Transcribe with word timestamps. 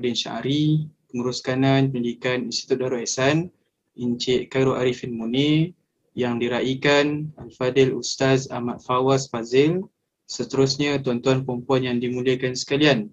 Nurdin 0.00 0.16
Syari, 0.16 0.88
Pengurus 1.12 1.44
Kanan 1.44 1.92
Pendidikan 1.92 2.48
Institut 2.48 2.80
Darul 2.80 3.04
Ehsan, 3.04 3.52
Encik 4.00 4.48
Khairul 4.48 4.80
Arifin 4.80 5.12
Munir 5.12 5.76
yang 6.16 6.40
diraikan 6.40 7.28
Al-Fadil 7.36 7.92
Ustaz 7.92 8.48
Ahmad 8.48 8.80
Fawaz 8.80 9.28
Fazil, 9.28 9.84
seterusnya 10.24 10.96
tuan-tuan 11.04 11.44
perempuan 11.44 11.84
yang 11.84 12.00
dimuliakan 12.00 12.56
sekalian. 12.56 13.12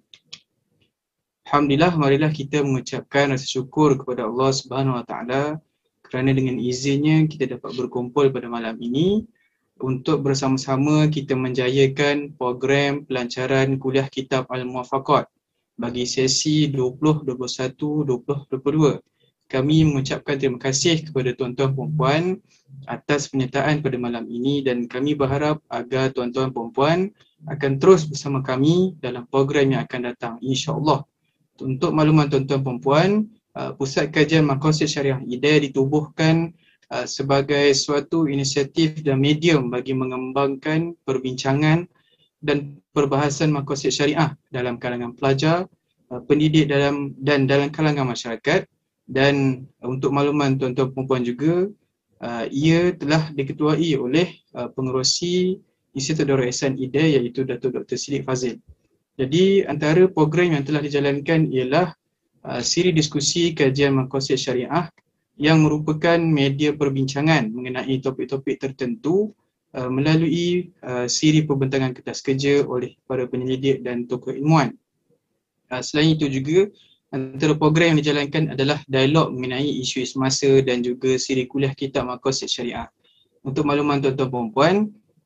Alhamdulillah, 1.52 1.92
marilah 2.00 2.32
kita 2.32 2.64
mengucapkan 2.64 3.36
rasa 3.36 3.44
syukur 3.44 4.00
kepada 4.00 4.24
Allah 4.24 4.56
Subhanahu 4.56 4.96
Wa 5.04 5.06
Taala 5.12 5.44
kerana 6.08 6.32
dengan 6.32 6.56
izinnya 6.56 7.28
kita 7.28 7.60
dapat 7.60 7.76
berkumpul 7.76 8.32
pada 8.32 8.48
malam 8.48 8.80
ini 8.80 9.28
untuk 9.84 10.24
bersama-sama 10.24 11.12
kita 11.12 11.36
menjayakan 11.36 12.32
program 12.40 13.04
pelancaran 13.04 13.76
kuliah 13.76 14.08
kitab 14.08 14.48
Al-Muwafaqat 14.48 15.28
bagi 15.78 16.10
sesi 16.10 16.68
20, 16.74 17.24
21, 17.24 18.04
20, 18.04 18.50
22. 18.50 18.98
Kami 19.48 19.78
mengucapkan 19.88 20.36
terima 20.36 20.60
kasih 20.60 21.08
kepada 21.08 21.32
tuan-tuan 21.32 21.72
perempuan 21.72 22.36
atas 22.84 23.32
penyertaan 23.32 23.80
pada 23.80 23.96
malam 23.96 24.28
ini 24.28 24.60
dan 24.60 24.92
kami 24.92 25.16
berharap 25.16 25.64
agar 25.72 26.12
tuan-tuan 26.12 26.52
perempuan 26.52 27.16
akan 27.48 27.80
terus 27.80 28.04
bersama 28.04 28.44
kami 28.44 29.00
dalam 29.00 29.24
program 29.30 29.72
yang 29.72 29.88
akan 29.88 30.02
datang 30.12 30.34
insya-Allah. 30.44 31.08
Untuk 31.64 31.96
makluman 31.96 32.28
tuan-tuan 32.28 32.60
perempuan, 32.60 33.10
uh, 33.56 33.72
Pusat 33.78 34.12
Kajian 34.12 34.44
Makosid 34.44 34.92
Syariah 34.92 35.22
IDA 35.24 35.64
ditubuhkan 35.64 36.52
uh, 36.92 37.08
sebagai 37.08 37.72
suatu 37.72 38.28
inisiatif 38.28 39.00
dan 39.00 39.24
medium 39.24 39.72
bagi 39.72 39.96
mengembangkan 39.96 40.92
perbincangan 41.08 41.88
dan 42.42 42.78
perbahasan 42.94 43.50
makosid 43.50 43.94
syariah 43.94 44.34
dalam 44.54 44.78
kalangan 44.78 45.14
pelajar, 45.18 45.66
uh, 46.14 46.22
pendidik 46.26 46.70
dalam 46.70 47.18
dan 47.18 47.50
dalam 47.50 47.74
kalangan 47.74 48.14
masyarakat 48.14 48.66
dan 49.08 49.66
untuk 49.80 50.12
makluman 50.12 50.60
tuan-tuan 50.60 50.92
perempuan 50.92 51.24
juga 51.24 51.72
uh, 52.22 52.46
ia 52.52 52.92
telah 52.94 53.32
diketuai 53.32 53.96
oleh 53.98 54.28
uh, 54.54 54.68
pengerusi 54.72 55.58
Institut 55.98 56.30
Darul 56.30 56.46
Ehsan 56.46 56.78
IDA 56.78 57.18
iaitu 57.18 57.42
Datuk 57.42 57.74
Dr. 57.74 57.98
Sidik 57.98 58.22
Fazil. 58.22 58.62
Jadi 59.18 59.66
antara 59.66 60.06
program 60.06 60.54
yang 60.54 60.62
telah 60.62 60.78
dijalankan 60.78 61.50
ialah 61.50 61.90
uh, 62.46 62.62
siri 62.62 62.94
diskusi 62.94 63.58
kajian 63.58 63.98
makosid 63.98 64.38
syariah 64.38 64.86
yang 65.42 65.66
merupakan 65.66 66.18
media 66.22 66.74
perbincangan 66.74 67.50
mengenai 67.50 67.98
topik-topik 67.98 68.62
tertentu 68.62 69.34
uh, 69.78 69.90
melalui 69.94 70.74
uh, 70.82 71.06
siri 71.06 71.46
pembentangan 71.46 71.94
kertas 71.94 72.26
kerja 72.26 72.66
oleh 72.66 72.98
para 73.06 73.30
penyelidik 73.30 73.86
dan 73.86 74.10
tokoh 74.10 74.34
ilmuwan. 74.34 74.74
Uh, 75.70 75.82
selain 75.86 76.18
itu 76.18 76.26
juga 76.26 76.74
antara 77.14 77.54
program 77.56 77.96
yang 77.96 78.02
dijalankan 78.02 78.58
adalah 78.58 78.82
dialog 78.90 79.32
mengenai 79.32 79.70
isu 79.86 80.04
semasa 80.04 80.50
dan 80.66 80.82
juga 80.82 81.16
siri 81.22 81.46
kuliah 81.46 81.78
kitab 81.78 82.10
Makosid 82.10 82.50
Syariah. 82.50 82.90
Untuk 83.46 83.64
makluman 83.64 84.02
tuan-tuan 84.02 84.30
perempuan, 84.34 84.76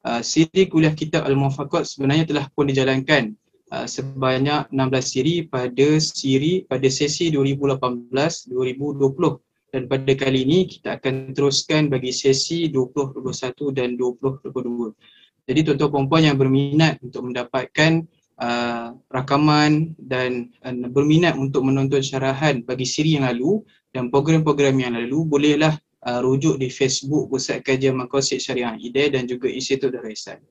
uh, 0.05 0.21
siri 0.21 0.67
kuliah 0.67 0.93
kitab 0.93 1.25
Al-Muwafaqat 1.25 1.87
sebenarnya 1.87 2.27
telah 2.27 2.45
pun 2.51 2.69
dijalankan 2.69 3.33
uh, 3.71 3.87
sebanyak 3.87 4.67
16 4.69 4.77
siri 5.01 5.47
pada 5.47 5.87
siri 5.97 6.67
pada 6.67 6.87
sesi 6.91 7.31
2018-2020 7.33 9.50
dan 9.71 9.87
pada 9.87 10.11
kali 10.19 10.43
ini 10.43 10.67
kita 10.67 10.99
akan 10.99 11.31
teruskan 11.31 11.87
bagi 11.87 12.11
sesi 12.11 12.67
2021 12.67 13.23
dan 13.71 13.95
2022. 13.95 15.47
Jadi 15.47 15.59
tuan-tuan 15.63 15.91
perempuan 15.95 16.23
yang 16.27 16.37
berminat 16.37 16.99
untuk 16.99 17.31
mendapatkan 17.31 18.03
uh, 18.35 18.91
rakaman 19.07 19.95
dan 19.95 20.51
uh, 20.67 20.75
berminat 20.91 21.39
untuk 21.39 21.63
menonton 21.63 22.03
syarahan 22.03 22.59
bagi 22.67 22.83
siri 22.83 23.15
yang 23.15 23.25
lalu 23.31 23.63
dan 23.95 24.11
program-program 24.11 24.75
yang 24.75 24.93
lalu 24.99 25.23
bolehlah 25.23 25.79
uh, 26.03 26.19
rujuk 26.19 26.59
di 26.59 26.67
Facebook 26.67 27.31
Pusat 27.31 27.63
Kajian 27.63 27.95
Makosid 27.95 28.43
Syariah 28.43 28.75
IDA 28.75 29.15
dan 29.15 29.23
juga 29.23 29.47
Institut 29.47 29.95
Darul 29.95 30.11
Ihsan. 30.11 30.43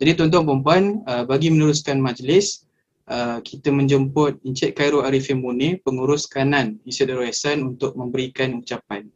Jadi 0.00 0.24
tuan-tuan 0.24 0.48
perempuan 0.48 0.82
uh, 1.04 1.28
bagi 1.28 1.52
meneruskan 1.52 2.00
majlis 2.00 2.67
Uh, 3.08 3.40
kita 3.40 3.72
menjemput 3.72 4.36
Encik 4.44 4.76
Khairul 4.76 5.00
Arifin 5.00 5.40
Munir, 5.40 5.80
pengurus 5.80 6.28
kanan 6.28 6.76
Institut 6.84 7.16
Darul 7.16 7.32
Ehsan 7.32 7.64
untuk 7.64 7.96
memberikan 7.96 8.52
ucapan. 8.60 9.08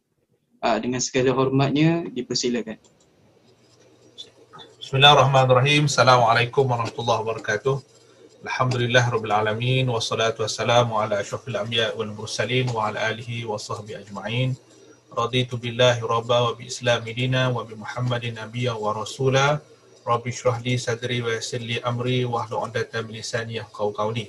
Uh, 0.65 0.81
dengan 0.81 0.97
segala 0.97 1.29
hormatnya, 1.37 2.01
dipersilakan. 2.09 2.81
Bismillahirrahmanirrahim. 4.81 5.85
Assalamualaikum 5.85 6.65
warahmatullahi 6.65 7.21
wabarakatuh. 7.21 7.75
Alhamdulillah 8.41 9.13
rabbil 9.13 9.29
alamin 9.29 9.85
wassalatu 9.85 10.41
wassalamu 10.41 10.97
ala 10.97 11.21
asyrafil 11.21 11.53
anbiya 11.53 11.93
wal 11.93 12.17
mursalin 12.17 12.65
wa 12.73 12.89
ala 12.89 13.13
alihi 13.13 13.45
wa 13.45 13.61
sahbihi 13.61 14.09
ajma'in. 14.09 14.57
Raditu 15.13 15.61
billahi 15.61 16.01
rabba 16.01 16.49
wa 16.49 16.57
bi 16.57 16.65
islami 16.65 17.13
dina 17.13 17.53
wa 17.53 17.61
bi 17.61 17.77
Muhammadin 17.77 18.41
nabiyya 18.41 18.73
wa 18.73 18.97
rasulah. 18.97 19.61
Rabbi 20.03 20.35
syrah 20.35 20.59
li 20.59 20.75
sadri 20.75 21.23
wa 21.23 21.31
yassir 21.31 21.63
li 21.63 21.79
amri 21.79 22.27
wa 22.27 22.43
hlul 22.43 22.67
'uqdatam 22.67 23.07
min 23.07 23.23
lisani 23.23 23.55
yafqahu 23.55 23.95
qawli. 23.95 24.27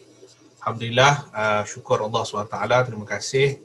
Alhamdulillah, 0.62 1.12
uh, 1.35 1.62
syukur 1.67 1.99
Allah 1.99 2.23
SWT. 2.23 2.57
Terima 2.87 3.03
kasih 3.03 3.59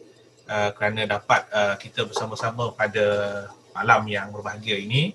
uh, 0.49 0.73
kerana 0.73 1.05
dapat 1.05 1.45
uh, 1.53 1.77
kita 1.77 2.09
bersama-sama 2.09 2.73
pada 2.73 3.05
malam 3.77 4.09
yang 4.09 4.33
berbahagia 4.33 4.81
ini. 4.81 5.13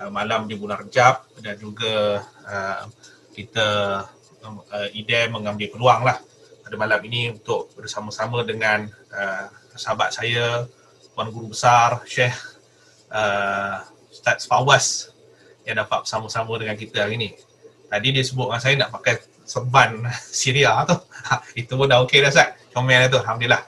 Uh, 0.00 0.08
malam 0.08 0.48
di 0.48 0.56
bulan 0.56 0.80
Rejab 0.80 1.28
dan 1.44 1.60
juga 1.60 2.24
uh, 2.48 2.88
kita 3.36 3.68
uh, 4.40 4.88
ide 4.96 5.28
mengambil 5.28 5.68
peluang 5.76 6.08
lah 6.08 6.16
pada 6.64 6.76
malam 6.80 7.04
ini 7.04 7.36
untuk 7.36 7.68
bersama-sama 7.76 8.40
dengan 8.48 8.88
uh, 9.12 9.44
sahabat 9.76 10.16
saya, 10.16 10.64
Tuan 11.12 11.28
Guru 11.28 11.52
Besar, 11.52 12.00
Syekh 12.08 12.32
uh, 13.12 13.84
Ustaz 14.08 14.48
Fawaz 14.48 15.09
yang 15.70 15.78
dapat 15.86 16.02
bersama-sama 16.02 16.58
dengan 16.58 16.74
kita 16.74 17.06
hari 17.06 17.14
ini. 17.14 17.30
Tadi 17.86 18.08
dia 18.10 18.22
sebut 18.26 18.50
dengan 18.50 18.60
saya 18.62 18.74
nak 18.78 18.90
pakai 18.90 19.14
seban 19.46 20.02
Syria 20.42 20.82
tu. 20.86 20.98
Ha, 21.30 21.42
itu 21.54 21.72
pun 21.78 21.86
dah 21.86 22.02
okey 22.06 22.22
dah 22.26 22.30
Ustaz. 22.30 22.58
Comel 22.74 23.06
tu. 23.06 23.18
Alhamdulillah. 23.22 23.62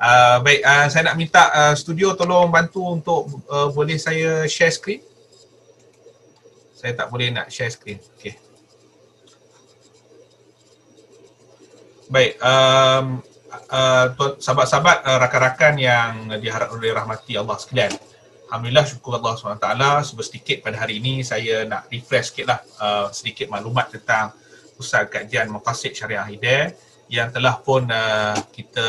Uh, 0.00 0.40
baik, 0.40 0.64
uh, 0.64 0.86
saya 0.88 1.12
nak 1.12 1.16
minta 1.20 1.52
uh, 1.52 1.74
studio 1.76 2.16
tolong 2.16 2.48
bantu 2.48 2.88
untuk 2.88 3.28
uh, 3.52 3.68
boleh 3.68 4.00
saya 4.00 4.48
share 4.48 4.72
screen. 4.72 5.04
Saya 6.72 6.96
tak 6.96 7.12
boleh 7.12 7.28
nak 7.28 7.52
share 7.52 7.68
screen. 7.68 8.00
Okey. 8.16 8.32
Baik, 12.10 12.40
um, 12.42 13.20
uh, 13.70 14.06
sahabat-sahabat, 14.40 14.98
uh, 15.04 15.18
rakan-rakan 15.20 15.74
yang 15.78 16.10
diharap 16.40 16.72
oleh 16.74 16.90
rahmati 16.90 17.36
Allah 17.36 17.54
sekalian. 17.60 17.92
Alhamdulillah 18.50 18.82
syukur 18.82 19.14
Allah 19.14 19.38
SWT. 19.38 19.68
Sebab 20.10 20.24
sedikit 20.26 20.66
pada 20.66 20.82
hari 20.82 20.98
ini 20.98 21.22
saya 21.22 21.62
nak 21.70 21.86
refresh 21.86 22.34
sikit 22.34 22.50
lah 22.50 22.58
uh, 22.82 23.06
sedikit 23.14 23.46
maklumat 23.46 23.94
tentang 23.94 24.34
Pusat 24.74 25.06
Kajian 25.06 25.54
Maqasid 25.54 25.94
Syariah 25.94 26.26
Hidayah 26.26 26.74
yang 27.06 27.30
telah 27.30 27.62
pun 27.62 27.86
uh, 27.86 28.34
kita 28.50 28.86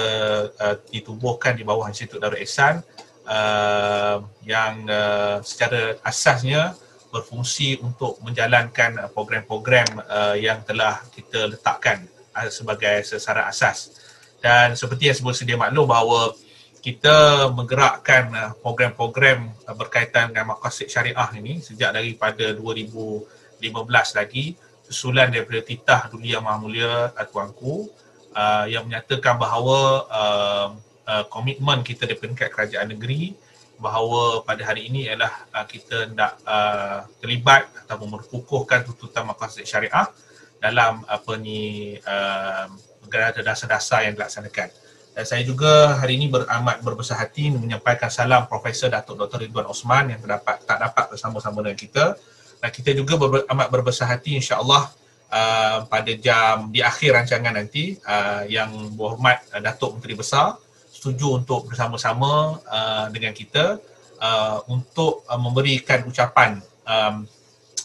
uh, 0.58 0.76
ditubuhkan 0.90 1.54
di 1.54 1.62
bawah 1.62 1.86
Institut 1.86 2.18
Darul 2.18 2.42
Ehsan 2.42 2.82
uh, 3.30 4.26
yang 4.42 4.82
uh, 4.90 5.46
secara 5.46 5.94
asasnya 6.10 6.74
berfungsi 7.14 7.78
untuk 7.86 8.18
menjalankan 8.26 8.98
uh, 8.98 9.10
program-program 9.14 9.86
uh, 10.10 10.34
yang 10.42 10.66
telah 10.66 11.06
kita 11.14 11.54
letakkan 11.54 12.10
uh, 12.34 12.50
sebagai 12.50 13.06
sesaran 13.06 13.46
asas. 13.46 13.94
Dan 14.42 14.74
seperti 14.74 15.14
yang 15.14 15.18
sebelum 15.22 15.38
sedia 15.38 15.54
maklum 15.54 15.86
bahawa 15.86 16.34
kita 16.82 17.48
menggerakkan 17.54 18.34
uh, 18.34 18.52
program-program 18.58 19.54
uh, 19.70 19.76
berkaitan 19.78 20.34
dengan 20.34 20.58
maqasid 20.58 20.90
syariah 20.90 21.30
ini 21.38 21.62
sejak 21.62 21.94
daripada 21.94 22.58
2015 22.58 23.62
lagi 24.18 24.58
susulan 24.82 25.30
daripada 25.30 25.62
titah 25.62 26.10
Duli 26.10 26.34
Yang 26.34 26.44
Maha 26.44 26.58
Mulia 26.58 26.94
Tuanku 27.30 27.88
uh, 28.34 28.66
yang 28.66 28.90
menyatakan 28.90 29.38
bahawa 29.38 29.80
uh, 30.10 30.70
komitmen 31.30 31.86
kita 31.86 32.10
di 32.10 32.18
peringkat 32.18 32.50
kerajaan 32.50 32.90
negeri 32.92 33.36
bahawa 33.82 34.46
pada 34.46 34.62
hari 34.62 34.88
ini 34.88 35.10
ialah 35.10 35.50
kita 35.66 36.14
uh, 36.46 37.04
terlibat 37.18 37.68
atau 37.84 37.98
memperkukuhkan 38.06 38.86
tuntutan 38.86 39.26
maqasid 39.26 39.66
syariah 39.66 40.08
dalam 40.62 41.02
apa 41.10 41.32
ni 41.42 41.98
uh, 42.06 42.70
dasar-dasar 43.10 44.08
yang 44.08 44.14
dilaksanakan. 44.16 44.70
Dan 45.12 45.28
saya 45.28 45.44
juga 45.44 46.00
hari 46.00 46.16
ini 46.16 46.32
beramat 46.32 46.80
berbesar 46.80 47.20
hati 47.20 47.52
menyampaikan 47.52 48.08
salam 48.08 48.48
Profesor 48.48 48.88
Datuk 48.88 49.20
Dr. 49.20 49.44
Ridwan 49.44 49.68
Osman 49.68 50.16
yang 50.16 50.20
terdapat 50.24 50.64
tak 50.64 50.80
dapat 50.80 51.12
bersama-sama 51.12 51.60
dengan 51.60 51.76
kita. 51.76 52.16
Dan 52.64 52.70
kita 52.72 52.96
juga 52.96 53.20
ber, 53.20 53.44
amat 53.44 53.68
berbesar 53.68 54.08
hati 54.08 54.40
insya-Allah 54.40 54.88
uh, 55.28 55.78
pada 55.92 56.12
jam 56.16 56.72
di 56.72 56.80
akhir 56.80 57.12
rancangan 57.18 57.52
nanti 57.52 58.00
uh, 58.08 58.48
yang 58.48 58.72
berhormat 58.96 59.44
uh, 59.52 59.60
Datuk 59.60 60.00
Menteri 60.00 60.16
Besar 60.16 60.56
setuju 60.92 61.42
untuk 61.42 61.68
bersama-sama 61.68 62.62
uh, 62.70 63.06
dengan 63.10 63.34
kita 63.36 63.82
uh, 64.22 64.58
untuk 64.70 65.26
uh, 65.26 65.40
memberikan 65.42 66.06
ucapan 66.06 66.62
um, 66.86 67.26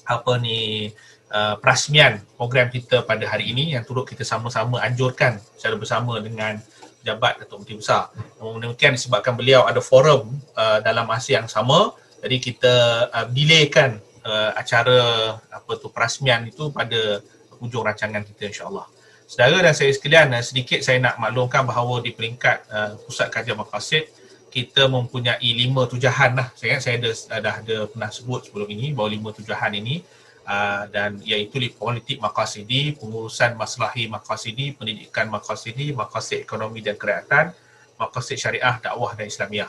apa 0.07 0.33
ni 0.39 0.93
uh, 1.33 1.57
perasmian 1.59 2.23
program 2.37 2.69
kita 2.71 3.03
pada 3.03 3.25
hari 3.27 3.51
ini 3.51 3.75
yang 3.75 3.83
turut 3.83 4.05
kita 4.07 4.23
sama-sama 4.23 4.79
anjurkan 4.85 5.41
secara 5.57 5.75
bersama 5.75 6.21
dengan 6.21 6.61
jabat 7.07 7.39
Datuk 7.39 7.63
Menteri 7.63 7.79
Besar. 7.79 8.11
Demikian 8.43 8.99
disebabkan 8.99 9.39
beliau 9.39 9.63
ada 9.63 9.79
forum 9.79 10.35
uh, 10.59 10.83
dalam 10.83 11.07
masa 11.07 11.39
yang 11.39 11.47
sama, 11.47 11.95
jadi 12.19 12.37
kita 12.43 12.75
uh, 13.15 13.27
delaykan 13.31 14.03
uh, 14.27 14.51
acara 14.59 14.99
apa 15.47 15.73
tu 15.79 15.87
perasmian 15.95 16.43
itu 16.51 16.75
pada 16.75 17.23
hujung 17.63 17.87
rancangan 17.87 18.27
kita 18.27 18.51
insya-Allah. 18.51 18.91
Saudara 19.31 19.59
dan 19.63 19.75
saya 19.79 19.95
sekalian, 19.95 20.35
uh, 20.35 20.43
sedikit 20.43 20.83
saya 20.83 20.99
nak 20.99 21.23
maklumkan 21.23 21.63
bahawa 21.63 22.03
di 22.03 22.11
peringkat 22.11 22.67
uh, 22.67 22.99
Pusat 23.07 23.29
Kajian 23.31 23.57
Maqasid 23.63 24.11
kita 24.51 24.89
mempunyai 24.89 25.51
lima 25.53 25.85
tujahan 25.85 26.33
lah. 26.33 26.49
Saya 26.57 26.75
ingat 26.75 26.83
saya 26.83 26.95
ada, 26.97 27.11
dah 27.45 27.55
ada 27.61 27.77
pernah 27.93 28.11
sebut 28.11 28.49
sebelum 28.49 28.67
ini 28.73 28.97
bahawa 28.97 29.13
lima 29.13 29.31
tujahan 29.31 29.73
ini 29.77 30.01
uh, 30.47 30.87
dan 30.89 31.19
iaitu 31.27 31.59
politik 31.75 32.23
makasidi, 32.23 32.95
pengurusan 32.97 33.59
maslahi 33.59 34.07
makasidi, 34.07 34.73
pendidikan 34.73 35.27
makasidi, 35.29 35.91
makasid 35.93 36.47
ekonomi 36.47 36.81
dan 36.81 36.95
kerajaan, 36.95 37.53
makasid 37.99 38.39
syariah, 38.39 38.79
dakwah 38.79 39.13
dan 39.19 39.27
Islamiah. 39.27 39.69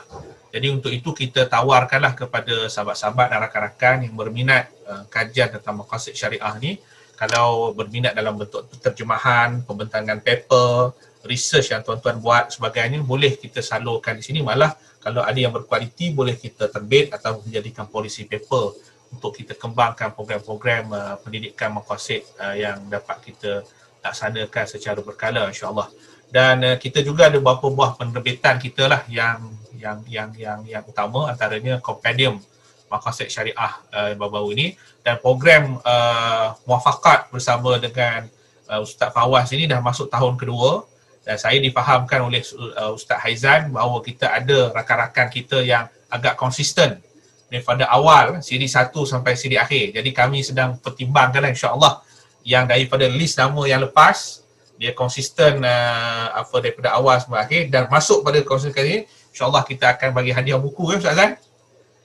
Jadi 0.54 0.66
untuk 0.72 0.94
itu 0.94 1.10
kita 1.12 1.50
tawarkanlah 1.50 2.14
kepada 2.16 2.70
sahabat-sahabat 2.70 3.26
dan 3.28 3.38
rakan-rakan 3.44 3.96
yang 4.06 4.14
berminat 4.14 4.70
uh, 4.86 5.04
kajian 5.10 5.52
tentang 5.52 5.82
makasid 5.82 6.14
syariah 6.14 6.54
ni. 6.62 6.78
Kalau 7.18 7.74
berminat 7.74 8.14
dalam 8.14 8.38
bentuk 8.38 8.70
terjemahan, 8.78 9.66
pembentangan 9.66 10.22
paper, 10.22 10.94
research 11.26 11.74
yang 11.74 11.82
tuan-tuan 11.82 12.22
buat 12.22 12.54
sebagainya 12.54 13.02
boleh 13.02 13.34
kita 13.34 13.58
salurkan 13.58 14.14
di 14.14 14.22
sini. 14.22 14.38
Malah 14.38 14.78
kalau 15.02 15.26
ada 15.26 15.34
yang 15.34 15.50
berkualiti 15.50 16.14
boleh 16.14 16.38
kita 16.38 16.70
terbit 16.70 17.10
atau 17.10 17.42
menjadikan 17.42 17.90
policy 17.90 18.22
paper 18.22 18.70
untuk 19.12 19.34
kita 19.36 19.56
kembangkan 19.56 20.12
program-program 20.12 20.84
uh, 20.92 21.16
pendidikan 21.20 21.72
maqasid 21.74 22.24
uh, 22.38 22.54
yang 22.54 22.80
dapat 22.92 23.18
kita 23.24 23.64
laksanakan 24.04 24.64
secara 24.68 25.00
berkala 25.00 25.48
insya-Allah. 25.48 25.88
Dan 26.28 26.60
uh, 26.64 26.76
kita 26.76 27.00
juga 27.00 27.32
ada 27.32 27.40
beberapa 27.40 27.72
buah 27.72 27.96
penerbitan 27.96 28.60
kita 28.60 28.86
lah 28.86 29.02
yang 29.08 29.58
yang 29.78 29.98
yang 30.10 30.30
yang 30.34 30.60
yang 30.66 30.82
utama 30.84 31.30
antaranya 31.30 31.78
Compendium 31.78 32.42
Maqasid 32.90 33.28
Syariah 33.30 33.72
uh, 33.94 34.12
baru-baru 34.18 34.48
ini 34.56 34.66
dan 35.04 35.20
program 35.20 35.78
uh, 35.84 36.56
muafakat 36.64 37.28
bersama 37.30 37.76
dengan 37.78 38.26
uh, 38.66 38.80
Ustaz 38.82 39.12
Fawaz 39.12 39.52
ini 39.54 39.68
dah 39.68 39.78
masuk 39.78 40.08
tahun 40.08 40.34
kedua 40.40 40.88
dan 41.22 41.36
saya 41.36 41.60
difahamkan 41.60 42.24
oleh 42.24 42.40
uh, 42.80 42.96
Ustaz 42.96 43.20
Haizan 43.20 43.70
bahawa 43.70 44.00
kita 44.00 44.32
ada 44.32 44.72
rakan-rakan 44.72 45.28
kita 45.28 45.60
yang 45.60 45.84
agak 46.08 46.40
konsisten 46.40 47.04
daripada 47.48 47.88
awal 47.88 48.44
siri 48.44 48.68
satu 48.68 49.08
sampai 49.08 49.34
siri 49.34 49.56
akhir. 49.56 49.96
Jadi 49.96 50.10
kami 50.12 50.44
sedang 50.44 50.76
pertimbangkan 50.76 51.48
insya-Allah 51.48 52.04
yang 52.44 52.68
daripada 52.68 53.08
list 53.08 53.40
nama 53.40 53.60
yang 53.64 53.84
lepas 53.84 54.44
dia 54.78 54.94
konsisten 54.94 55.58
uh, 55.66 56.26
apa 56.38 56.62
daripada 56.62 56.94
awal 56.94 57.18
sampai 57.18 57.42
akhir 57.42 57.62
dan 57.68 57.90
masuk 57.90 58.22
pada 58.22 58.38
konsisten 58.46 58.86
ini 58.86 58.98
insya-Allah 59.34 59.66
kita 59.66 59.98
akan 59.98 60.14
bagi 60.14 60.30
hadiah 60.30 60.60
buku 60.60 60.86
kan 60.86 61.02
Ustaz 61.02 61.18
Azan. 61.18 61.32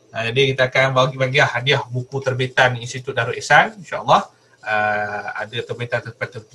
Uh, 0.09 0.23
jadi 0.33 0.41
kita 0.55 0.63
akan 0.73 0.85
bagi 0.97 1.17
bagi 1.21 1.39
hadiah 1.43 1.81
buku 1.85 2.17
terbitan 2.23 2.73
Institut 2.81 3.13
Darul 3.13 3.37
Ihsan 3.37 3.77
insya-Allah. 3.77 4.25
Uh, 4.63 5.27
ada 5.43 5.57
terbitan 5.59 5.99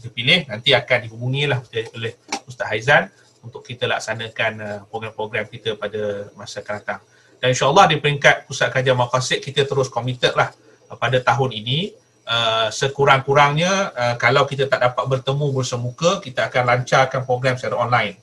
terpilih 0.01 0.49
nanti 0.49 0.73
akan 0.73 0.99
dihubungi 1.07 1.45
lah 1.45 1.61
oleh 1.93 2.17
Ustaz 2.49 2.67
Haizan 2.73 3.13
untuk 3.45 3.63
kita 3.63 3.85
laksanakan 3.87 4.53
uh, 4.59 4.81
program-program 4.91 5.47
kita 5.47 5.77
pada 5.79 6.33
masa 6.35 6.65
akan 6.65 6.75
datang. 6.83 7.01
Dan 7.39 7.55
insyaAllah 7.55 7.87
di 7.87 7.97
peringkat 8.03 8.51
Pusat 8.51 8.69
Kajian 8.75 8.99
Maqasid 8.99 9.39
kita 9.43 9.63
terus 9.67 9.87
committed 9.87 10.35
lah 10.35 10.51
uh, 10.91 10.97
pada 10.99 11.23
tahun 11.23 11.55
ini 11.55 11.95
uh, 12.27 12.69
sekurang-kurangnya 12.69 13.73
uh, 13.95 14.15
kalau 14.19 14.45
kita 14.45 14.67
tak 14.67 14.83
dapat 14.83 15.05
bertemu 15.07 15.47
bersemuka 15.55 16.19
kita 16.19 16.51
akan 16.51 16.63
lancarkan 16.67 17.23
program 17.23 17.55
secara 17.55 17.79
online. 17.79 18.19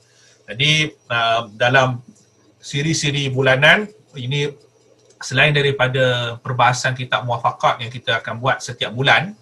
Jadi 0.46 0.94
uh, 1.10 1.50
dalam 1.56 2.04
siri-siri 2.62 3.32
bulanan 3.32 3.90
ini 4.14 4.52
selain 5.20 5.54
daripada 5.54 6.36
perbahasan 6.44 6.92
kitab 6.92 7.24
muafakat 7.24 7.80
yang 7.82 7.90
kita 7.90 8.20
akan 8.20 8.36
buat 8.36 8.60
setiap 8.60 8.92
bulan 8.92 9.32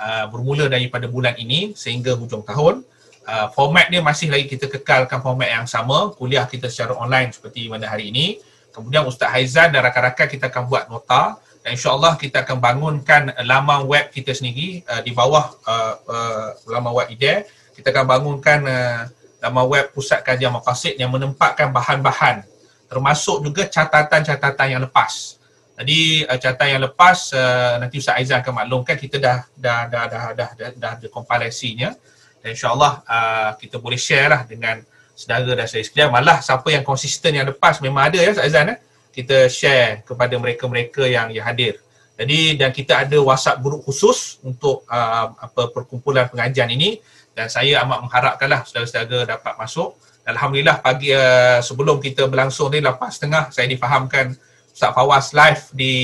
uh, 0.00 0.24
bermula 0.30 0.66
daripada 0.66 1.04
bulan 1.04 1.36
ini 1.36 1.76
sehingga 1.76 2.16
hujung 2.16 2.42
tahun 2.46 2.80
uh, 3.28 3.46
format 3.52 3.92
dia 3.92 4.00
masih 4.00 4.32
lagi 4.32 4.48
kita 4.48 4.70
kekalkan 4.70 5.20
format 5.20 5.50
yang 5.50 5.66
sama 5.68 6.14
kuliah 6.16 6.48
kita 6.48 6.72
secara 6.72 6.96
online 6.96 7.34
seperti 7.34 7.68
mana 7.68 7.90
hari 7.90 8.08
ini 8.08 8.40
Kemudian 8.72 9.04
Ustaz 9.08 9.32
Haizan 9.32 9.74
dan 9.74 9.82
rakan-rakan 9.82 10.26
kita 10.28 10.52
akan 10.52 10.64
buat 10.70 10.86
nota 10.86 11.40
dan 11.64 11.74
insyaAllah 11.74 12.14
kita 12.16 12.46
akan 12.46 12.62
bangunkan 12.62 13.34
laman 13.42 13.84
web 13.88 14.08
kita 14.14 14.30
sendiri 14.32 14.86
uh, 14.86 15.02
di 15.02 15.10
bawah 15.10 15.50
uh, 15.66 15.94
uh, 16.06 16.48
laman 16.70 16.92
web 16.94 17.06
IDE. 17.10 17.48
Kita 17.74 17.90
akan 17.90 18.04
bangunkan 18.06 18.60
uh, 18.66 19.00
laman 19.42 19.64
web 19.66 19.84
Pusat 19.94 20.20
Kajian 20.22 20.54
Maqasid 20.54 20.98
yang 20.98 21.10
menempatkan 21.10 21.70
bahan-bahan 21.70 22.46
termasuk 22.88 23.44
juga 23.44 23.68
catatan-catatan 23.68 24.66
yang 24.66 24.82
lepas. 24.82 25.36
Jadi 25.78 26.26
uh, 26.26 26.38
catatan 26.40 26.68
yang 26.74 26.82
lepas 26.90 27.30
uh, 27.36 27.78
nanti 27.78 28.02
Ustaz 28.02 28.18
Aizan 28.18 28.42
akan 28.42 28.64
maklumkan 28.64 28.96
kita 28.98 29.22
dah 29.22 29.38
dah 29.54 29.86
dah 29.86 30.04
dah 30.10 30.22
dah 30.34 30.50
dah, 30.58 30.70
dah 30.74 30.90
ada 30.98 31.06
kompilasinya 31.06 31.94
dan 32.42 32.48
insyaallah 32.54 32.92
uh, 33.06 33.50
kita 33.58 33.78
boleh 33.78 33.98
share 33.98 34.30
lah 34.30 34.42
dengan 34.42 34.82
saudara 35.18 35.50
dan 35.58 35.66
saya 35.66 35.82
sekalian 35.82 36.14
malah 36.14 36.38
siapa 36.38 36.70
yang 36.70 36.86
konsisten 36.86 37.34
yang 37.34 37.50
lepas 37.50 37.82
memang 37.82 38.06
ada 38.06 38.22
ya 38.22 38.30
Azan 38.38 38.70
eh? 38.70 38.78
kita 39.10 39.50
share 39.50 40.06
kepada 40.06 40.38
mereka-mereka 40.38 41.02
yang 41.10 41.34
yang 41.34 41.42
hadir 41.42 41.82
jadi 42.14 42.54
dan 42.54 42.70
kita 42.70 43.02
ada 43.02 43.18
WhatsApp 43.18 43.58
group 43.58 43.82
khusus 43.82 44.38
untuk 44.46 44.86
uh, 44.86 45.34
apa 45.34 45.74
perkumpulan 45.74 46.30
pengajian 46.30 46.70
ini 46.70 47.02
dan 47.34 47.50
saya 47.50 47.82
amat 47.82 48.06
mengharapkanlah 48.06 48.62
saudara-saudara 48.62 49.26
dapat 49.26 49.58
masuk 49.58 49.98
Alhamdulillah 50.22 50.78
pagi 50.78 51.10
uh, 51.10 51.58
sebelum 51.66 51.98
kita 51.98 52.30
berlangsung 52.30 52.70
ni 52.70 52.78
lepas 52.78 53.18
tengah 53.18 53.50
saya 53.50 53.66
difahamkan 53.66 54.38
Ustaz 54.70 54.94
Fawaz 54.94 55.34
live 55.34 55.64
di 55.74 55.94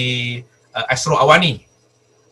uh, 0.74 0.90
Astro 0.90 1.14
Awani 1.14 1.62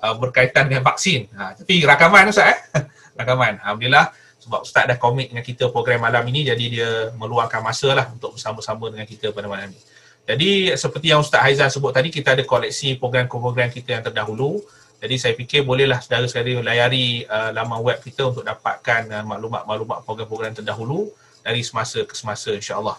uh, 0.02 0.16
berkaitan 0.18 0.66
dengan 0.72 0.82
vaksin. 0.82 1.30
Ha, 1.36 1.54
tapi 1.54 1.86
rakaman 1.86 2.32
Ustaz 2.32 2.50
eh? 2.50 2.58
rakaman. 3.20 3.60
Alhamdulillah 3.60 4.08
sebab 4.42 4.66
Ustaz 4.66 4.90
dah 4.90 4.98
komit 4.98 5.30
dengan 5.30 5.46
kita 5.46 5.70
program 5.70 6.02
malam 6.02 6.26
ini 6.26 6.42
jadi 6.42 6.64
dia 6.66 6.90
meluangkan 7.14 7.62
masa 7.62 7.94
lah 7.94 8.10
untuk 8.10 8.34
bersama-sama 8.34 8.90
dengan 8.90 9.06
kita 9.06 9.30
pada 9.30 9.46
malam 9.46 9.70
ini. 9.70 9.80
Jadi 10.26 10.74
seperti 10.74 11.14
yang 11.14 11.22
Ustaz 11.22 11.42
Haizan 11.46 11.70
sebut 11.70 11.94
tadi 11.94 12.10
kita 12.10 12.34
ada 12.34 12.42
koleksi 12.42 12.98
program-program 12.98 13.70
kita 13.70 13.98
yang 13.98 14.02
terdahulu. 14.02 14.58
Jadi 15.02 15.14
saya 15.18 15.34
fikir 15.34 15.66
bolehlah 15.66 15.98
saudara-saudara 15.98 16.62
layari 16.62 17.26
uh, 17.26 17.50
laman 17.50 17.82
web 17.82 17.98
kita 18.02 18.30
untuk 18.30 18.46
dapatkan 18.46 19.10
uh, 19.10 19.24
maklumat-maklumat 19.26 19.98
program-program 20.06 20.54
terdahulu 20.58 21.10
dari 21.42 21.62
semasa 21.62 22.06
ke 22.06 22.14
semasa 22.14 22.54
insya-Allah. 22.54 22.98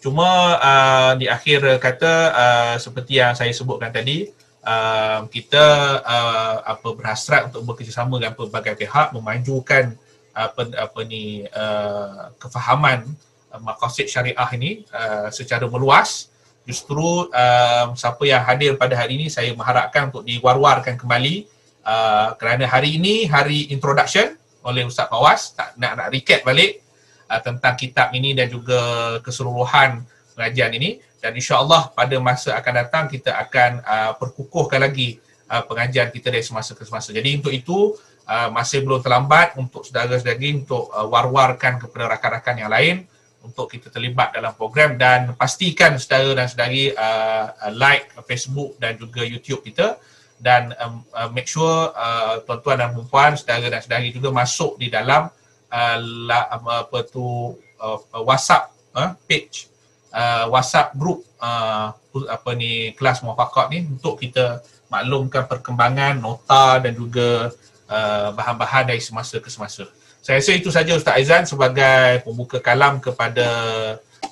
Cuma 0.00 0.56
uh, 0.58 1.12
di 1.20 1.28
akhir 1.28 1.76
kata 1.76 2.12
uh, 2.32 2.76
seperti 2.80 3.20
yang 3.20 3.36
saya 3.36 3.52
sebutkan 3.52 3.92
tadi 3.92 4.32
uh, 4.64 5.28
kita 5.28 5.64
uh, 6.00 6.56
apa 6.64 6.88
berhasrat 6.96 7.52
untuk 7.52 7.68
bekerjasama 7.68 8.16
dengan 8.16 8.34
pelbagai 8.34 8.74
pihak 8.80 9.12
memajukan 9.12 9.94
apa 10.32 10.68
apa 10.76 11.00
ni 11.04 11.44
uh, 11.52 12.32
kefahaman 12.40 13.04
uh, 13.52 13.60
maqasid 13.60 14.08
syariah 14.08 14.50
ini 14.56 14.88
uh, 14.92 15.28
secara 15.28 15.68
meluas. 15.68 16.32
Justru 16.62 17.28
uh, 17.28 17.84
siapa 17.98 18.22
yang 18.22 18.42
hadir 18.42 18.78
pada 18.78 18.94
hari 18.94 19.18
ini 19.18 19.26
saya 19.26 19.50
mengharapkan 19.52 20.08
untuk 20.08 20.24
diwar-warkan 20.24 20.96
kembali. 20.96 21.46
Uh, 21.82 22.38
kerana 22.38 22.64
hari 22.70 23.02
ini 23.02 23.26
hari 23.26 23.66
introduction 23.74 24.38
oleh 24.62 24.86
Ustaz 24.86 25.10
Fawaz. 25.10 25.58
Tak 25.58 25.74
nak 25.74 25.98
nak 25.98 26.08
recap 26.14 26.46
balik 26.46 26.80
uh, 27.26 27.42
tentang 27.42 27.74
kitab 27.74 28.14
ini 28.14 28.32
dan 28.32 28.46
juga 28.46 28.78
keseluruhan 29.26 30.06
pengajian 30.38 30.70
ini. 30.78 31.02
Dan 31.18 31.34
insya-Allah 31.38 31.90
pada 31.94 32.18
masa 32.22 32.54
akan 32.58 32.72
datang 32.82 33.04
kita 33.10 33.34
akan 33.34 33.82
uh, 33.82 34.12
perkukuhkan 34.18 34.86
lagi 34.86 35.18
uh, 35.50 35.62
pengajian 35.66 36.14
kita 36.14 36.30
dari 36.30 36.46
semasa 36.46 36.78
ke 36.78 36.86
semasa. 36.86 37.10
Jadi 37.10 37.42
untuk 37.42 37.50
itu 37.50 37.98
uh, 38.26 38.48
masih 38.52 38.84
belum 38.84 39.00
terlambat 39.02 39.56
untuk 39.58 39.86
saudara-saudari 39.86 40.62
untuk 40.62 40.90
uh, 40.92 41.06
war-warkan 41.08 41.78
kepada 41.80 42.10
rakan-rakan 42.16 42.56
yang 42.58 42.70
lain 42.70 42.96
untuk 43.42 43.66
kita 43.66 43.90
terlibat 43.90 44.30
dalam 44.32 44.54
program 44.54 44.94
dan 44.94 45.34
pastikan 45.34 45.98
saudara 45.98 46.38
dan 46.38 46.46
saudari 46.46 46.94
uh, 46.94 47.50
like 47.74 48.14
Facebook 48.26 48.78
dan 48.78 48.94
juga 48.94 49.26
YouTube 49.26 49.66
kita 49.66 49.98
dan 50.42 50.74
um, 50.82 51.02
uh, 51.14 51.30
make 51.30 51.46
sure 51.46 51.90
uh, 51.94 52.42
tuan-tuan 52.46 52.82
dan 52.82 52.90
puan 53.06 53.34
saudara 53.34 53.66
dan 53.70 53.80
saudari 53.82 54.14
juga 54.14 54.30
masuk 54.30 54.78
di 54.78 54.90
dalam 54.90 55.30
uh, 55.70 55.96
la, 56.26 56.50
apa 56.50 56.98
tu 57.06 57.54
uh, 57.82 57.98
WhatsApp 58.22 58.70
uh, 58.94 59.14
page 59.26 59.70
uh, 60.14 60.46
WhatsApp 60.50 60.94
group 60.94 61.26
uh, 61.42 61.94
apa 62.30 62.50
ni 62.54 62.92
kelas 62.94 63.24
muafakat 63.26 63.72
ni 63.74 63.78
untuk 63.86 64.20
kita 64.20 64.60
maklumkan 64.92 65.48
perkembangan 65.48 66.20
nota 66.20 66.78
dan 66.78 66.92
juga 66.92 67.48
Uh, 67.92 68.32
bahan-bahan 68.32 68.88
dari 68.88 69.04
semasa 69.04 69.36
ke 69.36 69.52
semasa. 69.52 69.84
Saya 70.24 70.40
rasa 70.40 70.56
itu 70.56 70.72
saja 70.72 70.96
Ustaz 70.96 71.12
Aizan 71.12 71.44
sebagai 71.44 72.24
pembuka 72.24 72.56
kalam 72.56 72.96
kepada 73.04 73.44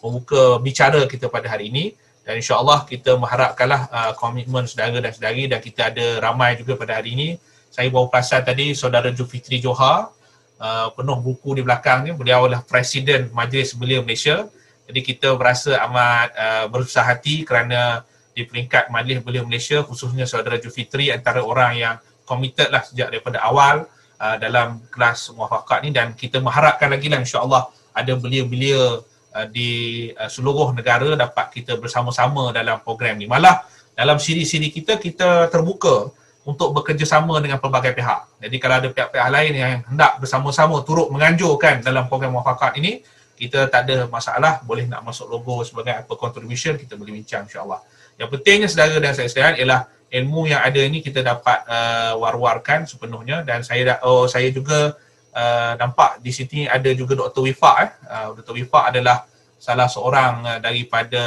pembuka 0.00 0.56
bicara 0.64 1.04
kita 1.04 1.28
pada 1.28 1.44
hari 1.44 1.68
ini. 1.68 1.92
Dan 2.24 2.40
insya-Allah 2.40 2.88
kita 2.88 3.20
mengharapkanlah 3.20 3.82
uh, 3.92 4.12
komitmen 4.16 4.64
saudara 4.64 4.96
dan 5.04 5.12
saudari 5.12 5.44
dan 5.44 5.60
kita 5.60 5.92
ada 5.92 6.24
ramai 6.24 6.56
juga 6.56 6.72
pada 6.80 7.04
hari 7.04 7.12
ini. 7.12 7.28
Saya 7.68 7.92
bawa 7.92 8.08
perasan 8.08 8.40
tadi 8.48 8.72
saudara 8.72 9.12
Jufitri 9.12 9.60
Johar 9.60 10.08
uh, 10.56 10.88
penuh 10.96 11.20
buku 11.20 11.60
di 11.60 11.62
belakang 11.66 12.08
ni. 12.08 12.16
Beliau 12.16 12.48
adalah 12.48 12.64
presiden 12.64 13.28
Majlis 13.28 13.76
Belia 13.76 14.00
Malaysia. 14.00 14.48
Jadi 14.88 15.04
kita 15.04 15.36
berasa 15.36 15.76
amat 15.84 16.32
uh, 16.32 16.64
berusaha 16.72 17.04
hati 17.04 17.44
kerana 17.44 18.08
di 18.32 18.48
peringkat 18.48 18.88
Majlis 18.88 19.20
Belia 19.20 19.44
Malaysia 19.44 19.84
khususnya 19.84 20.24
saudara 20.24 20.56
Jufitri 20.56 21.12
antara 21.12 21.44
orang 21.44 21.76
yang 21.76 21.94
committed 22.30 22.70
lah 22.70 22.86
sejak 22.86 23.10
daripada 23.10 23.42
awal 23.42 23.90
uh, 24.22 24.36
dalam 24.38 24.78
kelas 24.94 25.34
muafakat 25.34 25.82
ni 25.82 25.90
dan 25.90 26.14
kita 26.14 26.38
mengharapkan 26.38 26.86
lagi 26.86 27.10
lah 27.10 27.18
insyaAllah 27.18 27.66
ada 27.90 28.12
belia-belia 28.14 29.02
uh, 29.34 29.46
di 29.50 29.70
uh, 30.14 30.30
seluruh 30.30 30.70
negara 30.70 31.18
dapat 31.18 31.50
kita 31.50 31.74
bersama-sama 31.82 32.54
dalam 32.54 32.78
program 32.86 33.18
ni 33.18 33.26
malah 33.26 33.66
dalam 33.98 34.22
siri-siri 34.22 34.70
kita 34.70 35.02
kita 35.02 35.50
terbuka 35.50 36.14
untuk 36.48 36.72
bekerjasama 36.72 37.36
dengan 37.44 37.60
pelbagai 37.60 37.92
pihak. 37.92 38.40
Jadi 38.40 38.56
kalau 38.56 38.80
ada 38.80 38.88
pihak-pihak 38.88 39.28
lain 39.28 39.52
yang 39.52 39.72
hendak 39.92 40.16
bersama-sama 40.18 40.80
turut 40.88 41.12
menganjurkan 41.12 41.84
dalam 41.84 42.08
program 42.08 42.32
muafakat 42.32 42.80
ini, 42.80 43.04
kita 43.36 43.68
tak 43.68 43.88
ada 43.88 44.08
masalah, 44.08 44.64
boleh 44.64 44.88
nak 44.88 45.04
masuk 45.04 45.28
logo 45.28 45.60
sebagai 45.64 46.00
apa 46.00 46.12
contribution, 46.16 46.80
kita 46.80 46.96
boleh 46.96 47.12
bincang 47.20 47.44
insyaAllah. 47.44 47.80
Yang 48.16 48.28
pentingnya 48.36 48.68
saudara 48.68 48.96
dan 49.00 49.12
saya 49.16 49.28
sekalian 49.28 49.56
ialah 49.64 49.80
ilmu 50.10 50.50
yang 50.50 50.60
ada 50.60 50.80
ini 50.82 50.98
kita 51.00 51.22
dapat 51.22 51.62
uh, 51.70 52.18
war-warkan 52.18 52.82
sepenuhnya 52.82 53.46
dan 53.46 53.62
saya 53.62 54.02
oh, 54.02 54.26
saya 54.26 54.50
juga 54.50 54.98
uh, 55.34 55.72
nampak 55.78 56.18
di 56.18 56.34
sini 56.34 56.66
ada 56.66 56.90
juga 56.90 57.14
Dr. 57.14 57.46
Wifak 57.46 57.76
eh. 57.86 57.90
Uh, 58.10 58.28
Dr. 58.34 58.54
Wifak 58.58 58.90
adalah 58.90 59.24
salah 59.54 59.86
seorang 59.86 60.34
uh, 60.42 60.58
daripada 60.58 61.22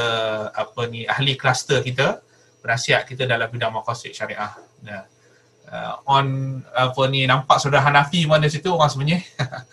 apa 0.52 0.82
ni 0.92 1.08
ahli 1.08 1.40
kluster 1.40 1.80
kita 1.80 2.20
berasiat 2.60 3.08
kita 3.08 3.24
dalam 3.24 3.48
bidang 3.48 3.72
maqasid 3.72 4.16
syariah. 4.16 4.52
Nah, 4.84 5.04
uh, 5.72 5.94
on 6.08 6.60
apa 6.76 7.02
ni 7.08 7.24
nampak 7.28 7.60
saudara 7.60 7.88
Hanafi 7.88 8.28
mana 8.28 8.48
situ 8.52 8.68
orang 8.72 8.92
sebenarnya. 8.92 9.24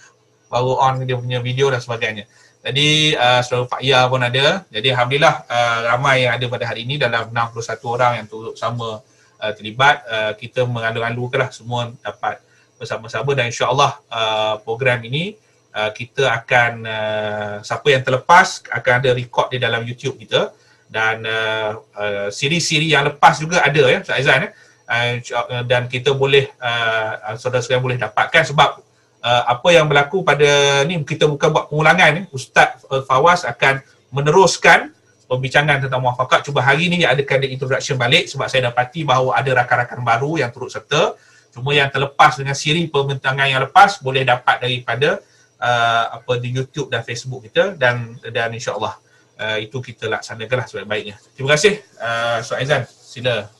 Baru 0.51 0.75
on 0.79 1.07
dia 1.07 1.15
punya 1.15 1.39
video 1.39 1.71
dan 1.71 1.79
sebagainya. 1.79 2.27
Jadi 2.61 3.17
uh, 3.17 3.41
saudara 3.41 3.73
Pak 3.73 3.81
Ya 3.81 4.05
pun 4.05 4.21
ada. 4.21 4.69
Jadi 4.69 4.93
alhamdulillah 4.93 5.49
uh, 5.49 5.79
ramai 5.97 6.29
yang 6.29 6.37
ada 6.37 6.45
pada 6.45 6.65
hari 6.69 6.85
ini 6.85 7.01
dalam 7.01 7.33
61 7.33 7.81
orang 7.89 8.13
yang 8.21 8.27
turut 8.29 8.55
sama 8.61 9.01
uh, 9.41 9.53
terlibat. 9.57 10.05
Uh, 10.05 10.33
kita 10.37 10.69
mengalu-alukanlah 10.69 11.49
semua 11.57 11.89
dapat 12.05 12.37
bersama-sama 12.77 13.33
dan 13.33 13.49
insya-Allah 13.49 13.97
uh, 14.13 14.55
program 14.61 15.01
ini 15.05 15.41
uh, 15.73 15.89
kita 15.89 16.29
akan 16.29 16.73
uh, 16.85 17.55
siapa 17.65 17.89
yang 17.89 18.05
terlepas 18.05 18.65
akan 18.69 18.93
ada 19.01 19.11
record 19.17 19.49
di 19.53 19.59
dalam 19.61 19.81
YouTube 19.85 20.21
kita 20.21 20.53
dan 20.93 21.25
uh, 21.25 21.81
uh, 21.97 22.29
siri-siri 22.29 22.93
yang 22.93 23.09
lepas 23.09 23.41
juga 23.41 23.65
ada 23.65 23.83
ya 23.89 24.05
Ustaz 24.05 24.21
Aizan 24.21 24.49
ya. 24.49 24.51
Uh, 24.91 25.65
dan 25.65 25.87
kita 25.87 26.13
boleh 26.13 26.51
uh, 26.59 27.39
saudara 27.39 27.63
sekalian 27.63 27.85
boleh 27.85 27.97
dapatkan 27.97 28.43
sebab 28.53 28.90
uh, 29.23 29.43
apa 29.49 29.69
yang 29.73 29.87
berlaku 29.87 30.25
pada 30.25 30.83
ni 30.85 31.01
kita 31.05 31.29
bukan 31.29 31.49
buat 31.53 31.65
pengulangan 31.69 32.11
ni 32.17 32.23
Ustaz 32.33 32.83
uh, 32.89 33.05
Fawaz 33.05 33.45
akan 33.47 33.85
meneruskan 34.11 34.93
pembincangan 35.31 35.87
tentang 35.87 36.03
muafakat 36.03 36.43
cuba 36.43 36.61
hari 36.65 36.91
ni 36.91 37.07
adakan 37.07 37.47
the 37.47 37.49
introduction 37.55 37.95
balik 37.95 38.27
sebab 38.27 38.51
saya 38.51 38.67
dapati 38.69 39.07
bahawa 39.07 39.39
ada 39.39 39.55
rakan-rakan 39.63 40.03
baru 40.03 40.43
yang 40.43 40.51
turut 40.51 40.75
serta 40.75 41.15
cuma 41.55 41.71
yang 41.75 41.91
terlepas 41.91 42.39
dengan 42.39 42.55
siri 42.55 42.91
pembincangan 42.91 43.47
yang 43.47 43.63
lepas 43.63 44.03
boleh 44.03 44.27
dapat 44.27 44.59
daripada 44.63 45.23
uh, 45.61 46.05
apa 46.19 46.33
di 46.41 46.51
YouTube 46.51 46.91
dan 46.91 47.05
Facebook 47.05 47.47
kita 47.47 47.77
dan 47.77 48.19
dan 48.27 48.51
insyaallah 48.51 48.99
uh, 49.41 49.59
itu 49.61 49.79
kita 49.81 50.09
laksanakanlah 50.09 50.67
sebaik-baiknya. 50.67 51.17
Terima 51.37 51.55
kasih 51.55 51.81
uh, 52.01 52.39
Soal 52.45 52.65
Aizan. 52.65 52.85
Sila. 52.89 53.60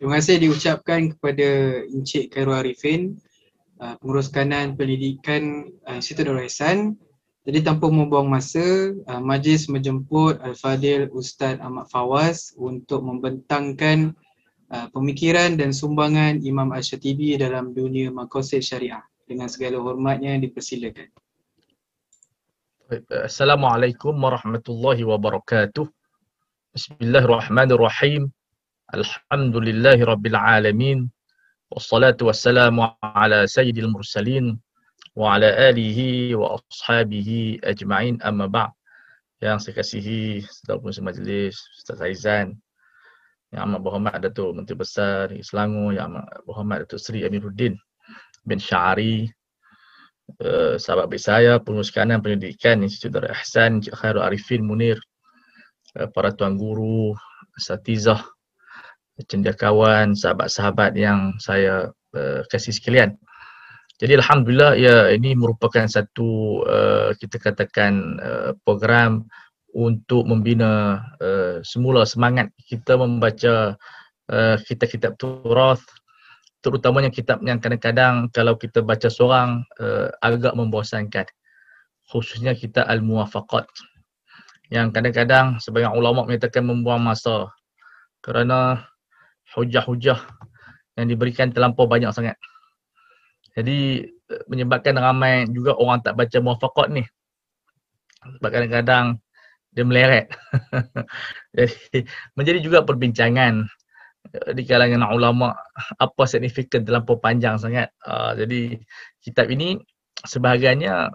Terima 0.00 0.16
kasih 0.16 0.40
diucapkan 0.40 1.12
kepada 1.12 1.84
Encik 1.92 2.32
Khairul 2.32 2.56
Arifin, 2.56 3.20
uh, 3.84 4.00
pengurus 4.00 4.32
kanan 4.32 4.72
pendidikan 4.72 5.68
uh, 5.84 6.00
Institut 6.00 6.24
Darul 6.24 6.48
Ihsan. 6.48 6.96
Jadi 7.44 7.60
tanpa 7.60 7.92
membuang 7.92 8.24
masa, 8.24 8.96
uh, 8.96 9.20
majlis 9.20 9.68
menjemput 9.68 10.40
Al-Fadil 10.40 11.12
Ustaz 11.12 11.60
Ahmad 11.60 11.84
Fawaz 11.92 12.56
untuk 12.56 13.04
membentangkan 13.04 14.16
pemikiran 14.70 15.58
dan 15.58 15.74
sumbangan 15.74 16.46
Imam 16.46 16.70
Ash-Shatibi 16.70 17.34
dalam 17.36 17.74
dunia 17.74 18.08
makosid 18.08 18.62
syariah 18.62 19.02
dengan 19.26 19.50
segala 19.50 19.82
hormatnya 19.82 20.38
dipersilakan. 20.38 21.10
Assalamualaikum 23.10 24.14
warahmatullahi 24.14 25.02
wabarakatuh. 25.02 25.90
Bismillahirrahmanirrahim. 26.70 28.30
الحمد 28.90 29.56
لله 29.56 30.02
رب 30.02 30.26
العالمين 30.26 31.10
والصلاة 31.70 32.18
والسلام 32.18 32.74
على 32.98 33.46
سيد 33.46 33.78
المرسلين 33.78 34.58
وعلى 35.14 35.70
آله 35.70 35.98
وأصحابه 36.34 37.58
أجمعين. 37.64 38.22
أما 38.22 38.46
بعد 38.46 38.70
يا 39.42 39.58
سيكسيه 39.58 40.40
سيدابو 40.40 40.90
مجلس 40.98 41.56
أستاذ 41.78 42.02
عيزان 42.02 42.58
يا 43.54 43.60
عم 43.60 43.74
أبو 43.78 43.94
حمد 43.94 44.26
دتو 44.26 44.58
منتي 44.58 44.74
بسار 44.74 45.38
إسلامو 45.38 45.94
يا 45.94 46.02
عم 46.02 46.26
أبو 46.42 46.50
حمد 46.54 46.78
دتو 46.82 46.96
سري 46.96 47.26
أمير 47.26 47.46
الدين 47.46 47.78
بن 48.46 48.58
شعري 48.58 49.30
sahabat 50.78 51.10
baik 51.10 51.18
saya, 51.18 51.58
pengurus 51.58 51.90
kanan 51.90 52.22
pendidikan 52.22 52.86
Institut 52.86 53.18
Darul 53.18 53.34
Ihsan, 53.34 53.82
Cik 53.82 53.98
Khairul 53.98 54.22
Arifin 54.22 54.62
Munir, 54.62 55.02
para 56.14 56.30
tuan 56.30 56.54
guru, 56.54 57.18
satizah, 57.58 58.22
cendekiawan 59.28 60.16
sahabat-sahabat 60.16 60.96
yang 60.96 61.34
saya 61.42 61.90
uh, 62.14 62.40
kasih 62.48 62.72
sekalian. 62.72 63.18
Jadi 64.00 64.16
alhamdulillah 64.16 64.80
ya 64.80 65.12
ini 65.12 65.36
merupakan 65.36 65.84
satu 65.84 66.62
uh, 66.64 67.12
kita 67.20 67.36
katakan 67.36 68.16
uh, 68.16 68.50
program 68.64 69.28
untuk 69.76 70.24
membina 70.24 71.04
uh, 71.20 71.60
semula 71.60 72.08
semangat 72.08 72.48
kita 72.64 72.96
membaca 72.96 73.76
uh, 74.32 74.56
kitab-kitab 74.64 75.20
turath 75.20 75.84
terutamanya 76.60 77.08
kitab 77.08 77.40
yang 77.44 77.60
kadang-kadang 77.60 78.28
kalau 78.32 78.56
kita 78.56 78.84
baca 78.84 79.08
seorang 79.08 79.64
uh, 79.80 80.12
agak 80.20 80.52
membosankan. 80.52 81.28
Khususnya 82.10 82.58
kita 82.58 82.84
al-muwafaqat 82.90 83.70
yang 84.70 84.94
kadang-kadang 84.94 85.58
sebagian 85.58 85.94
ulama 85.94 86.26
menyatakan 86.26 86.66
membuang 86.66 87.02
masa. 87.02 87.50
Kerana 88.20 88.84
hujah-hujah 89.56 90.20
yang 90.98 91.06
diberikan 91.06 91.50
terlampau 91.50 91.86
banyak 91.86 92.10
sangat. 92.14 92.36
Jadi 93.56 94.06
eh, 94.06 94.42
menyebabkan 94.46 94.94
ramai 94.98 95.48
juga 95.50 95.74
orang 95.78 96.02
tak 96.02 96.14
baca 96.18 96.38
muwafaqat 96.38 96.88
ni. 96.92 97.04
Sebab 98.20 98.50
kadang-kadang 98.52 99.18
dia 99.70 99.84
meleret. 99.86 100.30
Jadi 101.56 102.04
menjadi 102.34 102.58
juga 102.62 102.78
perbincangan 102.82 103.70
Eh, 104.20 104.52
di 104.52 104.62
kalangan 104.68 105.10
ulama 105.10 105.56
apa 105.96 106.22
signifikan 106.28 106.84
terlampau 106.84 107.16
panjang 107.16 107.56
sangat. 107.56 107.88
Uh, 108.04 108.36
jadi 108.36 108.78
kitab 109.24 109.48
ini 109.48 109.80
sebahagiannya 110.28 111.08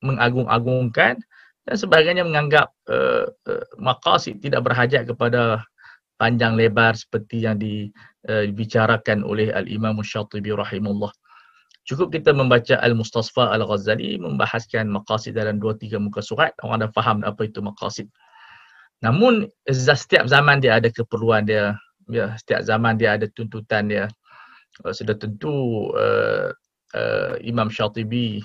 mengagung-agungkan 0.00 1.20
dan 1.68 1.74
sebahagiannya 1.76 2.24
menganggap 2.26 2.72
uh, 2.88 3.28
uh, 3.28 3.64
maqasid 3.76 4.40
tidak 4.40 4.64
berhajat 4.64 5.04
kepada 5.04 5.62
panjang 6.16 6.56
lebar 6.56 6.96
seperti 6.96 7.44
yang 7.44 7.56
dibicarakan 7.60 9.24
uh, 9.24 9.28
oleh 9.30 9.52
Al-Imam 9.52 10.00
Syatibi 10.00 10.52
rahimahullah. 10.52 11.12
Cukup 11.86 12.10
kita 12.10 12.34
membaca 12.34 12.82
Al-Mustasfa 12.82 13.54
Al-Ghazali 13.54 14.18
membahaskan 14.18 14.90
maqasid 14.90 15.38
dalam 15.38 15.62
2-3 15.62 16.02
muka 16.02 16.18
surat, 16.18 16.50
orang 16.66 16.82
dah 16.82 16.90
faham 16.90 17.22
apa 17.22 17.46
itu 17.46 17.62
maqasid. 17.62 18.10
Namun 19.04 19.46
setiap 19.70 20.26
zaman 20.26 20.58
dia 20.58 20.82
ada 20.82 20.90
keperluan 20.90 21.46
dia 21.46 21.78
ya 22.10 22.34
setiap 22.38 22.62
zaman 22.62 22.94
dia 22.98 23.18
ada 23.18 23.26
tuntutan 23.34 23.90
dia 23.90 24.06
uh, 24.86 24.94
sudah 24.94 25.14
tentu 25.18 25.90
uh, 25.94 26.50
uh, 26.94 27.34
Imam 27.42 27.66
Syatibi 27.70 28.42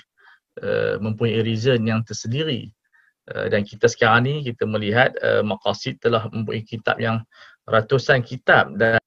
uh, 0.61 0.97
mempunyai 0.97 1.45
reason 1.45 1.85
yang 1.85 2.01
tersendiri 2.01 2.73
uh, 3.31 3.47
dan 3.47 3.61
kita 3.61 3.85
sekarang 3.85 4.25
ni 4.25 4.35
kita 4.41 4.65
melihat 4.65 5.13
uh, 5.21 5.45
Maqasid 5.45 6.01
telah 6.01 6.25
mempunyai 6.33 6.65
kitab 6.65 6.97
yang 6.97 7.21
ratusan 7.67 8.25
kitab 8.25 8.77
dan 8.77 9.01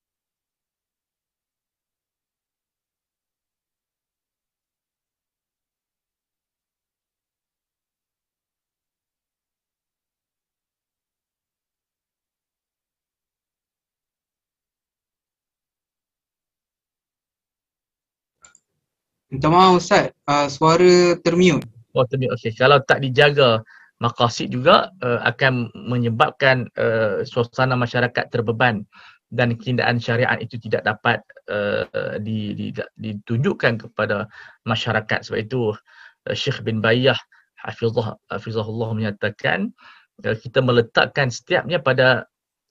Minta 19.34 19.50
maaf 19.50 19.82
Ustaz, 19.82 20.14
uh, 20.30 20.46
suara 20.46 21.18
termute. 21.18 21.66
Oh 21.90 22.06
termute, 22.06 22.30
okey. 22.38 22.54
Kalau 22.54 22.78
tak 22.86 23.02
dijaga 23.02 23.66
maqasid 24.04 24.52
juga 24.52 24.92
uh, 25.00 25.24
akan 25.24 25.72
menyebabkan 25.72 26.68
uh, 26.76 27.24
suasana 27.24 27.72
masyarakat 27.72 28.28
terbeban 28.28 28.84
dan 29.32 29.56
keindaan 29.56 29.96
syariat 29.96 30.36
itu 30.38 30.60
tidak 30.60 30.84
dapat 30.84 31.24
uh, 31.48 31.88
di, 32.20 32.52
di, 32.52 32.66
ditunjukkan 33.00 33.88
kepada 33.88 34.28
masyarakat. 34.68 35.24
Sebab 35.24 35.40
itu 35.40 35.72
uh, 35.72 36.36
Syekh 36.36 36.60
bin 36.60 36.84
Bayyah 36.84 37.16
hafizah 37.64 38.20
hafizahullah 38.28 38.92
menyatakan 38.92 39.72
uh, 40.20 40.36
kita 40.36 40.60
meletakkan 40.60 41.32
setiapnya 41.32 41.80
pada 41.80 42.28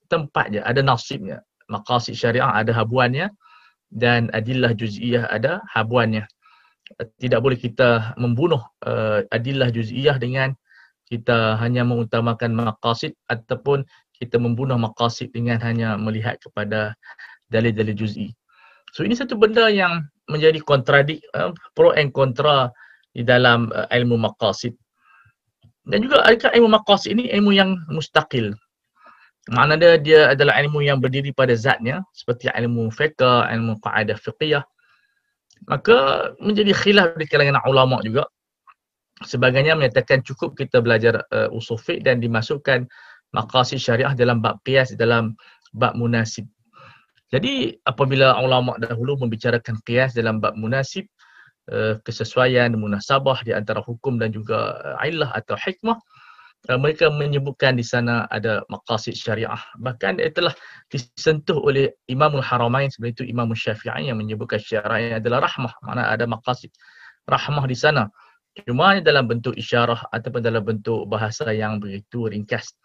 tempatnya 0.07 0.61
ada 0.63 0.85
nasibnya. 0.85 1.41
Maqasid 1.65 2.13
syariah 2.13 2.45
ada 2.45 2.69
habuannya 2.75 3.33
dan 3.89 4.29
adillah 4.37 4.77
juz'iyah 4.77 5.25
ada 5.33 5.65
habuannya. 5.73 6.29
Tidak 7.17 7.39
boleh 7.41 7.57
kita 7.57 8.13
membunuh 8.21 8.61
uh, 8.85 9.25
adillah 9.33 9.73
juz'iyah 9.73 10.21
dengan 10.21 10.53
kita 11.07 11.59
hanya 11.59 11.83
mengutamakan 11.83 12.55
maqasid 12.55 13.13
ataupun 13.27 13.83
kita 14.17 14.39
membunuh 14.39 14.79
maqasid 14.79 15.33
dengan 15.35 15.59
hanya 15.59 15.99
melihat 15.99 16.39
kepada 16.39 16.95
dalil-dalil 17.51 17.95
juz'i. 17.97 18.31
So 18.93 19.01
ini 19.03 19.17
satu 19.17 19.35
benda 19.35 19.67
yang 19.67 20.05
menjadi 20.29 20.61
kontradik 20.63 21.19
uh, 21.35 21.51
pro 21.75 21.91
and 21.97 22.13
kontra 22.15 22.71
di 23.11 23.25
dalam 23.25 23.73
uh, 23.73 23.89
ilmu 23.91 24.15
maqasid. 24.15 24.77
Dan 25.83 26.07
juga 26.07 26.23
adakah 26.23 26.55
ilmu 26.55 26.69
maqasid 26.71 27.19
ini 27.19 27.27
ilmu 27.35 27.51
yang 27.51 27.75
mustaqil. 27.91 28.55
Makna 29.51 29.75
dia 29.75 29.99
dia 29.99 30.31
adalah 30.31 30.55
ilmu 30.63 30.79
yang 30.79 31.03
berdiri 31.03 31.35
pada 31.35 31.51
zatnya 31.51 31.99
seperti 32.15 32.47
ilmu 32.47 32.87
fiqh, 32.87 33.19
ilmu 33.51 33.75
qaidah 33.83 34.15
fiqhiyah. 34.15 34.63
Maka 35.67 36.31
menjadi 36.39 36.71
khilaf 36.71 37.19
di 37.19 37.27
kalangan 37.27 37.59
ulama 37.67 37.99
juga 38.07 38.23
sebagainya 39.21 39.77
menyatakan 39.77 40.25
cukup 40.25 40.57
kita 40.57 40.81
belajar 40.81 41.21
uh, 41.29 41.53
usul 41.53 41.77
fiqh 41.77 42.01
dan 42.01 42.17
dimasukkan 42.17 42.89
maqasid 43.33 43.77
syariah 43.77 44.13
dalam 44.17 44.41
bab 44.41 44.57
qiyas 44.65 44.97
dalam 44.97 45.37
bab 45.77 45.93
munasib. 45.93 46.49
Jadi 47.33 47.77
apabila 47.85 48.37
ulama 48.41 48.77
dahulu 48.77 49.25
membicarakan 49.25 49.81
qiyas 49.85 50.13
dalam 50.13 50.37
bab 50.41 50.53
munasib 50.57 51.05
uh, 51.69 51.97
kesesuaian 52.05 52.73
munasabah 52.73 53.41
di 53.45 53.53
antara 53.53 53.81
hukum 53.81 54.17
dan 54.17 54.33
juga 54.33 54.77
uh, 54.97 55.05
illah 55.05 55.29
atau 55.33 55.57
hikmah 55.57 55.97
uh, 56.69 56.77
mereka 56.77 57.09
menyebutkan 57.09 57.73
di 57.73 57.85
sana 57.85 58.29
ada 58.29 58.61
maqasid 58.69 59.17
syariah. 59.17 59.61
Bahkan 59.81 60.21
ia 60.21 60.29
telah 60.29 60.53
disentuh 60.93 61.57
oleh 61.57 61.93
Imamul 62.05 62.45
Haramain 62.45 62.89
sebenarnya 62.93 63.21
itu 63.21 63.25
Imam 63.29 63.49
Syafi'i 63.53 64.13
yang 64.13 64.21
menyebutkan 64.21 64.61
syariah 64.61 65.17
adalah 65.17 65.45
rahmah. 65.45 65.73
Mana 65.81 66.09
ada 66.13 66.29
maqasid 66.29 66.69
rahmah 67.25 67.65
di 67.65 67.77
sana. 67.77 68.13
Cuma 68.61 69.01
dalam 69.01 69.25
bentuk 69.25 69.57
isyarah 69.57 70.05
ataupun 70.13 70.45
dalam 70.45 70.61
bentuk 70.61 71.09
bahasa 71.09 71.49
yang 71.49 71.81
begitu 71.81 72.29
ringkas. 72.29 72.77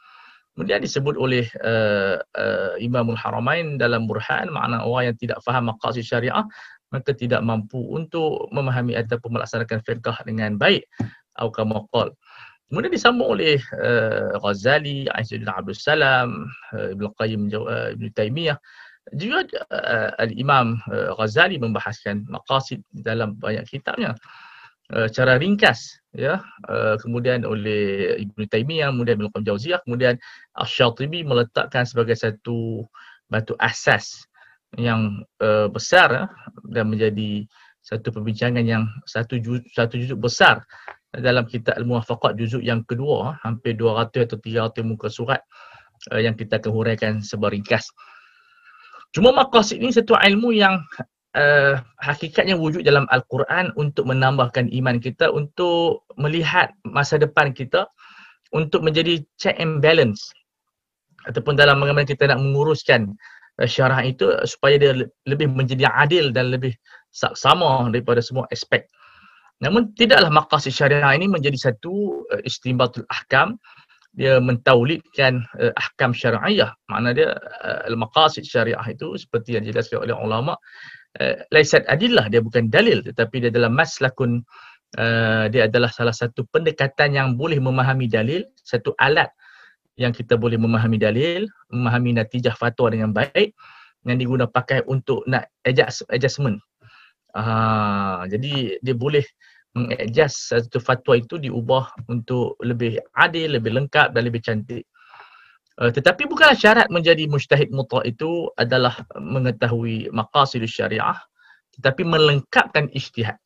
Kemudian 0.57 0.81
disebut 0.81 1.15
oleh 1.15 1.45
uh, 1.63 2.19
uh, 2.19 2.75
Imamul 2.81 3.21
Haramain 3.21 3.77
dalam 3.77 4.09
Burhan 4.09 4.51
makna 4.51 4.83
orang 4.83 5.13
yang 5.13 5.17
tidak 5.21 5.39
faham 5.45 5.71
maqasid 5.71 6.03
syariah 6.03 6.43
maka 6.89 7.13
tidak 7.13 7.45
mampu 7.45 7.79
untuk 7.79 8.49
memahami 8.49 8.97
ataupun 8.97 9.37
melaksanakan 9.37 9.85
fiqh 9.85 10.19
dengan 10.25 10.57
baik 10.57 10.89
atau 11.37 11.53
kama 11.53 11.85
qal. 11.93 12.11
Kemudian 12.69 12.93
disambung 12.93 13.39
oleh 13.39 13.61
uh, 13.81 14.37
Ghazali, 14.41 15.09
Aisyah 15.09 15.57
Abdul 15.57 15.77
Salam, 15.77 16.49
uh, 16.73 16.93
Ibn 16.93 17.05
Qayyim, 17.17 17.49
uh, 17.53 17.97
Ibn 17.97 18.05
Taymiyah 18.13 18.59
juga 19.17 19.49
uh, 19.73 20.13
Al-Imam 20.21 20.77
uh, 20.93 21.17
Ghazali 21.17 21.57
membahaskan 21.57 22.29
maqasid 22.29 22.85
dalam 22.93 23.41
banyak 23.41 23.65
kitabnya 23.65 24.13
uh, 24.95 25.09
cara 25.13 25.37
ringkas 25.37 26.01
ya 26.17 26.41
uh, 26.69 26.97
kemudian 27.01 27.45
oleh 27.45 28.17
Ibnu 28.25 28.49
Taimiyah 28.49 28.91
kemudian 28.93 29.21
Ibnu 29.21 29.45
Jauziyah 29.45 29.81
kemudian 29.85 30.17
Asy-Syatibi 30.57 31.25
meletakkan 31.25 31.85
sebagai 31.85 32.17
satu 32.17 32.89
batu 33.29 33.53
asas 33.61 34.25
yang 34.77 35.25
uh, 35.41 35.69
besar 35.69 36.09
uh, 36.13 36.29
dan 36.69 36.93
menjadi 36.93 37.45
satu 37.85 38.13
perbincangan 38.13 38.65
yang 38.69 38.85
satu 39.09 39.41
juz, 39.41 39.65
satu 39.73 39.97
juzuk 39.97 40.29
besar 40.29 40.61
dalam 41.09 41.49
kitab 41.49 41.81
Al-Muwafaqat 41.81 42.37
juzuk 42.37 42.61
yang 42.61 42.85
kedua 42.85 43.41
hampir 43.41 43.73
200 43.81 44.29
atau 44.29 44.37
300 44.37 44.85
muka 44.85 45.09
surat 45.09 45.41
uh, 46.13 46.21
yang 46.21 46.37
kita 46.37 46.61
akan 46.61 46.73
huraikan 46.73 47.13
sebagai 47.25 47.57
ringkas. 47.57 47.89
Cuma 49.09 49.33
maqasid 49.33 49.81
ini 49.81 49.89
satu 49.89 50.21
ilmu 50.21 50.53
yang 50.53 50.85
uh, 51.39 51.79
hakikatnya 52.03 52.59
wujud 52.59 52.83
dalam 52.83 53.07
Al-Quran 53.15 53.71
untuk 53.79 54.11
menambahkan 54.11 54.69
iman 54.75 54.99
kita, 54.99 55.31
untuk 55.31 56.03
melihat 56.19 56.75
masa 56.83 57.17
depan 57.17 57.55
kita, 57.55 57.87
untuk 58.51 58.83
menjadi 58.83 59.23
check 59.39 59.55
and 59.63 59.79
balance 59.79 60.35
ataupun 61.29 61.59
dalam 61.59 61.83
bagaimana 61.83 62.09
kita 62.09 62.31
nak 62.31 62.41
menguruskan 62.41 63.15
uh, 63.63 63.69
syarah 63.69 64.03
itu 64.03 64.29
supaya 64.49 64.81
dia 64.81 64.93
lebih 65.29 65.49
menjadi 65.53 65.87
adil 65.95 66.35
dan 66.35 66.51
lebih 66.51 66.75
sama 67.13 67.89
daripada 67.89 68.21
semua 68.21 68.45
aspek. 68.53 68.85
Namun 69.59 69.91
tidaklah 69.99 70.31
maqasid 70.31 70.71
syariah 70.71 71.19
ini 71.19 71.27
menjadi 71.27 71.71
satu 71.71 72.25
uh, 72.35 72.43
istimbatul 72.43 73.07
ahkam 73.11 73.59
dia 74.17 74.41
mentaulidkan 74.41 75.45
uh, 75.61 75.73
ahkam 75.77 76.17
syariah. 76.17 76.73
Makna 76.89 77.13
dia 77.15 77.29
uh, 77.37 77.89
al-maqasid 77.89 78.45
syariah 78.47 78.83
itu 78.89 79.15
seperti 79.17 79.57
yang 79.59 79.65
dijelaskan 79.69 80.05
oleh 80.09 80.17
ulama 80.17 80.57
uh, 81.17 81.37
laisat 81.49 81.85
adillah 81.89 82.29
dia 82.29 82.45
bukan 82.45 82.69
dalil 82.69 83.01
tetapi 83.01 83.47
dia 83.47 83.51
adalah 83.51 83.73
maslakun 83.73 84.45
uh, 85.01 85.49
dia 85.49 85.67
adalah 85.71 85.89
salah 85.89 86.13
satu 86.13 86.45
pendekatan 86.53 87.17
yang 87.17 87.29
boleh 87.35 87.57
memahami 87.57 88.11
dalil 88.11 88.45
satu 88.61 88.93
alat 89.01 89.33
yang 89.99 90.15
kita 90.15 90.39
boleh 90.39 90.61
memahami 90.61 91.01
dalil 91.01 91.49
memahami 91.73 92.21
natijah 92.21 92.55
fatwa 92.55 92.93
dengan 92.93 93.11
baik 93.11 93.57
yang 94.07 94.17
diguna 94.17 94.47
pakai 94.47 94.87
untuk 94.87 95.27
nak 95.27 95.51
adjust, 95.67 96.07
adjustment 96.13 96.61
uh, 97.35 98.23
jadi 98.29 98.79
dia 98.79 98.95
boleh 98.95 99.25
mengadjust 99.77 100.53
satu 100.53 100.79
fatwa 100.81 101.19
itu 101.19 101.37
diubah 101.37 102.09
untuk 102.09 102.57
lebih 102.65 103.01
adil, 103.17 103.57
lebih 103.61 103.77
lengkap 103.77 104.17
dan 104.17 104.23
lebih 104.25 104.41
cantik. 104.41 104.85
Uh, 105.79 105.93
tetapi 105.95 106.27
bukanlah 106.27 106.59
syarat 106.59 106.91
menjadi 106.91 107.31
mujtahid 107.31 107.71
mutlak 107.71 108.03
itu 108.03 108.51
adalah 108.59 108.99
mengetahui 109.15 110.11
maqasid 110.11 110.67
syariah 110.67 111.15
tetapi 111.79 112.03
melengkapkan 112.03 112.91
ijtihad. 112.91 113.39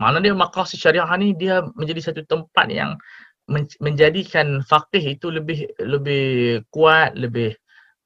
Makna 0.00 0.24
dia 0.24 0.32
maqasid 0.32 0.80
syariah 0.80 1.08
ni 1.20 1.36
dia 1.36 1.60
menjadi 1.76 2.08
satu 2.08 2.24
tempat 2.24 2.72
yang 2.72 2.96
menjadikan 3.78 4.64
faqih 4.66 5.14
itu 5.14 5.30
lebih 5.30 5.70
lebih 5.78 6.64
kuat, 6.72 7.14
lebih 7.14 7.54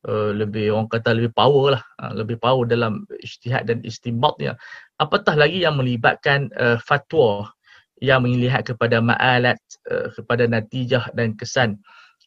uh, 0.09 0.33
lebih 0.33 0.73
orang 0.73 0.89
kata 0.89 1.13
lebih 1.17 1.33
power 1.35 1.77
lah, 1.77 1.83
uh, 2.01 2.13
lebih 2.17 2.41
power 2.41 2.65
dalam 2.65 3.05
ijtihad 3.21 3.69
dan 3.69 3.85
istinbatnya. 3.85 4.57
Apatah 5.01 5.37
lagi 5.37 5.65
yang 5.65 5.77
melibatkan 5.77 6.49
uh, 6.57 6.81
fatwa 6.81 7.51
yang 8.01 8.25
melihat 8.25 8.65
kepada 8.65 9.01
ma'alat, 9.05 9.61
uh, 9.93 10.09
kepada 10.17 10.49
natijah 10.49 11.13
dan 11.13 11.37
kesan 11.37 11.77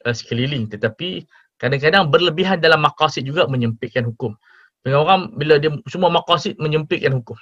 uh, 0.06 0.14
sekeliling 0.14 0.70
tetapi 0.70 1.26
kadang-kadang 1.58 2.10
berlebihan 2.14 2.62
dalam 2.62 2.86
maqasid 2.86 3.26
juga 3.26 3.50
menyempitkan 3.50 4.06
hukum. 4.06 4.38
Dengan 4.84 5.08
orang 5.08 5.22
bila 5.40 5.58
dia 5.58 5.72
semua 5.88 6.12
maqasid 6.12 6.60
menyempitkan 6.60 7.16
hukum. 7.16 7.40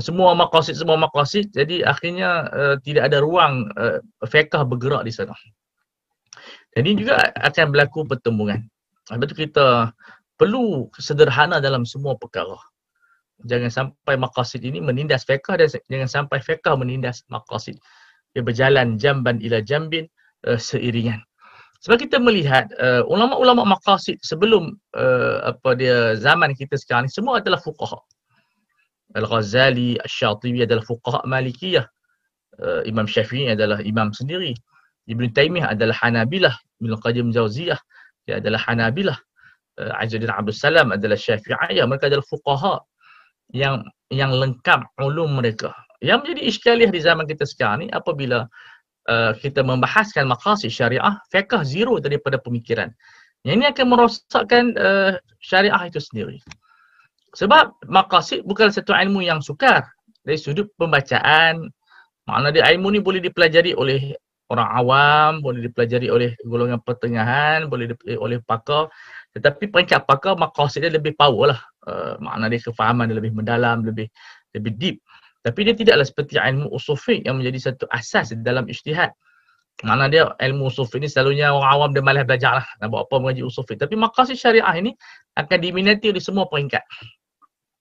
Semua 0.00 0.32
maqasid 0.32 0.74
semua 0.80 0.96
maqasid 0.96 1.52
jadi 1.52 1.84
akhirnya 1.84 2.48
uh, 2.50 2.76
tidak 2.80 3.12
ada 3.12 3.20
ruang 3.20 3.68
uh, 3.76 4.00
fiqh 4.24 4.52
bergerak 4.66 5.04
di 5.04 5.12
sana. 5.12 5.36
Jadi 6.72 6.90
juga 6.96 7.20
akan 7.36 7.66
berlaku 7.68 8.08
pertembungan. 8.08 8.64
Sebab 9.12 9.28
itu 9.28 9.36
kita 9.48 9.92
perlu 10.40 10.88
sederhana 10.96 11.60
dalam 11.60 11.84
semua 11.84 12.16
perkara. 12.16 12.56
Jangan 13.44 13.68
sampai 13.68 14.16
maqasid 14.16 14.64
ini 14.64 14.80
menindas 14.80 15.28
fiqh 15.28 15.44
dan 15.52 15.68
jangan 15.68 16.08
sampai 16.08 16.40
fiqh 16.40 16.64
menindas 16.80 17.20
maqasid. 17.28 17.76
Dia 18.32 18.40
berjalan 18.40 18.96
jamban 18.96 19.36
ila 19.44 19.60
jambin 19.60 20.08
uh, 20.48 20.56
seiringan. 20.56 21.20
Sebab 21.82 21.98
kita 21.98 22.16
melihat 22.22 22.70
uh, 22.78 23.02
ulama-ulama 23.10 23.66
maqasid 23.76 24.22
sebelum 24.22 24.78
uh, 24.94 25.52
apa 25.52 25.74
dia 25.74 26.14
zaman 26.16 26.54
kita 26.54 26.78
sekarang 26.78 27.10
ni 27.10 27.12
semua 27.12 27.42
adalah 27.42 27.58
fuqaha. 27.58 27.98
Al-Ghazali, 29.18 30.00
Al-Shatibi 30.00 30.64
adalah 30.64 30.86
fuqaha 30.86 31.26
Malikiyah. 31.28 31.84
Uh, 32.62 32.86
imam 32.88 33.04
Syafi'i 33.04 33.52
adalah 33.52 33.82
imam 33.82 34.14
sendiri. 34.14 34.56
Ibn 35.10 35.24
Taymiyah 35.34 35.74
adalah 35.74 35.98
Hanabilah. 35.98 36.54
Ibn 36.80 36.92
Qayyim 37.02 37.34
Jauziyah 37.34 37.76
dia 38.26 38.38
adalah 38.38 38.60
Hanabilah. 38.62 39.18
Uh, 39.80 39.92
Azzuddin 39.96 40.28
Abdul 40.28 40.54
Salam 40.54 40.92
adalah 40.92 41.16
Syafi'iyah. 41.16 41.84
Mereka 41.88 42.12
adalah 42.12 42.26
fuqaha 42.28 42.74
yang 43.56 43.84
yang 44.12 44.32
lengkap 44.32 44.84
ulum 45.00 45.40
mereka. 45.40 45.72
Yang 46.04 46.18
menjadi 46.26 46.40
iskaliah 46.44 46.90
di 46.90 47.00
zaman 47.00 47.24
kita 47.24 47.46
sekarang 47.46 47.86
ni 47.86 47.88
apabila 47.88 48.44
uh, 49.08 49.32
kita 49.38 49.64
membahaskan 49.64 50.28
maqasid 50.28 50.68
syariah, 50.68 51.16
fiqh 51.32 51.62
zero 51.64 51.96
daripada 52.02 52.36
pemikiran. 52.36 52.90
Yang 53.42 53.54
ini 53.58 53.66
akan 53.70 53.86
merosakkan 53.90 54.64
uh, 54.78 55.16
syariah 55.42 55.82
itu 55.88 55.98
sendiri. 55.98 56.38
Sebab 57.32 57.88
maqasid 57.88 58.44
bukan 58.44 58.68
satu 58.68 58.92
ilmu 58.92 59.24
yang 59.24 59.40
sukar. 59.40 59.88
Dari 60.22 60.38
sudut 60.38 60.70
pembacaan, 60.78 61.66
makna 62.30 62.54
dia 62.54 62.62
ilmu 62.70 62.94
ni 62.94 63.00
boleh 63.02 63.18
dipelajari 63.18 63.74
oleh 63.74 64.14
orang 64.50 64.68
awam, 64.74 65.30
boleh 65.44 65.64
dipelajari 65.70 66.08
oleh 66.10 66.30
golongan 66.44 66.80
pertengahan, 66.82 67.70
boleh 67.70 67.94
dipelajari 67.94 68.18
oleh 68.18 68.38
pakar. 68.42 68.90
Tetapi 69.32 69.70
peringkat 69.72 70.04
pakar 70.04 70.36
maqasid 70.36 70.84
dia 70.84 70.92
lebih 70.92 71.16
power 71.16 71.56
lah. 71.56 71.60
Uh, 71.82 72.14
makna 72.22 72.46
dia 72.52 72.60
kefahaman 72.62 73.10
dia 73.10 73.16
lebih 73.16 73.32
mendalam, 73.32 73.82
lebih 73.82 74.06
lebih 74.52 74.72
deep. 74.76 74.96
Tapi 75.42 75.60
dia 75.66 75.74
tidaklah 75.74 76.06
seperti 76.06 76.38
ilmu 76.38 76.70
usul 76.70 76.94
fiqh 76.94 77.26
yang 77.26 77.42
menjadi 77.42 77.72
satu 77.72 77.84
asas 77.90 78.30
dalam 78.46 78.68
ijtihad. 78.70 79.10
Mana 79.82 80.06
dia 80.06 80.30
ilmu 80.38 80.70
usul 80.70 80.86
fiqh 80.86 81.02
ni 81.02 81.08
selalunya 81.10 81.50
orang 81.50 81.70
awam 81.72 81.90
dia 81.90 82.04
malas 82.04 82.22
belajar 82.28 82.62
lah. 82.62 82.66
Nak 82.78 82.86
buat 82.92 83.10
apa 83.10 83.14
mengaji 83.18 83.42
usul 83.42 83.66
fiqh. 83.66 83.80
Tapi 83.82 83.98
maqasid 83.98 84.38
syariah 84.38 84.74
ini 84.78 84.94
akan 85.34 85.58
diminati 85.58 86.14
oleh 86.14 86.22
semua 86.22 86.46
peringkat. 86.46 86.84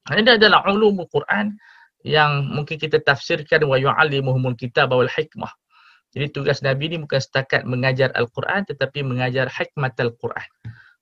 Ini 0.10 0.39
adalah 0.41 0.65
ulumul 0.65 1.06
Quran 1.13 1.54
yang 2.02 2.50
mungkin 2.50 2.82
kita 2.82 2.97
tafsirkan 3.06 3.62
wa 3.69 3.78
yu'allimuhumul 3.78 4.58
kitab 4.58 4.89
wal 4.89 5.06
hikmah. 5.06 5.54
Jadi 6.12 6.26
tugas 6.36 6.60
Nabi 6.60 6.91
ni 6.91 6.97
bukan 7.00 7.24
setakat 7.24 7.63
mengajar 7.63 8.12
Al-Quran 8.19 8.67
tetapi 8.67 9.00
mengajar 9.04 9.47
hikmat 9.47 9.95
Al-Quran. 9.95 10.50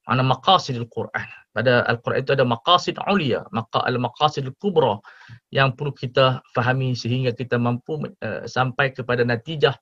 Mana 0.05 0.21
maqasid 0.25 0.77
Al-Quran. 0.77 1.27
Pada 1.49 1.81
Al-Quran 1.89 2.21
itu 2.21 2.33
ada 2.33 2.45
maqasid 2.45 2.97
ulia, 3.09 3.41
maqa 3.49 3.81
al-maqasid 3.89 4.45
kubra 4.61 5.01
yang 5.49 5.73
perlu 5.73 5.93
kita 5.93 6.45
fahami 6.53 6.93
sehingga 6.93 7.33
kita 7.33 7.57
mampu 7.57 7.97
uh, 8.05 8.45
sampai 8.45 8.93
kepada 8.93 9.25
natijah 9.25 9.73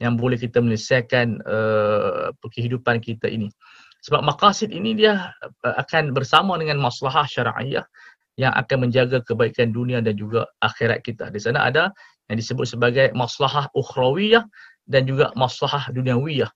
yang 0.00 0.16
boleh 0.16 0.40
kita 0.40 0.64
menyelesaikan 0.64 1.44
uh, 1.44 2.32
kehidupan 2.40 3.04
kita 3.04 3.28
ini. 3.28 3.52
Sebab 4.00 4.24
maqasid 4.24 4.72
ini 4.72 4.96
dia 4.96 5.32
uh, 5.64 5.74
akan 5.76 6.16
bersama 6.16 6.56
dengan 6.56 6.80
maslahah 6.80 7.28
syara'iyah 7.28 7.84
yang 8.40 8.56
akan 8.56 8.88
menjaga 8.88 9.20
kebaikan 9.20 9.76
dunia 9.76 10.00
dan 10.00 10.16
juga 10.16 10.48
akhirat 10.64 11.04
kita. 11.04 11.28
Di 11.28 11.36
sana 11.36 11.68
ada 11.68 11.92
yang 12.32 12.40
disebut 12.40 12.64
sebagai 12.64 13.12
maslahah 13.12 13.68
ukhrawiyah 13.76 14.46
dan 14.90 15.06
juga 15.06 15.30
maslahah 15.38 15.86
duniawiyah. 15.94 16.50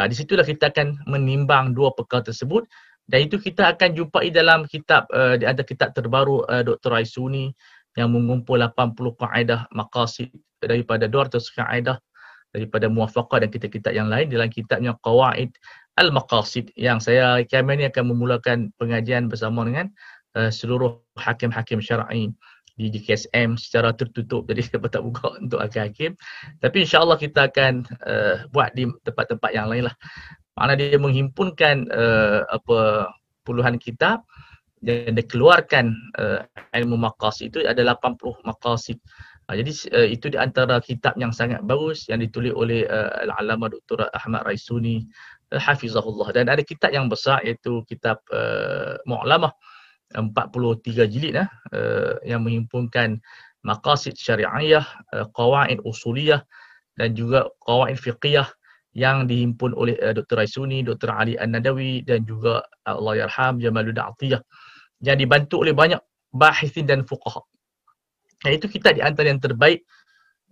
Uh, 0.00 0.06
di 0.08 0.14
situlah 0.16 0.42
kita 0.42 0.72
akan 0.72 0.98
menimbang 1.06 1.76
dua 1.76 1.92
perkara 1.92 2.24
tersebut 2.24 2.64
dan 3.06 3.28
itu 3.28 3.36
kita 3.36 3.76
akan 3.76 3.92
jumpai 3.92 4.32
dalam 4.32 4.64
kitab 4.64 5.04
uh, 5.12 5.36
di 5.36 5.44
antara 5.44 5.68
kitab 5.68 5.92
terbaru 5.92 6.42
uh, 6.48 6.64
Dr. 6.64 6.96
Aisuni 6.96 7.52
yang 7.94 8.10
mengumpul 8.10 8.58
80 8.58 8.96
kaedah 9.20 9.70
maqasid 9.70 10.34
daripada 10.58 11.06
200 11.06 11.38
kaedah 11.38 12.00
daripada 12.50 12.86
muwafaqah 12.90 13.46
dan 13.46 13.48
kitab-kitab 13.52 13.92
yang 13.94 14.08
lain 14.10 14.30
dalam 14.30 14.50
kitabnya 14.50 14.96
Qawaid 15.02 15.54
Al-Maqasid 15.94 16.74
yang 16.74 16.98
saya 16.98 17.46
kami 17.46 17.78
ini 17.78 17.84
akan 17.86 18.10
memulakan 18.10 18.58
pengajian 18.82 19.30
bersama 19.30 19.62
dengan 19.62 19.94
uh, 20.34 20.50
seluruh 20.50 20.98
hakim-hakim 21.14 21.78
syar'i 21.78 22.34
di 22.74 22.90
GKSM 22.90 23.54
secara 23.54 23.94
tertutup. 23.94 24.46
Jadi 24.50 24.60
kita 24.66 24.78
tak 24.90 25.02
buka 25.02 25.38
untuk 25.38 25.62
hakim-hakim. 25.62 26.18
Tapi 26.58 26.76
insyaAllah 26.82 27.18
kita 27.18 27.50
akan 27.50 27.86
uh, 28.04 28.36
buat 28.50 28.74
di 28.74 28.90
tempat-tempat 29.06 29.50
yang 29.54 29.70
lain 29.70 29.90
lah. 29.90 29.96
Mana 30.54 30.78
dia 30.78 30.98
menghimpunkan 30.98 31.90
uh, 31.90 32.46
apa 32.50 33.10
puluhan 33.46 33.78
kitab. 33.78 34.22
Dan 34.84 35.16
dikeluarkan 35.16 35.96
uh, 36.20 36.44
ilmu 36.76 37.00
maqasid 37.00 37.56
itu 37.56 37.64
ada 37.64 37.80
80 37.96 38.20
maqasid. 38.44 39.00
Uh, 39.48 39.56
jadi 39.56 39.72
uh, 39.96 40.08
itu 40.12 40.26
di 40.28 40.36
antara 40.36 40.76
kitab 40.84 41.16
yang 41.16 41.32
sangat 41.32 41.64
bagus 41.64 42.04
yang 42.12 42.20
ditulis 42.20 42.52
oleh 42.52 42.84
uh, 42.84 43.24
Al-Alama 43.24 43.72
Dr. 43.72 44.12
Ahmad 44.12 44.44
Raisuni 44.44 45.08
Hafizahullah. 45.56 46.36
Dan 46.36 46.52
ada 46.52 46.60
kitab 46.60 46.92
yang 46.92 47.08
besar 47.08 47.40
iaitu 47.48 47.80
kitab 47.88 48.20
uh, 48.28 49.00
Mu'lamah 49.08 49.56
43 50.14 51.10
jilid 51.10 51.34
eh, 51.34 51.48
uh, 51.74 52.14
yang 52.22 52.46
menghimpunkan 52.46 53.18
maqasid 53.66 54.14
syariahiyah, 54.14 54.86
uh, 55.10 55.26
qawaid 55.34 55.82
usuliyah 55.82 56.46
dan 56.94 57.18
juga 57.18 57.50
qawaid 57.66 57.98
fiqhiyah 57.98 58.46
yang 58.94 59.26
dihimpun 59.26 59.74
oleh 59.74 59.98
uh, 59.98 60.14
Dr. 60.14 60.38
Raisuni, 60.38 60.86
Dr. 60.86 61.10
Ali 61.10 61.34
An-Nadawi 61.34 62.06
dan 62.06 62.22
juga 62.22 62.62
uh, 62.86 62.94
Allah 62.94 63.26
Yarham 63.26 63.58
Jamaluddin 63.58 64.06
Atiyah 64.06 64.42
yang 65.02 65.18
dibantu 65.18 65.66
oleh 65.66 65.74
banyak 65.74 65.98
bahisin 66.30 66.86
dan 66.86 67.02
fuqaha. 67.02 67.42
Dan 68.46 68.54
itu 68.54 68.70
kita 68.70 68.94
di 68.94 69.02
antara 69.02 69.30
yang 69.34 69.42
terbaik 69.42 69.82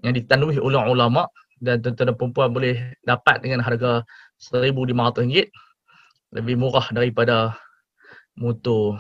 yang 0.03 0.19
ditanuhi 0.19 0.59
oleh 0.59 0.83
ulama 0.83 1.31
dan 1.63 1.79
tuan-tuan 1.79 2.11
dan 2.11 2.17
perempuan 2.19 2.51
boleh 2.51 2.75
dapat 3.07 3.39
dengan 3.39 3.63
harga 3.63 4.03
RM1,500 4.51 5.47
lebih 6.35 6.55
murah 6.59 6.91
daripada 6.91 7.55
motor 8.35 8.99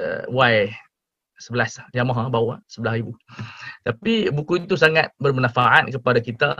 uh, 0.00 0.24
Y11 0.30 1.92
Yamaha 1.92 2.28
bawa 2.28 2.60
11,000. 2.68 3.12
Tapi 3.86 4.30
buku 4.32 4.64
itu 4.64 4.76
sangat 4.76 5.12
bermanfaat 5.20 5.92
kepada 5.92 6.20
kita 6.20 6.50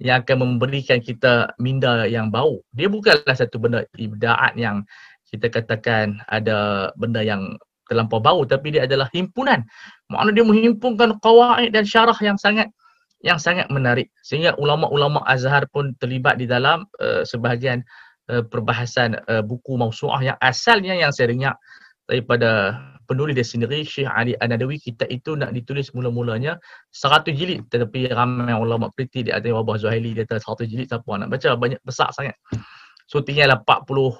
yang 0.00 0.24
akan 0.24 0.36
memberikan 0.56 0.98
kita 0.98 1.52
minda 1.60 2.08
yang 2.08 2.32
bau. 2.32 2.64
Dia 2.72 2.88
bukanlah 2.88 3.36
satu 3.36 3.60
benda 3.60 3.84
ibdaat 3.96 4.56
yang 4.56 4.82
kita 5.32 5.48
katakan 5.48 6.20
ada 6.28 6.92
benda 6.96 7.24
yang 7.24 7.56
terlampau 7.88 8.20
bau 8.20 8.42
tapi 8.48 8.72
dia 8.72 8.88
adalah 8.88 9.08
himpunan. 9.12 9.64
Maknanya 10.08 10.34
dia 10.36 10.46
menghimpunkan 10.48 11.08
qawaid 11.20 11.70
dan 11.76 11.84
syarah 11.84 12.16
yang 12.24 12.40
sangat 12.40 12.72
yang 13.22 13.38
sangat 13.38 13.70
menarik 13.70 14.10
sehingga 14.26 14.58
ulama-ulama 14.58 15.22
Azhar 15.30 15.64
pun 15.70 15.94
terlibat 16.02 16.42
di 16.42 16.50
dalam 16.50 16.84
uh, 16.98 17.22
sebahagian 17.22 17.84
uh, 18.28 18.42
perbahasan 18.42 19.14
uh, 19.30 19.46
buku 19.46 19.78
mausuah 19.78 20.18
yang 20.20 20.38
asalnya 20.42 20.98
yang 20.98 21.14
saya 21.14 21.30
dengar 21.30 21.54
daripada 22.12 22.76
penulis 23.08 23.32
dia 23.32 23.46
sendiri 23.46 23.80
Syekh 23.88 24.08
Ali 24.08 24.36
An-Nadawi 24.36 24.76
kita 24.76 25.08
itu 25.08 25.32
nak 25.32 25.56
ditulis 25.56 25.88
mula-mulanya 25.96 26.60
100 26.92 27.32
jilid. 27.32 27.64
Tetapi 27.72 28.12
ramai 28.12 28.52
ulama 28.52 28.92
kritik 28.92 29.28
di 29.28 29.32
atas 29.32 29.48
wabah 29.48 29.80
Zuhaili 29.80 30.12
dia 30.12 30.28
kata 30.28 30.44
100 30.44 30.68
jilid 30.68 30.86
siapa 30.92 31.10
nak 31.16 31.28
baca? 31.32 31.48
Banyak 31.56 31.80
besar 31.80 32.12
sangat. 32.12 32.36
So 33.08 33.24
tinggallah 33.24 33.64
40 33.64 34.12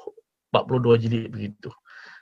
42 0.52 1.02
jilid 1.05 1.26
begitu. 1.33 1.72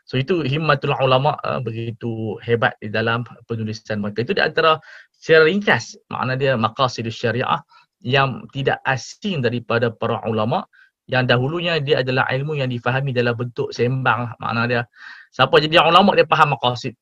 So 0.06 0.18
itu 0.18 0.42
himmatul 0.42 0.94
ulama 0.98 1.38
uh, 1.46 1.62
begitu 1.62 2.38
hebat 2.42 2.74
di 2.82 2.90
dalam 2.90 3.22
penulisan 3.46 4.02
mereka. 4.02 4.26
Itu 4.26 4.34
di 4.34 4.42
antara 4.42 4.78
secara 5.14 5.46
ringkas 5.46 5.98
makna 6.10 6.34
dia 6.34 6.58
maqasid 6.58 7.06
syariah 7.10 7.62
yang 8.02 8.46
tidak 8.50 8.82
asing 8.86 9.44
daripada 9.44 9.92
para 9.92 10.18
ulama 10.26 10.66
yang 11.10 11.26
dahulunya 11.26 11.82
dia 11.82 12.06
adalah 12.06 12.26
ilmu 12.30 12.58
yang 12.58 12.70
difahami 12.70 13.10
dalam 13.10 13.34
bentuk 13.34 13.74
sembang. 13.74 14.38
Makna 14.38 14.62
dia 14.70 14.82
siapa 15.30 15.54
jadi 15.62 15.82
ulama 15.82 16.14
dia 16.18 16.26
faham 16.26 16.54
maqasid. 16.54 16.94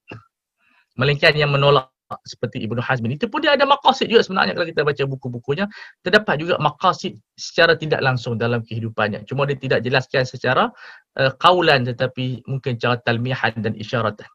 Melainkan 0.98 1.34
yang 1.36 1.50
menolak 1.54 1.88
seperti 2.24 2.64
Ibnu 2.64 2.80
Hazm 2.80 3.04
itu 3.12 3.28
pun 3.28 3.44
dia 3.44 3.52
ada 3.52 3.68
maqasid 3.68 4.08
juga 4.08 4.24
sebenarnya 4.24 4.56
kalau 4.56 4.66
kita 4.68 4.80
baca 4.84 5.02
buku-bukunya. 5.04 5.64
Terdapat 6.00 6.34
juga 6.40 6.54
maqasid 6.56 7.20
secara 7.36 7.76
tidak 7.76 8.00
langsung 8.00 8.40
dalam 8.40 8.64
kehidupannya. 8.64 9.28
Cuma 9.28 9.44
dia 9.44 9.60
tidak 9.60 9.84
jelaskan 9.84 10.24
secara 10.24 10.72
uh, 11.20 11.32
kaulan 11.36 11.84
tetapi 11.84 12.44
mungkin 12.48 12.80
secara 12.80 12.96
talmihan 13.04 13.52
dan 13.60 13.76
isyaratan. 13.76 14.28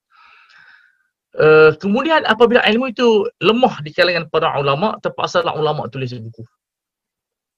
Uh, 1.33 1.73
kemudian 1.81 2.21
apabila 2.29 2.61
ilmu 2.69 2.93
itu 2.93 3.25
lemah 3.41 3.81
di 3.81 3.89
kalangan 3.89 4.29
para 4.29 4.53
ulama 4.61 5.01
terpaksa 5.01 5.41
ulama 5.41 5.89
tulis 5.89 6.13
buku. 6.13 6.45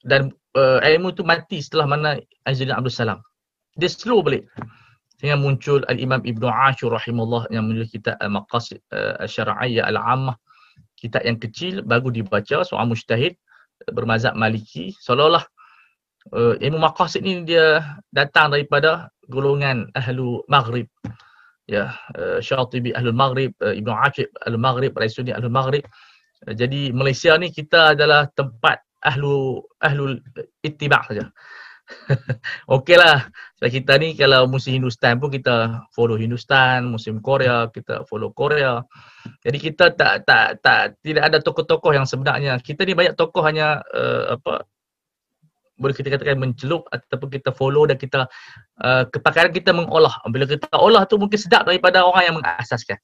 Dan 0.06 0.32
uh, 0.56 0.80
ilmu 0.80 1.12
itu 1.12 1.28
mati 1.28 1.60
setelah 1.60 1.90
mana 1.90 2.10
Azizuddin 2.48 2.78
Abdul 2.78 2.94
Salam. 2.94 3.20
Dia 3.76 3.92
slow 3.92 4.24
balik. 4.24 4.48
Sehingga 5.26 5.42
muncul 5.42 5.82
Al-Imam 5.90 6.22
Ibn 6.22 6.44
Ashur 6.70 6.94
rahimahullah 6.94 7.50
yang 7.50 7.66
menulis 7.66 7.90
kitab 7.90 8.14
Al-Maqasid 8.22 8.78
uh, 8.94 9.18
Al-Syara'iyya 9.26 9.90
Al-Ammah. 9.90 10.38
Kitab 10.94 11.26
yang 11.26 11.42
kecil, 11.42 11.82
bagus 11.82 12.14
dibaca, 12.14 12.62
soal 12.62 12.86
mujtahid, 12.86 13.34
bermazhab 13.90 14.38
maliki. 14.38 14.94
Seolah-olah 15.02 15.42
uh, 16.30 16.62
ilmu 16.62 16.78
maqasid 16.78 17.26
ni 17.26 17.42
dia 17.42 17.98
datang 18.14 18.54
daripada 18.54 19.10
golongan 19.26 19.90
Ahlu 19.98 20.46
Maghrib. 20.46 20.86
Ya, 21.66 21.98
uh, 22.14 22.38
Syatibi 22.38 22.94
Ahlu 22.94 23.10
Maghrib, 23.10 23.58
uh, 23.66 23.74
Ibn 23.74 23.90
Ashur 24.06 24.30
Ahlu 24.46 24.62
Maghrib, 24.62 24.94
Raisuni 24.94 25.34
Ahlu 25.34 25.50
Maghrib. 25.50 25.90
Uh, 26.46 26.54
jadi 26.54 26.94
Malaysia 26.94 27.34
ni 27.42 27.50
kita 27.50 27.98
adalah 27.98 28.30
tempat 28.30 28.78
ahlu 29.02 29.58
ahlu 29.82 30.22
ittiba' 30.62 31.02
saja. 31.10 31.34
Okeylah. 32.76 33.30
Sebab 33.58 33.70
kita 33.72 33.92
ni 34.02 34.18
kalau 34.18 34.50
musim 34.50 34.76
Hindustan 34.78 35.22
pun 35.22 35.30
kita 35.32 35.86
follow 35.94 36.18
Hindustan, 36.18 36.90
musim 36.90 37.22
Korea 37.22 37.70
kita 37.70 38.04
follow 38.10 38.34
Korea. 38.34 38.82
Jadi 39.42 39.58
kita 39.62 39.94
tak 39.94 40.26
tak 40.26 40.60
tak 40.62 40.98
tidak 41.06 41.24
ada 41.30 41.38
tokoh-tokoh 41.42 41.94
yang 41.94 42.10
sebenarnya. 42.10 42.58
Kita 42.60 42.84
ni 42.84 42.98
banyak 42.98 43.16
tokoh 43.16 43.46
hanya 43.46 43.82
uh, 43.94 44.38
apa 44.38 44.66
boleh 45.76 45.92
kita 45.92 46.08
katakan 46.08 46.40
mencelup 46.40 46.88
ataupun 46.88 47.28
kita 47.28 47.52
follow 47.52 47.84
dan 47.84 48.00
kita 48.00 48.32
uh, 48.80 49.04
kepakaran 49.12 49.52
kita 49.52 49.76
mengolah. 49.76 50.14
Bila 50.32 50.48
kita 50.48 50.72
olah 50.76 51.04
tu 51.06 51.20
mungkin 51.20 51.36
sedap 51.36 51.68
daripada 51.68 52.04
orang 52.08 52.24
yang 52.32 52.36
mengasaskan. 52.40 53.00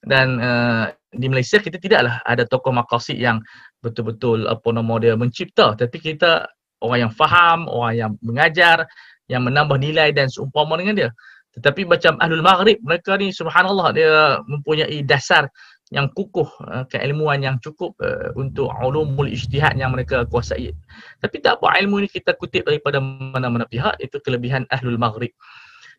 Dan 0.00 0.40
uh, 0.40 0.88
di 1.12 1.28
Malaysia 1.28 1.60
kita 1.60 1.76
tidaklah 1.76 2.24
ada 2.24 2.48
tokoh 2.48 2.72
maqasid 2.72 3.20
yang 3.20 3.44
betul-betul 3.84 4.48
apa 4.48 4.68
nama 4.72 4.94
dia 4.96 5.12
mencipta 5.12 5.76
tapi 5.76 6.00
kita 6.00 6.48
orang 6.80 7.08
yang 7.08 7.12
faham, 7.12 7.68
orang 7.68 7.94
yang 7.96 8.10
mengajar, 8.24 8.88
yang 9.30 9.46
menambah 9.46 9.78
nilai 9.78 10.10
dan 10.10 10.26
seumpama 10.26 10.76
dengan 10.80 10.94
dia. 10.96 11.10
Tetapi 11.50 11.86
macam 11.86 12.14
Ahlul 12.22 12.46
Maghrib, 12.46 12.78
mereka 12.82 13.18
ni 13.18 13.34
subhanallah 13.34 13.90
dia 13.94 14.38
mempunyai 14.46 15.02
dasar 15.02 15.50
yang 15.90 16.06
kukuh 16.14 16.46
uh, 16.70 16.86
keilmuan 16.86 17.42
yang 17.42 17.58
cukup 17.58 17.98
uh, 17.98 18.30
untuk 18.38 18.70
ulumul 18.78 19.26
ijtihad 19.26 19.74
yang 19.74 19.90
mereka 19.90 20.22
kuasai 20.30 20.70
tapi 21.18 21.42
tak 21.42 21.58
apa 21.58 21.82
ilmu 21.82 22.06
ini 22.06 22.08
kita 22.08 22.38
kutip 22.38 22.62
daripada 22.62 23.02
mana-mana 23.02 23.66
pihak 23.66 23.98
itu 23.98 24.22
kelebihan 24.22 24.62
ahlul 24.70 24.94
maghrib 24.94 25.34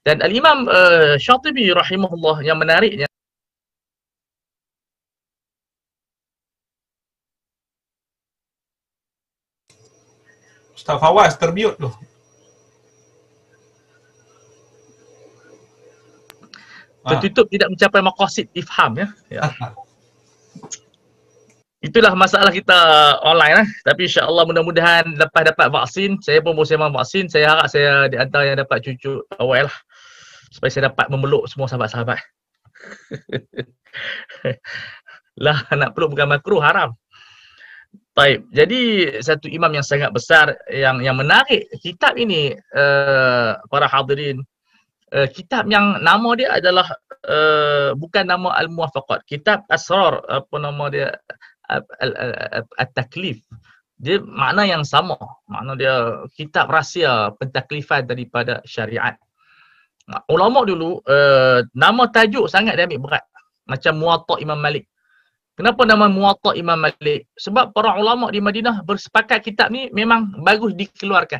dan 0.07 0.23
al-imam 0.23 0.63
uh, 0.71 1.19
Syatibi 1.19 1.75
rahimahullah 1.75 2.39
yang 2.39 2.55
menariknya 2.55 3.05
Ustaz 10.81 10.97
Fawaz 10.97 11.37
termute 11.37 11.77
tu. 11.77 11.91
tertutup 17.01 17.49
tidak 17.49 17.73
mencapai 17.73 18.01
maqasid 18.01 18.45
ifham 18.53 18.93
ya. 18.93 19.07
ya. 19.29 19.41
Itulah 21.81 22.13
masalah 22.13 22.53
kita 22.53 22.77
online 23.25 23.65
lah. 23.65 23.67
Tapi 23.81 24.05
insya-Allah 24.05 24.45
mudah-mudahan 24.45 25.17
lepas 25.17 25.49
dapat 25.49 25.73
vaksin, 25.73 26.21
saya 26.21 26.37
pun 26.45 26.53
bersama 26.53 26.93
vaksin, 26.93 27.25
saya 27.25 27.57
harap 27.57 27.73
saya 27.73 28.05
di 28.05 28.21
antara 28.21 28.53
yang 28.53 28.61
dapat 28.61 28.85
cucu 28.85 29.17
awal 29.41 29.65
lah. 29.65 29.77
Supaya 30.53 30.69
saya 30.69 30.93
dapat 30.93 31.09
memeluk 31.09 31.49
semua 31.49 31.65
sahabat-sahabat. 31.65 32.21
lah 35.45 35.57
nak 35.73 35.97
peluk 35.97 36.13
bukan 36.13 36.37
makruh 36.37 36.61
haram. 36.61 36.93
Baik, 38.11 38.43
jadi 38.51 38.81
satu 39.23 39.47
imam 39.47 39.71
yang 39.71 39.87
sangat 39.87 40.11
besar 40.11 40.59
yang 40.67 40.99
yang 40.99 41.15
menarik 41.15 41.71
kitab 41.79 42.19
ini 42.19 42.51
uh, 42.75 43.55
para 43.71 43.87
hadirin 43.87 44.43
uh, 45.15 45.31
kitab 45.31 45.63
yang 45.71 45.95
nama 46.03 46.29
dia 46.35 46.51
adalah 46.59 46.91
uh, 47.23 47.95
bukan 47.95 48.27
nama 48.27 48.51
Al-Muwafaqat. 48.59 49.23
Kitab 49.23 49.63
Asrar 49.71 50.27
apa 50.27 50.55
nama 50.59 50.91
dia 50.91 51.15
At-Taklif. 52.75 53.47
Dia 53.95 54.19
makna 54.19 54.67
yang 54.67 54.83
sama. 54.83 55.15
Makna 55.47 55.79
dia 55.79 55.95
kitab 56.35 56.67
rahsia 56.67 57.31
pentaklifan 57.39 58.11
daripada 58.11 58.59
syariat. 58.67 59.15
Ulama 60.27 60.67
dulu 60.67 60.99
uh, 61.07 61.63
nama 61.71 62.11
tajuk 62.11 62.51
sangat 62.51 62.75
dia 62.75 62.91
ambil 62.91 63.07
berat. 63.07 63.23
Macam 63.71 64.03
Muwatta 64.03 64.35
Imam 64.43 64.59
Malik. 64.59 64.90
Kenapa 65.61 65.85
nama 65.85 66.09
Muwatta 66.09 66.57
Imam 66.57 66.73
Malik? 66.73 67.29
Sebab 67.37 67.69
para 67.69 67.93
ulama 67.93 68.33
di 68.33 68.41
Madinah 68.41 68.81
bersepakat 68.81 69.45
kitab 69.45 69.69
ni 69.69 69.93
memang 69.93 70.41
bagus 70.41 70.73
dikeluarkan. 70.73 71.37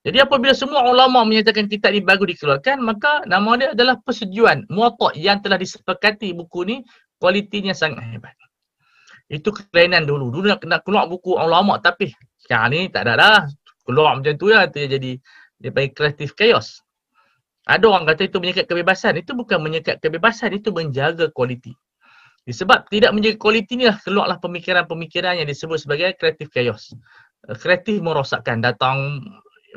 Jadi 0.00 0.16
apabila 0.16 0.56
semua 0.56 0.80
ulama 0.88 1.28
menyatakan 1.28 1.68
kitab 1.68 1.92
ini 1.92 2.00
bagus 2.00 2.32
dikeluarkan, 2.32 2.80
maka 2.80 3.20
nama 3.28 3.52
dia 3.60 3.76
adalah 3.76 4.00
persetujuan 4.00 4.64
muatak 4.72 5.12
yang 5.20 5.44
telah 5.44 5.60
disepakati 5.60 6.32
buku 6.32 6.64
ni 6.64 6.76
kualitinya 7.20 7.76
sangat 7.76 8.00
hebat. 8.08 8.32
Itu 9.28 9.52
kelainan 9.52 10.08
dulu. 10.08 10.32
Dulu 10.32 10.56
nak, 10.56 10.64
nak 10.64 10.88
keluar 10.88 11.12
buku 11.12 11.36
ulama 11.36 11.84
tapi 11.84 12.16
sekarang 12.40 12.72
ni 12.72 12.80
tak 12.88 13.12
ada 13.12 13.20
dah. 13.20 13.40
Keluar 13.84 14.16
macam 14.16 14.32
tu 14.40 14.48
lah, 14.48 14.72
dia 14.72 14.88
jadi 14.88 15.20
dia 15.60 15.68
panggil 15.68 15.92
kreatif 15.92 16.32
chaos. 16.32 16.80
Ada 17.68 17.92
orang 17.92 18.08
kata 18.08 18.24
itu 18.24 18.40
menyekat 18.40 18.72
kebebasan. 18.72 19.20
Itu 19.20 19.36
bukan 19.36 19.60
menyekat 19.60 20.00
kebebasan, 20.00 20.56
itu 20.56 20.72
menjaga 20.72 21.28
kualiti. 21.28 21.76
Sebab 22.42 22.90
tidak 22.90 23.14
menjaga 23.14 23.38
kualiti 23.38 23.78
ni 23.78 23.86
lah 23.86 23.94
keluarlah 24.02 24.42
pemikiran-pemikiran 24.42 25.38
yang 25.38 25.46
disebut 25.46 25.78
sebagai 25.78 26.18
kreatif 26.18 26.50
chaos. 26.50 26.90
Kreatif 27.62 28.02
merosakkan, 28.02 28.58
datang 28.58 29.22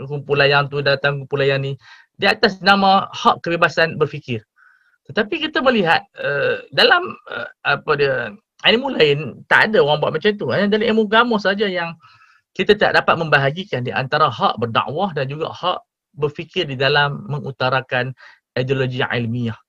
kumpulan 0.10 0.50
yang 0.50 0.64
tu 0.66 0.82
datang 0.82 1.24
kumpulan 1.24 1.58
yang 1.58 1.62
ni 1.62 1.74
di 2.18 2.26
atas 2.26 2.60
nama 2.66 3.06
hak 3.14 3.46
kebebasan 3.46 4.02
berfikir. 4.02 4.42
Tetapi 5.06 5.46
kita 5.46 5.62
melihat 5.62 6.02
uh, 6.18 6.66
dalam 6.74 7.14
uh, 7.30 7.50
apa 7.62 7.92
dia 7.94 8.34
ilmu 8.66 8.98
lain 8.98 9.46
tak 9.46 9.70
ada 9.70 9.86
orang 9.86 10.02
buat 10.02 10.12
macam 10.18 10.32
tu. 10.34 10.50
Hanya 10.50 10.66
dalam 10.74 10.90
ilmu 10.90 11.06
agama 11.06 11.38
saja 11.38 11.70
yang 11.70 11.94
kita 12.58 12.74
tak 12.74 12.98
dapat 12.98 13.20
membahagikan 13.20 13.86
di 13.86 13.94
antara 13.94 14.32
hak 14.32 14.58
berdakwah 14.58 15.14
dan 15.14 15.30
juga 15.30 15.54
hak 15.54 15.86
berfikir 16.18 16.66
di 16.66 16.80
dalam 16.80 17.28
mengutarakan 17.30 18.16
ideologi 18.56 19.04
ilmiah. 19.04 19.60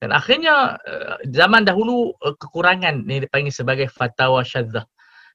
Dan 0.00 0.16
akhirnya 0.16 0.80
uh, 0.80 1.20
zaman 1.28 1.68
dahulu 1.68 2.16
uh, 2.24 2.34
kekurangan 2.40 3.04
ni 3.04 3.20
dipanggil 3.20 3.52
sebagai 3.52 3.86
fatwa 3.92 4.40
syadzah 4.40 4.88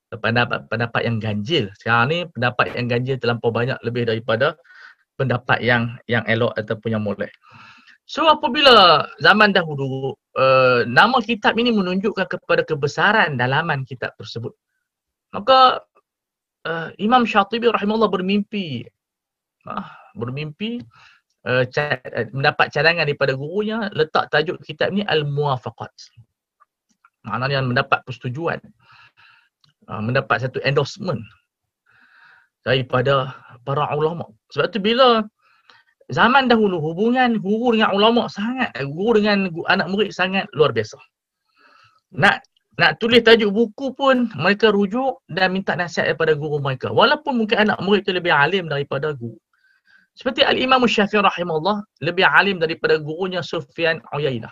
pendapat-pendapat 0.09 1.01
yang 1.05 1.17
ganjil. 1.21 1.69
Sekarang 1.77 2.09
ni 2.09 2.19
pendapat 2.29 2.73
yang 2.73 2.89
ganjil 2.89 3.15
terlampau 3.21 3.53
banyak 3.53 3.77
lebih 3.85 4.09
daripada 4.09 4.57
pendapat 5.15 5.61
yang 5.63 5.95
yang 6.09 6.25
elok 6.27 6.53
ataupun 6.57 6.97
yang 6.97 7.03
molek. 7.03 7.31
So 8.05 8.29
apabila 8.29 9.05
zaman 9.17 9.49
dahulu 9.49 10.13
uh, 10.37 10.85
nama 10.85 11.17
kitab 11.25 11.57
ini 11.57 11.73
menunjukkan 11.73 12.29
kepada 12.29 12.61
kebesaran 12.61 13.33
dalaman 13.33 13.81
kitab 13.81 14.13
tersebut. 14.17 14.53
Maka 15.33 15.81
uh, 16.69 16.89
Imam 17.01 17.25
Syatibi 17.25 17.73
rahimahullah 17.73 18.13
bermimpi 18.13 18.85
uh, 19.65 19.89
bermimpi 20.13 20.85
uh, 21.45 21.63
mendapat 22.33 22.73
cadangan 22.73 23.05
daripada 23.05 23.37
gurunya 23.37 23.87
letak 23.93 24.33
tajuk 24.33 24.59
kitab 24.65 24.91
ni 24.91 25.05
Al-Muwafaqat. 25.05 25.93
Maknanya 27.25 27.65
mendapat 27.65 28.05
persetujuan 28.05 28.61
uh, 29.89 30.01
mendapat 30.01 30.45
satu 30.45 30.61
endorsement 30.65 31.21
daripada 32.65 33.33
para 33.61 33.93
ulama. 33.93 34.25
Sebab 34.53 34.73
tu 34.73 34.81
bila 34.81 35.21
zaman 36.09 36.49
dahulu 36.49 36.81
hubungan 36.81 37.37
guru 37.41 37.77
dengan 37.77 37.93
ulama 37.93 38.25
sangat 38.29 38.73
guru 38.85 39.21
dengan 39.21 39.49
anak 39.69 39.87
murid 39.89 40.09
sangat 40.13 40.49
luar 40.53 40.73
biasa. 40.73 40.97
Nak 42.17 42.41
nak 42.75 42.99
tulis 42.99 43.23
tajuk 43.23 43.55
buku 43.55 43.95
pun 43.95 44.27
mereka 44.35 44.67
rujuk 44.73 45.23
dan 45.31 45.55
minta 45.55 45.79
nasihat 45.79 46.11
daripada 46.11 46.35
guru 46.35 46.59
mereka. 46.59 46.91
Walaupun 46.91 47.45
mungkin 47.45 47.69
anak 47.69 47.79
murid 47.79 48.03
itu 48.03 48.11
lebih 48.11 48.33
alim 48.35 48.67
daripada 48.67 49.15
guru. 49.15 49.39
Seperti 50.15 50.47
Al-Imam 50.47 50.79
Syafi'i 50.87 51.19
rahimahullah 51.19 51.83
lebih 51.99 52.23
alim 52.23 52.57
daripada 52.57 52.95
gurunya 52.97 53.43
Sufyan 53.43 53.99
Uyainah 54.15 54.51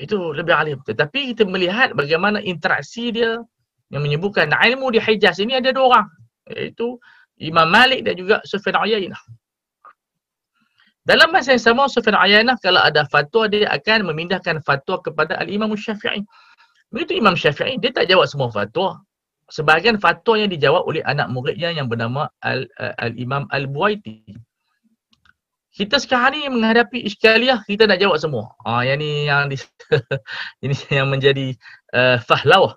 itu 0.00 0.16
lebih 0.32 0.54
alim. 0.56 0.78
Tetapi 0.88 1.36
kita 1.36 1.44
melihat 1.44 1.92
bagaimana 1.92 2.40
interaksi 2.40 3.12
dia 3.12 3.36
yang 3.92 4.00
menyebutkan 4.00 4.48
ilmu 4.48 4.88
di 4.88 5.00
Hijaz 5.02 5.36
ini 5.42 5.60
ada 5.60 5.68
dua 5.74 5.84
orang. 5.92 6.06
Iaitu 6.48 6.96
Imam 7.42 7.68
Malik 7.68 8.08
dan 8.08 8.16
juga 8.16 8.40
Sufyan 8.48 8.80
Ayainah. 8.80 9.20
Dalam 11.02 11.34
masa 11.34 11.52
yang 11.52 11.60
sama 11.60 11.90
Sufyan 11.90 12.16
Ayainah 12.16 12.56
kalau 12.62 12.80
ada 12.80 13.04
fatwa 13.10 13.50
dia 13.50 13.68
akan 13.68 14.08
memindahkan 14.08 14.62
fatwa 14.64 15.02
kepada 15.02 15.36
Al-Imam 15.36 15.74
Syafi'i. 15.76 16.24
Begitu 16.94 17.20
Imam 17.20 17.36
Syafi'i 17.36 17.76
dia 17.76 17.92
tak 17.92 18.08
jawab 18.08 18.30
semua 18.30 18.48
fatwa. 18.48 19.02
Sebahagian 19.52 20.00
fatwa 20.00 20.40
yang 20.40 20.48
dijawab 20.48 20.88
oleh 20.88 21.04
anak 21.04 21.28
muridnya 21.28 21.68
yang 21.76 21.92
bernama 21.92 22.32
Al-Imam 22.40 23.44
Al-Buaiti 23.52 24.32
kita 25.72 25.96
sekarang 25.96 26.36
ni 26.36 26.44
menghadapi 26.52 27.00
iskaliah 27.00 27.64
kita 27.64 27.88
nak 27.88 27.96
jawab 27.96 28.20
semua. 28.20 28.52
Ah 28.60 28.84
yang 28.84 29.00
ni 29.00 29.24
yang 29.24 29.48
di, 29.48 29.56
ini 30.64 30.76
yang 30.92 31.08
menjadi 31.08 31.56
uh, 31.96 32.20
fahlawah. 32.20 32.76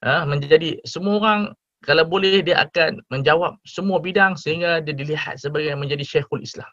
Uh, 0.00 0.24
menjadi 0.24 0.78
semua 0.86 1.18
orang 1.20 1.40
kalau 1.82 2.06
boleh 2.06 2.40
dia 2.40 2.62
akan 2.62 3.02
menjawab 3.10 3.58
semua 3.66 3.98
bidang 3.98 4.38
sehingga 4.38 4.78
dia 4.78 4.94
dilihat 4.94 5.42
sebagai 5.42 5.74
menjadi 5.74 6.06
syekhul 6.06 6.40
Islam. 6.40 6.70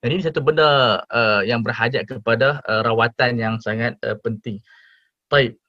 Dan 0.00 0.16
ini 0.16 0.24
satu 0.24 0.40
benda 0.40 1.04
uh, 1.12 1.44
yang 1.44 1.60
berhajat 1.60 2.08
kepada 2.08 2.64
uh, 2.64 2.80
rawatan 2.80 3.36
yang 3.36 3.54
sangat 3.60 4.00
uh, 4.00 4.16
penting. 4.24 4.56
Baik. 5.28 5.60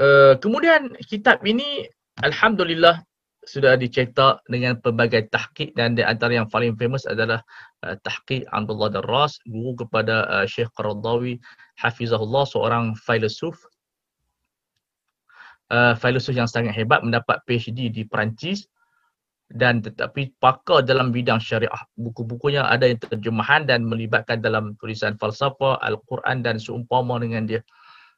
Uh, 0.00 0.34
kemudian 0.40 0.96
kitab 1.04 1.44
ini 1.44 1.84
alhamdulillah 2.24 3.04
sudah 3.42 3.74
dicetak 3.74 4.38
dengan 4.46 4.78
pelbagai 4.78 5.26
tahqiq 5.34 5.74
dan 5.74 5.98
di 5.98 6.06
antara 6.06 6.38
yang 6.38 6.46
paling 6.46 6.78
famous 6.78 7.04
adalah 7.04 7.42
uh, 7.82 7.98
tahqiq 8.06 8.46
Abdullah 8.54 8.88
Darras 8.94 9.42
guru 9.50 9.74
kepada 9.82 10.30
uh, 10.30 10.46
Syekh 10.46 10.70
Qaradawi 10.78 11.42
hafizahullah 11.76 12.46
seorang 12.46 12.94
filosof 12.94 13.58
uh, 15.74 15.98
filosof 15.98 16.38
yang 16.38 16.46
sangat 16.46 16.76
hebat 16.76 17.02
mendapat 17.02 17.42
PhD 17.48 17.90
di 17.90 18.06
Perancis 18.06 18.70
dan 19.52 19.84
tetapi 19.84 20.32
pakar 20.40 20.80
dalam 20.80 21.12
bidang 21.12 21.36
syariah. 21.36 21.84
Buku-bukunya 22.00 22.64
ada 22.64 22.88
yang 22.88 22.96
terjemahan 22.96 23.68
dan 23.68 23.84
melibatkan 23.84 24.40
dalam 24.40 24.72
tulisan 24.80 25.20
falsafah 25.20 25.76
al-Quran 25.84 26.40
dan 26.40 26.56
seumpama 26.56 27.20
dengan 27.20 27.44
dia 27.44 27.60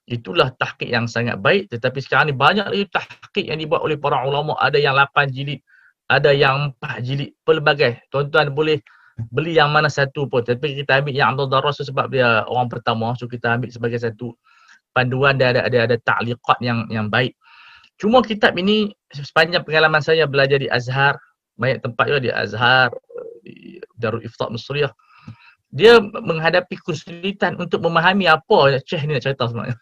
itulah 0.05 0.53
tahqiq 0.61 0.93
yang 0.93 1.09
sangat 1.09 1.40
baik 1.40 1.73
tetapi 1.73 1.99
sekarang 2.05 2.29
ni 2.33 2.37
banyak 2.37 2.69
lagi 2.69 2.87
tahqiq 2.93 3.49
yang 3.49 3.59
dibuat 3.61 3.81
oleh 3.85 3.97
para 3.97 4.21
ulama. 4.25 4.57
Ada 4.61 4.77
yang 4.77 4.95
8 4.97 5.33
jilid 5.33 5.61
ada 6.09 6.31
yang 6.37 6.77
4 6.81 7.01
jilid 7.01 7.31
pelbagai. 7.49 8.05
Tuan-tuan 8.12 8.53
boleh 8.53 8.81
beli 9.33 9.57
yang 9.57 9.73
mana 9.73 9.88
satu 9.88 10.29
pun. 10.29 10.45
Tapi 10.45 10.85
kita 10.85 11.01
ambil 11.01 11.14
yang 11.17 11.33
Abdul 11.37 11.49
Darras 11.49 11.81
sebab 11.81 12.12
dia 12.12 12.45
orang 12.45 12.69
pertama 12.69 13.17
so 13.17 13.25
kita 13.25 13.57
ambil 13.57 13.73
sebagai 13.73 13.97
satu 13.97 14.37
panduan. 14.93 15.40
Dan 15.40 15.57
ada 15.57 15.61
ada 15.64 15.79
ada 15.88 15.97
ta'liqat 15.97 16.59
yang 16.61 16.85
yang 16.93 17.09
baik. 17.09 17.33
Cuma 17.97 18.21
kitab 18.21 18.59
ini 18.59 18.93
sepanjang 19.14 19.64
pengalaman 19.64 20.03
saya 20.03 20.29
belajar 20.29 20.59
di 20.61 20.69
Azhar 20.69 21.17
banyak 21.55 21.87
tempat 21.87 22.05
juga 22.11 22.21
di 22.21 22.31
Azhar 22.35 22.90
di 23.47 23.79
Darul 23.95 24.27
Ifta 24.27 24.51
Mesriyah 24.51 24.90
dia 25.75 25.99
menghadapi 25.99 26.79
kesulitan 26.79 27.59
untuk 27.59 27.83
memahami 27.83 28.31
apa 28.31 28.79
Syekh 28.87 29.11
ni 29.11 29.19
nak 29.19 29.27
cerita 29.27 29.51
sebenarnya. 29.51 29.75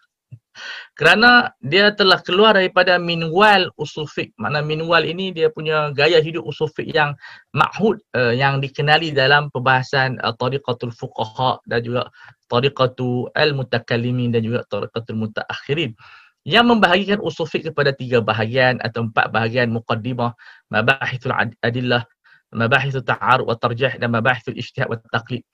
Kerana 0.93 1.51
dia 1.59 1.89
telah 1.93 2.21
keluar 2.21 2.53
daripada 2.57 3.01
minwal 3.01 3.73
usul 3.77 4.05
fiqh. 4.05 4.33
Makna 4.37 4.61
minwal 4.61 5.03
ini 5.03 5.33
dia 5.33 5.49
punya 5.49 5.89
gaya 5.91 6.21
hidup 6.21 6.45
usul 6.45 6.69
fiqh 6.69 6.93
yang 6.93 7.17
ma'hud 7.53 7.99
uh, 8.13 8.33
yang 8.33 8.61
dikenali 8.61 9.09
dalam 9.09 9.49
perbahasan 9.49 10.21
uh, 10.21 10.33
tariqatul 10.37 10.93
fuqaha 10.93 11.61
dan 11.65 11.81
juga 11.81 12.09
tariqatul 12.47 13.33
al-mutakallimin 13.33 14.29
dan 14.29 14.45
juga 14.45 14.61
tariqatul 14.69 15.17
mutaakhirin 15.17 15.97
yang 16.43 16.67
membahagikan 16.67 17.23
usul 17.23 17.47
fiqh 17.47 17.71
kepada 17.71 17.95
tiga 17.95 18.19
bahagian 18.19 18.75
atau 18.83 19.07
empat 19.07 19.31
bahagian 19.31 19.71
muqaddimah, 19.71 20.35
mabahithul 20.67 21.31
adillah, 21.63 22.03
mabahithul 22.51 23.03
ta'arud 23.07 23.47
wa 23.47 23.55
tarjih 23.55 23.95
dan 23.95 24.11
mabahithul 24.11 24.55
ijtihad 24.59 24.91
wa 24.91 24.99
taqlid. 24.99 25.47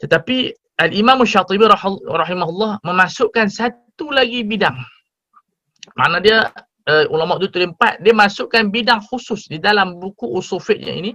Tetapi 0.00 0.56
Al-Imam 0.78 1.18
Syatibi 1.26 1.66
rahimahullah 1.66 2.78
memasukkan 2.86 3.50
satu 3.50 4.14
lagi 4.14 4.46
bidang. 4.46 4.78
Mana 5.98 6.22
dia 6.22 6.54
uh, 6.86 7.04
ulama 7.10 7.34
tu 7.42 7.50
tulis 7.50 7.74
empat, 7.74 7.98
dia 7.98 8.14
masukkan 8.14 8.70
bidang 8.70 9.02
khusus 9.02 9.50
di 9.50 9.58
dalam 9.58 9.98
buku 9.98 10.30
usul 10.30 10.62
fiqhnya 10.62 10.94
ini. 10.94 11.12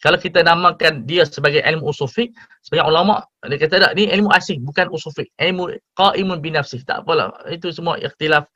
Kalau 0.00 0.16
kita 0.20 0.40
namakan 0.44 1.04
dia 1.04 1.24
sebagai 1.28 1.60
ilmu 1.64 1.92
usul 1.92 2.08
fiqh, 2.08 2.32
sebagai 2.64 2.88
ulama 2.88 3.24
dia 3.44 3.56
kata 3.60 3.76
tak 3.80 3.92
ni 3.96 4.08
ilmu 4.08 4.32
asing 4.32 4.64
bukan 4.64 4.88
usul 4.88 5.12
fiqh, 5.12 5.28
ilmu 5.36 5.76
qaimun 6.00 6.40
bi 6.40 6.52
nafsih. 6.52 6.80
Tak 6.88 7.04
apalah. 7.04 7.32
Itu 7.52 7.68
semua 7.72 8.00
ikhtilaf 8.00 8.48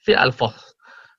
fi 0.00 0.16
al-fadh. 0.16 0.56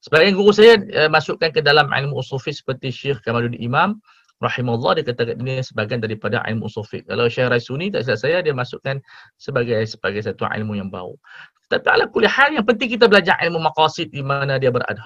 Sebagai 0.02 0.34
guru 0.34 0.50
saya 0.50 0.82
uh, 0.98 1.10
masukkan 1.14 1.54
ke 1.54 1.62
dalam 1.62 1.86
ilmu 1.94 2.18
usul 2.18 2.42
fiqh 2.42 2.66
seperti 2.66 2.90
Syekh 2.90 3.22
Kamaluddin 3.22 3.62
Imam, 3.62 4.02
rahimahullah 4.42 5.00
dia 5.00 5.04
kata 5.06 5.38
ini 5.38 5.62
sebahagian 5.62 6.02
daripada 6.02 6.42
ilmu 6.50 6.66
usul 6.66 6.84
fiqh. 6.84 7.06
Kalau 7.06 7.30
Syekh 7.30 7.48
Raisuni 7.54 7.94
tak 7.94 8.10
silap 8.10 8.20
saya 8.20 8.38
dia 8.42 8.54
masukkan 8.58 8.98
sebagai 9.38 9.78
sebagai 9.86 10.26
satu 10.26 10.50
ilmu 10.50 10.76
yang 10.82 10.90
baru. 10.90 11.14
Tetapi 11.70 11.88
ala 11.88 12.06
kulli 12.10 12.28
hal 12.28 12.52
yang 12.58 12.66
penting 12.66 12.90
kita 12.92 13.06
belajar 13.06 13.38
ilmu 13.40 13.62
maqasid 13.62 14.10
di 14.10 14.26
mana 14.26 14.58
dia 14.58 14.74
berada. 14.74 15.06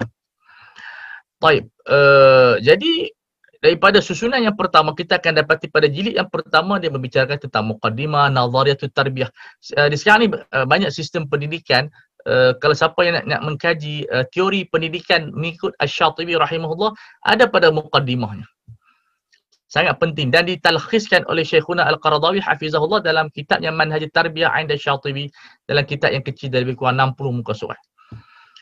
Baik. 1.36 1.68
Uh, 1.84 2.56
jadi 2.64 3.12
daripada 3.60 4.00
susunan 4.00 4.40
yang 4.40 4.56
pertama 4.56 4.96
kita 4.96 5.20
akan 5.20 5.44
dapati 5.44 5.68
pada 5.68 5.86
jilid 5.86 6.16
yang 6.16 6.26
pertama 6.32 6.80
dia 6.80 6.88
membicarakan 6.88 7.36
tentang 7.36 7.68
muqaddimah, 7.70 8.32
nazariyatut 8.32 8.90
tarbiyah. 8.90 9.30
Uh, 9.76 9.86
di 9.92 9.96
sekarang 10.00 10.20
ni 10.26 10.28
uh, 10.32 10.66
banyak 10.66 10.88
sistem 10.88 11.28
pendidikan 11.28 11.92
Uh, 12.26 12.58
kalau 12.58 12.74
siapa 12.74 13.06
yang 13.06 13.22
nak, 13.22 13.26
nak 13.30 13.40
mengkaji 13.46 14.02
uh, 14.10 14.26
teori 14.34 14.66
pendidikan 14.66 15.30
mengikut 15.30 15.70
Asy-Syatibi 15.78 16.34
rahimahullah 16.34 16.90
ada 17.22 17.46
pada 17.46 17.70
muqaddimahnya 17.70 18.50
sangat 19.66 19.98
penting 19.98 20.30
dan 20.30 20.46
ditalkhiskan 20.46 21.26
oleh 21.26 21.42
Syekhuna 21.42 21.86
Al-Qaradawi 21.90 22.38
hafizahullah 22.38 23.02
dalam 23.02 23.26
kitabnya 23.34 23.74
Manhaj 23.74 24.06
Tarbiyah 24.14 24.54
'inda 24.62 24.78
Syatibi 24.78 25.26
dalam 25.66 25.82
kitab 25.82 26.14
yang 26.14 26.22
kecil 26.22 26.54
dari 26.54 26.62
lebih 26.62 26.78
kurang 26.78 26.98
60 27.02 27.38
muka 27.42 27.52
surat. 27.54 27.78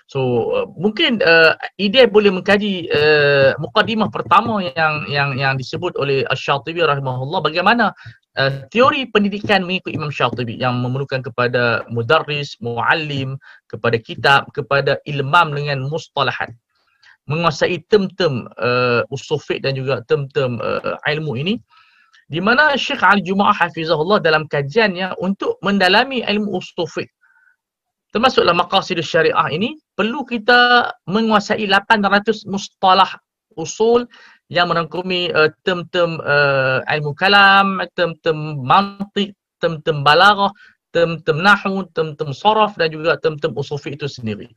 So 0.05 0.21
uh, 0.53 0.67
mungkin 0.77 1.25
uh, 1.25 1.57
ide 1.81 2.05
boleh 2.13 2.29
mengkaji 2.29 2.93
uh, 2.93 3.57
mukadimah 3.57 4.13
pertama 4.13 4.61
yang 4.61 5.09
yang 5.09 5.33
yang 5.41 5.55
disebut 5.57 5.97
oleh 5.97 6.29
Asy-Syatibi 6.29 6.85
rahimahullah 6.85 7.41
bagaimana 7.41 7.97
uh, 8.37 8.53
teori 8.69 9.09
pendidikan 9.09 9.65
mengikut 9.65 9.97
Imam 9.97 10.13
Syatibi 10.13 10.61
yang 10.61 10.77
memerlukan 10.85 11.25
kepada 11.25 11.89
mudarris, 11.89 12.61
muallim, 12.61 13.41
kepada 13.65 13.97
kitab, 13.97 14.53
kepada 14.53 15.01
ilmam 15.09 15.57
dengan 15.57 15.89
mustalahat 15.89 16.53
menguasai 17.25 17.81
term-term 17.89 18.45
uh, 18.61 19.01
usul 19.09 19.41
fiqh 19.41 19.65
dan 19.65 19.73
juga 19.73 20.05
term-term 20.05 20.61
uh, 20.61 21.01
ilmu 21.09 21.41
ini 21.41 21.57
di 22.29 22.41
mana 22.41 22.77
Syekh 22.77 23.01
Ali 23.05 23.25
Jumaah 23.25 23.57
hafizahullah 23.57 24.21
dalam 24.21 24.49
kajiannya 24.49 25.17
untuk 25.21 25.61
mendalami 25.61 26.25
ilmu 26.25 26.61
usul 26.61 26.89
fiqh. 26.89 27.13
Termasuklah 28.13 28.55
maqasid 28.55 29.01
syariah 29.03 29.49
ini 29.51 29.75
perlu 29.97 30.23
kita 30.23 30.93
menguasai 31.11 31.67
800 31.67 32.47
mustalah 32.47 33.11
usul 33.59 34.07
yang 34.53 34.69
merangkumi 34.69 35.33
uh, 35.33 35.49
term-term 35.65 36.21
uh, 36.21 36.85
ilmu 36.93 37.17
kalam, 37.17 37.81
term-term 37.97 38.61
mantik, 38.61 39.33
term-term 39.59 40.05
balaghah, 40.05 40.53
term-term 40.93 41.41
nahwu, 41.41 41.89
term-term 41.97 42.37
saraf 42.37 42.77
dan 42.77 42.93
juga 42.93 43.17
term-term 43.17 43.57
usul 43.57 43.81
fiqh 43.81 43.97
itu 43.97 44.07
sendiri 44.07 44.53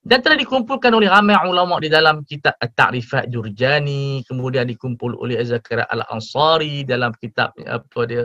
dan 0.00 0.24
telah 0.24 0.40
dikumpulkan 0.40 0.96
oleh 0.96 1.12
ramai 1.12 1.36
ulama 1.44 1.76
di 1.76 1.92
dalam 1.92 2.24
kitab 2.24 2.56
At-Ta'rifat 2.56 3.28
Jurjani 3.28 4.24
kemudian 4.24 4.64
dikumpul 4.64 5.12
oleh 5.12 5.36
Zakaria 5.44 5.84
Al-Ansari 5.92 6.88
dalam 6.88 7.12
kitab 7.20 7.52
apa 7.68 8.00
dia 8.08 8.24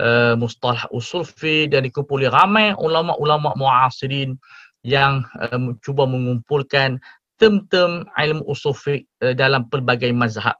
uh, 0.00 0.32
Mustalah 0.40 0.88
Usul 0.88 1.28
Fi 1.28 1.68
dan 1.68 1.84
dikumpul 1.84 2.24
oleh 2.24 2.32
ramai 2.32 2.72
ulama-ulama 2.80 3.52
muasirin 3.60 4.40
yang 4.80 5.20
uh, 5.36 5.76
cuba 5.84 6.08
mengumpulkan 6.08 6.96
term-term 7.36 8.08
ilmu 8.16 8.42
usul 8.48 8.72
fiqh 8.72 9.04
uh, 9.20 9.36
dalam 9.36 9.68
pelbagai 9.68 10.10
mazhab 10.16 10.56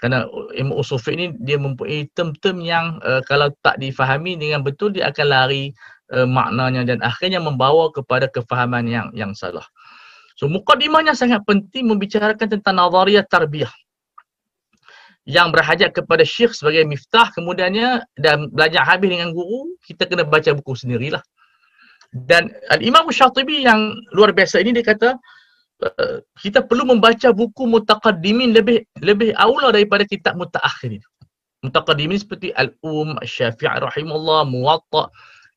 kerana 0.00 0.24
ilmu 0.56 0.80
usul 0.80 0.98
fiqh 0.98 1.20
ni 1.20 1.26
dia 1.44 1.60
mempunyai 1.60 2.08
term-term 2.16 2.64
yang 2.64 2.96
uh, 3.04 3.20
kalau 3.28 3.52
tak 3.60 3.76
difahami 3.76 4.40
dengan 4.40 4.64
betul 4.64 4.90
dia 4.90 5.12
akan 5.12 5.26
lari 5.28 5.76
uh, 6.16 6.28
maknanya 6.28 6.82
dan 6.86 6.98
akhirnya 7.00 7.38
membawa 7.38 7.92
kepada 7.94 8.28
kefahaman 8.28 8.86
yang 8.86 9.08
yang 9.16 9.32
salah. 9.32 9.64
So 10.42 10.50
mukadimahnya 10.50 11.14
sangat 11.14 11.46
penting 11.46 11.86
membicarakan 11.86 12.58
tentang 12.58 12.74
nazariyah 12.74 13.22
tarbiyah. 13.30 13.70
Yang 15.22 15.54
berhajat 15.54 15.90
kepada 15.94 16.26
syekh 16.26 16.50
sebagai 16.50 16.82
miftah 16.82 17.30
kemudiannya 17.30 18.02
dan 18.18 18.50
belajar 18.50 18.82
habis 18.82 19.14
dengan 19.14 19.30
guru 19.30 19.78
kita 19.86 20.10
kena 20.10 20.26
baca 20.26 20.50
buku 20.50 20.74
sendirilah. 20.74 21.22
Dan 22.10 22.50
al-Imam 22.74 23.06
Syatibi 23.06 23.62
yang 23.62 23.94
luar 24.10 24.34
biasa 24.34 24.58
ini 24.58 24.74
dia 24.74 24.82
kata 24.82 25.14
uh, 25.14 26.18
kita 26.42 26.66
perlu 26.66 26.90
membaca 26.90 27.30
buku 27.30 27.62
mutaqaddimin 27.70 28.50
lebih 28.50 28.82
lebih 28.98 29.30
aula 29.38 29.70
daripada 29.70 30.02
kitab 30.02 30.34
mutaakhirin 30.42 31.00
mutaqaddimin 31.62 32.18
seperti 32.18 32.50
al-Um 32.58 33.14
Syafi'i 33.22 33.78
rahimahullah 33.78 34.44
Muwatta 34.50 35.06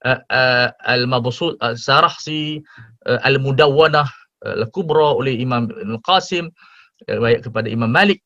uh, 0.05 0.19
uh, 0.29 0.69
al-Mabsut 0.85 1.57
al-Sarahsi 1.59 2.61
uh, 3.09 3.19
al-Mudawwanah 3.25 4.05
Al-Kubra 4.53 5.17
oleh 5.17 5.33
Imam 5.33 5.65
Al-Qasim 5.73 6.53
eh, 7.09 7.17
baik 7.17 7.49
kepada 7.49 7.65
Imam 7.65 7.89
Malik. 7.89 8.21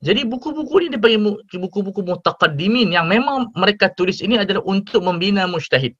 Jadi 0.00 0.24
buku-buku 0.24 0.80
ni 0.80 0.86
dia 0.88 0.96
bagi 0.96 1.20
buku-buku 1.60 2.00
mutaqaddimin 2.00 2.96
yang 2.96 3.04
memang 3.04 3.52
mereka 3.52 3.92
tulis 3.92 4.24
ini 4.24 4.40
adalah 4.40 4.64
untuk 4.64 5.04
membina 5.04 5.44
mujtahid. 5.44 5.92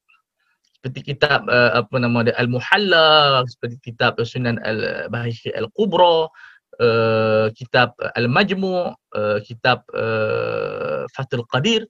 Seperti 0.80 1.12
kitab 1.12 1.44
uh, 1.44 1.84
apa 1.84 2.00
nama 2.00 2.24
dia 2.24 2.32
Al-Muhalla, 2.40 3.44
seperti 3.44 3.92
kitab 3.92 4.16
Sunan 4.24 4.56
Al-Bahiki 4.64 5.52
Al-Kubra, 5.52 6.32
uh, 6.80 7.52
kitab 7.52 7.92
Al-Majmu', 8.16 8.96
uh, 8.96 9.38
kitab 9.44 9.84
uh, 9.92 11.04
Fathul 11.12 11.44
Qadir. 11.44 11.84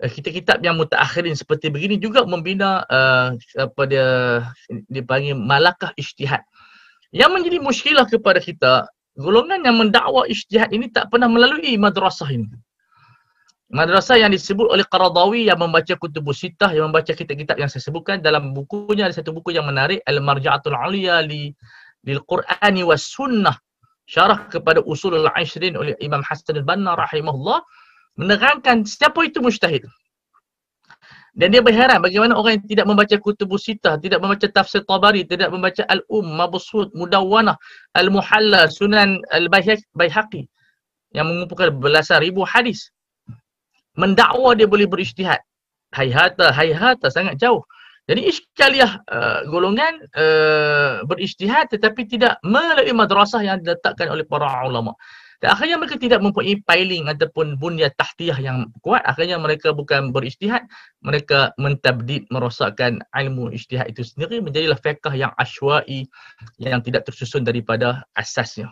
Kitab-kitab 0.00 0.64
yang 0.64 0.80
mutaakhirin 0.80 1.36
seperti 1.36 1.68
begini 1.68 2.00
juga 2.00 2.24
membina 2.24 2.88
uh, 2.88 3.36
apa 3.60 3.82
dia 3.84 4.08
dipanggil 4.88 5.36
malakah 5.36 5.92
ijtihad. 6.00 6.40
Yang 7.10 7.30
menjadi 7.34 7.58
muskilah 7.58 8.06
kepada 8.06 8.38
kita, 8.38 8.86
golongan 9.18 9.66
yang 9.66 9.76
mendakwa 9.78 10.26
ijtihad 10.30 10.70
ini 10.70 10.86
tak 10.90 11.10
pernah 11.10 11.26
melalui 11.26 11.74
madrasah 11.74 12.30
ini. 12.30 12.46
Madrasah 13.70 14.18
yang 14.18 14.34
disebut 14.34 14.66
oleh 14.66 14.82
Qaradawi 14.82 15.46
yang 15.46 15.62
membaca 15.62 15.94
kutubus 15.94 16.42
sitah, 16.42 16.74
yang 16.74 16.90
membaca 16.90 17.14
kitab-kitab 17.14 17.54
yang 17.54 17.70
saya 17.70 17.86
sebutkan 17.86 18.18
dalam 18.18 18.50
bukunya, 18.50 19.06
ada 19.06 19.14
satu 19.14 19.30
buku 19.30 19.54
yang 19.54 19.66
menarik, 19.66 20.02
Al-Marja'atul 20.10 20.74
Aliyah 20.74 21.22
li, 21.22 21.54
lil 22.02 22.20
Qur'ani 22.26 22.82
was 22.82 23.06
Sunnah. 23.06 23.54
Syarah 24.10 24.50
kepada 24.50 24.82
usul 24.82 25.22
al-ashrin 25.22 25.78
oleh 25.78 25.94
Imam 26.02 26.18
Hasan 26.26 26.58
al-Banna 26.58 26.98
rahimahullah 26.98 27.62
menerangkan 28.18 28.82
siapa 28.82 29.22
itu 29.22 29.38
mujtahid. 29.38 29.86
Dan 31.30 31.54
dia 31.54 31.62
berheran 31.62 32.02
bagaimana 32.02 32.34
orang 32.34 32.58
yang 32.58 32.66
tidak 32.66 32.86
membaca 32.90 33.16
kutub 33.22 33.54
sitah, 33.54 33.94
tidak 34.02 34.18
membaca 34.18 34.46
tafsir 34.50 34.82
Tabari, 34.82 35.22
tidak 35.22 35.54
membaca 35.54 35.86
Al-Um, 35.86 36.26
Mabsud, 36.26 36.90
Mudawwanah, 36.90 37.54
Al-Muhalla, 37.94 38.66
Sunan 38.66 39.22
Al-Baihaqi 39.30 40.50
yang 41.14 41.26
mengumpulkan 41.30 41.78
belasan 41.78 42.22
ribu 42.22 42.42
hadis. 42.42 42.90
Mendakwa 43.94 44.58
dia 44.58 44.66
boleh 44.66 44.86
berijtihad. 44.86 45.38
Hayhata, 45.94 46.54
hayhata, 46.54 47.10
sangat 47.10 47.38
jauh. 47.38 47.62
Jadi 48.10 48.26
iskaliah 48.26 48.98
uh, 49.06 49.46
golongan 49.46 50.02
uh, 50.18 51.06
berijtihad 51.06 51.70
tetapi 51.70 52.10
tidak 52.10 52.42
melalui 52.42 52.90
madrasah 52.90 53.38
yang 53.38 53.62
diletakkan 53.62 54.10
oleh 54.10 54.26
para 54.26 54.66
ulama. 54.66 54.98
Dan 55.40 55.56
akhirnya 55.56 55.80
mereka 55.80 55.96
tidak 55.96 56.20
mempunyai 56.20 56.60
piling 56.60 57.08
ataupun 57.08 57.56
bunya 57.56 57.88
tahtiyah 57.96 58.36
yang 58.38 58.68
kuat. 58.84 59.00
Akhirnya 59.08 59.40
mereka 59.40 59.72
bukan 59.72 60.12
berijtihad. 60.12 60.68
Mereka 61.00 61.56
mentabdid, 61.56 62.28
merosakkan 62.28 63.00
ilmu 63.16 63.48
ijtihad 63.56 63.88
itu 63.88 64.04
sendiri 64.04 64.44
menjadilah 64.44 64.76
fiqah 64.76 65.16
yang 65.16 65.32
asywa'i 65.40 66.04
yang 66.60 66.84
tidak 66.84 67.08
tersusun 67.08 67.40
daripada 67.40 68.04
asasnya. 68.12 68.68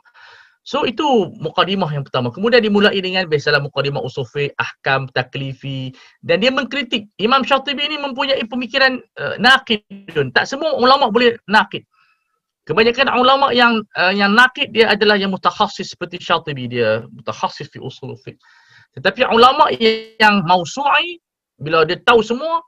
So 0.68 0.84
itu 0.84 1.32
mukadimah 1.40 1.88
yang 1.88 2.04
pertama. 2.04 2.28
Kemudian 2.28 2.60
dimulai 2.60 3.00
dengan 3.00 3.24
biasalah 3.24 3.64
mukadimah 3.64 4.04
usul 4.04 4.28
fiqh, 4.28 4.52
ahkam, 4.60 5.08
taklifi 5.16 5.96
dan 6.20 6.44
dia 6.44 6.52
mengkritik. 6.52 7.08
Imam 7.16 7.40
Syatibi 7.40 7.88
ini 7.88 7.96
mempunyai 7.96 8.44
pemikiran 8.44 9.00
uh, 9.16 9.40
nakid. 9.40 9.80
Tak 10.36 10.44
semua 10.44 10.76
ulama 10.76 11.08
boleh 11.08 11.40
nakid. 11.48 11.88
Kebanyakan 12.68 13.08
ulama 13.16 13.48
yang 13.56 13.80
uh, 13.96 14.12
yang 14.12 14.36
nakid 14.36 14.76
dia 14.76 14.92
adalah 14.92 15.16
yang 15.16 15.32
mutakhassis 15.32 15.96
seperti 15.96 16.20
Syatibi 16.20 16.68
dia 16.68 17.00
mutakhassis 17.16 17.72
fi 17.72 17.80
usul 17.80 18.12
fiqh. 18.20 18.36
Tetapi 18.92 19.24
ulama 19.32 19.72
yang 20.20 20.44
mausu'i 20.44 21.16
bila 21.56 21.88
dia 21.88 21.96
tahu 22.04 22.20
semua 22.20 22.60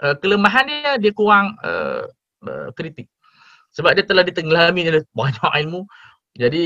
uh, 0.00 0.16
kelemahan 0.24 0.64
dia 0.64 0.90
dia 0.96 1.12
kurang 1.12 1.52
uh, 1.60 2.08
uh, 2.48 2.72
kritik. 2.72 3.12
Sebab 3.76 3.92
dia 3.92 4.08
telah 4.08 4.24
ditenggelami 4.24 4.88
oleh 4.88 5.04
banyak 5.12 5.52
ilmu 5.68 5.84
jadi 6.32 6.64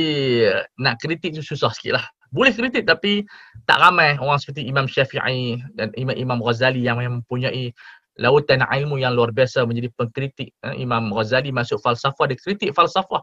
nak 0.78 1.02
kritik 1.02 1.34
tu 1.34 1.42
susah 1.42 1.74
sikit 1.74 1.98
lah. 1.98 2.06
Boleh 2.30 2.54
kritik 2.54 2.86
tapi 2.86 3.26
tak 3.66 3.82
ramai 3.82 4.14
orang 4.18 4.38
seperti 4.38 4.62
Imam 4.62 4.86
Syafi'i 4.86 5.58
dan 5.74 5.90
Imam-Imam 5.98 6.38
Ghazali 6.38 6.86
yang 6.86 7.02
mempunyai 7.02 7.74
lautan 8.18 8.64
ilmu 8.64 9.00
yang 9.00 9.12
luar 9.12 9.32
biasa 9.32 9.64
menjadi 9.68 9.92
pengkritik. 9.96 10.52
Eh, 10.64 10.74
Imam 10.80 11.12
Ghazali 11.12 11.52
masuk 11.52 11.80
falsafah, 11.80 12.28
dia 12.28 12.38
kritik 12.40 12.72
falsafah. 12.72 13.22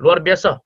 Luar 0.00 0.20
biasa. 0.24 0.60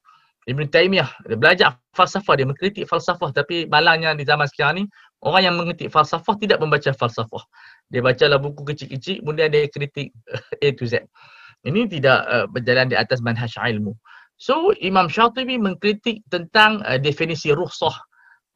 Ibn 0.47 0.63
Taymiyah, 0.71 1.11
dia 1.27 1.35
belajar 1.35 1.71
falsafah, 1.91 2.39
dia 2.39 2.47
mengkritik 2.47 2.87
falsafah. 2.87 3.35
Tapi 3.35 3.67
malangnya 3.67 4.15
di 4.15 4.23
zaman 4.23 4.47
sekarang 4.47 4.75
ni, 4.79 4.85
orang 5.27 5.43
yang 5.43 5.55
mengkritik 5.59 5.91
falsafah 5.91 6.39
tidak 6.39 6.63
membaca 6.63 6.95
falsafah. 6.95 7.43
Dia 7.91 7.99
bacalah 7.99 8.39
buku 8.39 8.63
kecil-kecil, 8.63 9.27
kemudian 9.27 9.51
dia 9.51 9.67
kritik 9.67 10.15
A 10.65 10.69
to 10.79 10.87
Z. 10.87 11.03
Ini 11.67 11.91
tidak 11.91 12.19
uh, 12.31 12.47
berjalan 12.47 12.87
di 12.87 12.95
atas 12.95 13.19
manhaj 13.19 13.59
ilmu. 13.59 13.91
So 14.39 14.71
Imam 14.79 15.11
Syatibi 15.11 15.59
mengkritik 15.59 16.23
tentang 16.31 16.79
uh, 16.87 16.95
definisi 16.95 17.51
rukhsah. 17.51 17.99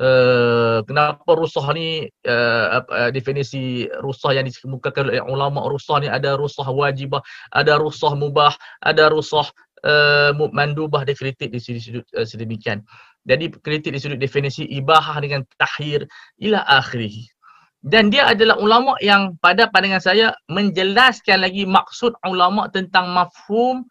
Uh, 0.01 0.81
kenapa 0.89 1.37
rukhsah 1.37 1.77
ni 1.77 2.09
uh, 2.25 2.81
uh, 2.81 3.13
definisi 3.13 3.85
rukhsah 4.01 4.33
yang 4.33 4.49
dikemukakan 4.49 5.13
oleh 5.13 5.21
ulama 5.21 5.61
rukhsah 5.69 6.01
ni 6.01 6.09
ada 6.09 6.41
rukhsah 6.41 6.65
wajibah, 6.73 7.21
ada 7.53 7.77
rukhsah 7.77 8.17
mubah, 8.17 8.57
ada 8.81 9.13
rukhsah 9.13 9.53
uh, 9.85 10.33
mandubah 10.33 11.05
dia 11.05 11.13
kritik 11.13 11.53
di 11.53 11.61
sudut 11.61 12.09
uh, 12.17 12.25
sedemikian. 12.25 12.81
Jadi 13.29 13.53
kritik 13.61 13.93
di 13.93 14.01
sudut 14.01 14.17
definisi 14.17 14.65
ibahah 14.73 15.21
dengan 15.21 15.45
tahir 15.61 16.09
ila 16.41 16.65
akhirih. 16.65 17.29
Dan 17.85 18.09
dia 18.09 18.29
adalah 18.29 18.57
ulama 18.57 18.97
yang 19.05 19.37
pada 19.41 19.69
pandangan 19.69 20.01
saya 20.01 20.33
menjelaskan 20.49 21.45
lagi 21.45 21.69
maksud 21.69 22.17
ulama 22.25 22.73
tentang 22.73 23.13
mafhum 23.13 23.85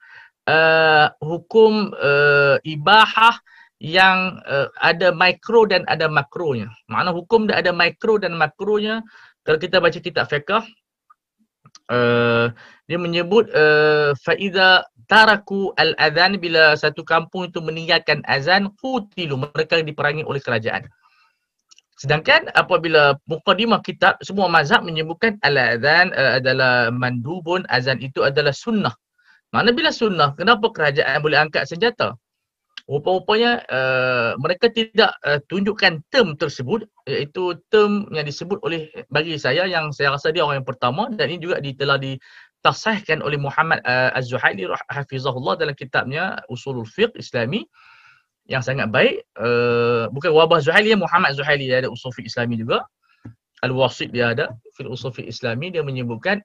uh, 0.49 1.09
hukum 1.21 1.93
uh, 1.97 2.57
ibahah 2.65 3.37
yang 3.79 4.43
uh, 4.43 4.67
ada 4.83 5.15
mikro 5.15 5.63
dan 5.63 5.87
ada 5.87 6.11
makronya. 6.11 6.67
Mana 6.91 7.15
hukum 7.15 7.47
dia 7.47 7.63
ada 7.63 7.71
mikro 7.71 8.19
dan 8.19 8.35
makronya. 8.35 8.99
Kalau 9.47 9.55
kita 9.55 9.79
baca 9.79 9.95
kitab 9.95 10.27
fiqh 10.27 10.51
uh, 11.89 12.45
dia 12.85 12.99
menyebut 12.99 13.47
uh, 13.55 14.11
faida 14.19 14.83
taraku 15.07 15.71
al 15.79 15.95
azan 15.97 16.37
bila 16.37 16.75
satu 16.75 17.01
kampung 17.07 17.49
itu 17.49 17.63
meninggalkan 17.63 18.21
azan 18.27 18.69
qutilu 18.83 19.39
mereka 19.39 19.79
diperangi 19.79 20.27
oleh 20.27 20.43
kerajaan. 20.43 20.85
Sedangkan 21.99 22.47
apabila 22.55 23.15
mukadimah 23.27 23.83
kitab 23.83 24.19
semua 24.23 24.47
mazhab 24.47 24.83
menyebutkan 24.83 25.39
al 25.39 25.55
azan 25.55 26.11
uh, 26.13 26.37
adalah 26.37 26.91
mandubun 26.91 27.63
azan 27.71 28.03
itu 28.03 28.27
adalah 28.27 28.51
sunnah. 28.51 28.93
Mana 29.49 29.73
bila 29.73 29.89
sunnah, 29.89 30.37
kenapa 30.37 30.69
kerajaan 30.69 31.25
boleh 31.25 31.41
angkat 31.41 31.65
senjata? 31.65 32.13
Rupa-rupanya 32.89 33.61
uh, 33.69 34.33
mereka 34.41 34.65
tidak 34.73 35.13
uh, 35.21 35.37
tunjukkan 35.45 36.01
term 36.09 36.33
tersebut 36.33 36.89
iaitu 37.05 37.53
term 37.69 38.09
yang 38.09 38.25
disebut 38.25 38.57
oleh 38.65 38.89
bagi 39.13 39.37
saya 39.37 39.69
yang 39.69 39.93
saya 39.93 40.17
rasa 40.17 40.33
dia 40.33 40.41
orang 40.41 40.65
yang 40.65 40.69
pertama 40.69 41.05
dan 41.13 41.29
ini 41.29 41.37
juga 41.37 41.61
telah 41.61 42.01
ditasahkan 42.01 43.21
oleh 43.21 43.37
Muhammad 43.37 43.85
uh, 43.85 44.09
Az-Zuhaili 44.17 44.65
hafizahullah 44.89 45.61
dalam 45.61 45.77
kitabnya 45.77 46.41
Usulul 46.49 46.89
Fiqh 46.89 47.13
Islami 47.13 47.69
yang 48.49 48.65
sangat 48.65 48.89
baik. 48.89 49.21
Uh, 49.37 50.09
bukan 50.09 50.33
wabah 50.33 50.57
Zuhaili 50.59 50.97
Muhammad 50.97 51.37
Zuhaili 51.37 51.69
dia 51.69 51.85
ada 51.85 51.93
usul 51.93 52.09
fiqh 52.09 52.25
Islami 52.25 52.57
juga. 52.57 52.81
Al-Wasit 53.61 54.09
dia 54.09 54.33
ada 54.33 54.57
fil 54.73 54.89
usul 54.89 55.13
fiqh 55.13 55.29
Islami. 55.29 55.69
Dia 55.69 55.85
menyebutkan 55.85 56.41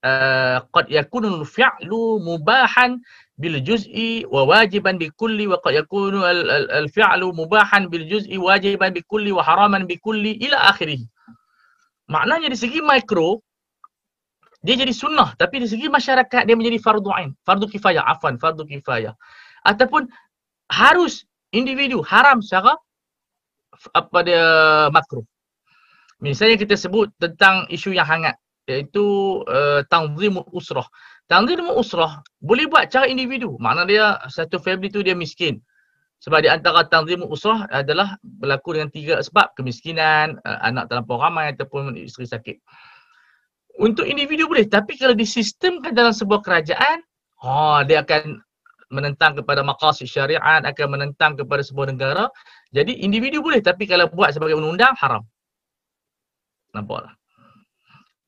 qad 0.00 0.86
yakunu 0.88 1.44
al-fi'lu 1.44 2.24
mubahan 2.24 2.96
bil 3.36 3.60
juz'i 3.60 4.24
wa 4.28 4.48
wajiban 4.48 4.96
bi 4.96 5.12
kulli 5.12 5.44
wa 5.48 5.60
qad 5.60 5.76
yakunu 5.76 6.24
al-fi'lu 6.24 7.32
mubahan 7.36 7.88
bil 7.92 8.04
juz'i 8.08 8.40
wajiban 8.40 8.96
bi 8.96 9.04
kulli 9.04 9.32
wa 9.32 9.44
haraman 9.44 9.84
bi 9.84 10.00
kulli 10.00 10.40
ila 10.40 10.72
akhirih. 10.72 11.04
Maknanya 12.08 12.48
di 12.48 12.58
segi 12.58 12.80
mikro 12.80 13.44
dia 14.60 14.76
jadi 14.76 14.92
sunnah 14.92 15.32
tapi 15.40 15.64
di 15.64 15.68
segi 15.68 15.88
masyarakat 15.88 16.44
dia 16.44 16.56
menjadi 16.56 16.80
fardu 16.80 17.08
ain, 17.16 17.32
fardu 17.48 17.64
kifayah, 17.68 18.04
afan, 18.04 18.36
fardu 18.40 18.64
kifayah. 18.68 19.16
Ataupun 19.64 20.08
harus 20.72 21.24
individu 21.52 22.00
haram 22.04 22.40
secara 22.40 22.76
apa 23.96 24.18
dia 24.24 24.44
makro. 24.92 25.24
Misalnya 26.20 26.60
kita 26.60 26.76
sebut 26.76 27.08
tentang 27.16 27.64
isu 27.72 27.96
yang 27.96 28.04
hangat 28.04 28.36
iaitu 28.70 29.04
uh, 29.50 29.82
tanzimul 29.90 30.46
usrah. 30.54 30.86
Tanzimul 31.26 31.78
usrah 31.78 32.22
boleh 32.38 32.70
buat 32.70 32.86
cara 32.88 33.10
individu. 33.10 33.58
Makna 33.58 33.82
dia 33.86 34.04
satu 34.30 34.62
family 34.62 34.88
tu 34.88 35.02
dia 35.02 35.18
miskin. 35.18 35.58
Sebab 36.20 36.44
di 36.44 36.48
antara 36.52 36.86
tanzimul 36.86 37.32
usrah 37.32 37.66
adalah 37.74 38.14
berlaku 38.22 38.76
dengan 38.76 38.88
tiga 38.92 39.14
sebab 39.18 39.52
kemiskinan, 39.58 40.38
uh, 40.46 40.58
anak 40.62 40.86
terlampau 40.86 41.18
ramai 41.18 41.50
ataupun 41.52 41.98
isteri 41.98 42.30
sakit. 42.30 42.56
Untuk 43.80 44.04
individu 44.04 44.46
boleh 44.46 44.68
tapi 44.68 44.94
kalau 45.00 45.16
disistemkan 45.16 45.96
dalam 45.96 46.12
sebuah 46.12 46.44
kerajaan, 46.44 47.00
oh, 47.40 47.80
dia 47.88 48.04
akan 48.04 48.38
menentang 48.90 49.38
kepada 49.38 49.62
maqasid 49.62 50.10
syariat, 50.10 50.60
akan 50.66 50.86
menentang 50.98 51.38
kepada 51.38 51.62
sebuah 51.62 51.94
negara. 51.94 52.26
Jadi 52.74 53.00
individu 53.06 53.40
boleh 53.40 53.62
tapi 53.62 53.86
kalau 53.86 54.10
buat 54.10 54.34
sebagai 54.34 54.58
undang-undang 54.58 54.98
haram. 54.98 55.22
Nampaklah. 56.74 57.19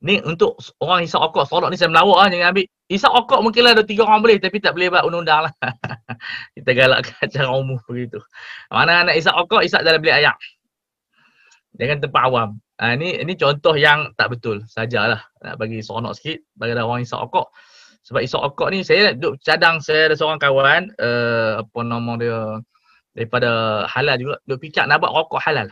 Ni 0.03 0.18
untuk 0.26 0.59
orang 0.82 1.07
hisap 1.07 1.22
okok 1.30 1.46
solok 1.46 1.70
ni 1.70 1.78
saya 1.78 1.86
melawak 1.86 2.26
lah 2.26 2.28
jangan 2.28 2.50
ambil. 2.50 2.66
Hisap 2.90 3.12
okok 3.14 3.40
mungkin 3.46 3.62
lah 3.62 3.72
ada 3.78 3.84
tiga 3.86 4.03
orang 4.03 4.20
boleh 4.20 4.36
tapi 4.42 4.59
tak 4.59 4.74
boleh 4.74 4.90
buat 4.90 5.07
undang-undang 5.07 5.46
lah. 5.46 5.53
Kita 6.59 6.70
galakkan 6.74 7.24
cara 7.34 7.48
umum 7.55 7.78
begitu. 7.86 8.18
Mana 8.66 9.07
nak 9.07 9.14
hisap 9.14 9.38
okok, 9.38 9.62
hisap 9.62 9.86
dalam 9.86 10.03
bilik 10.03 10.18
ayam. 10.18 10.34
Dengan 11.72 12.03
tempat 12.03 12.22
awam. 12.26 12.59
Ha, 12.82 12.98
ni, 12.98 13.14
ni 13.22 13.38
contoh 13.38 13.78
yang 13.78 14.11
tak 14.18 14.34
betul 14.34 14.66
sajalah. 14.66 15.22
Nak 15.38 15.55
bagi 15.55 15.78
seronok 15.78 16.18
sikit 16.18 16.42
bagi 16.59 16.74
orang 16.74 17.07
hisap 17.07 17.22
okok. 17.22 17.55
Sebab 18.03 18.20
hisap 18.26 18.42
okok 18.42 18.74
ni 18.74 18.82
saya 18.82 19.14
duduk 19.14 19.38
cadang 19.46 19.78
saya 19.78 20.11
ada 20.11 20.18
seorang 20.18 20.42
kawan 20.42 20.90
uh, 20.98 21.62
apa 21.62 21.78
nama 21.86 22.12
dia 22.18 22.38
daripada 23.14 23.84
halal 23.86 24.16
juga 24.18 24.34
duk 24.48 24.59
fikir 24.59 24.90
nak 24.90 24.98
buat 24.98 25.14
rokok 25.14 25.38
halal. 25.38 25.70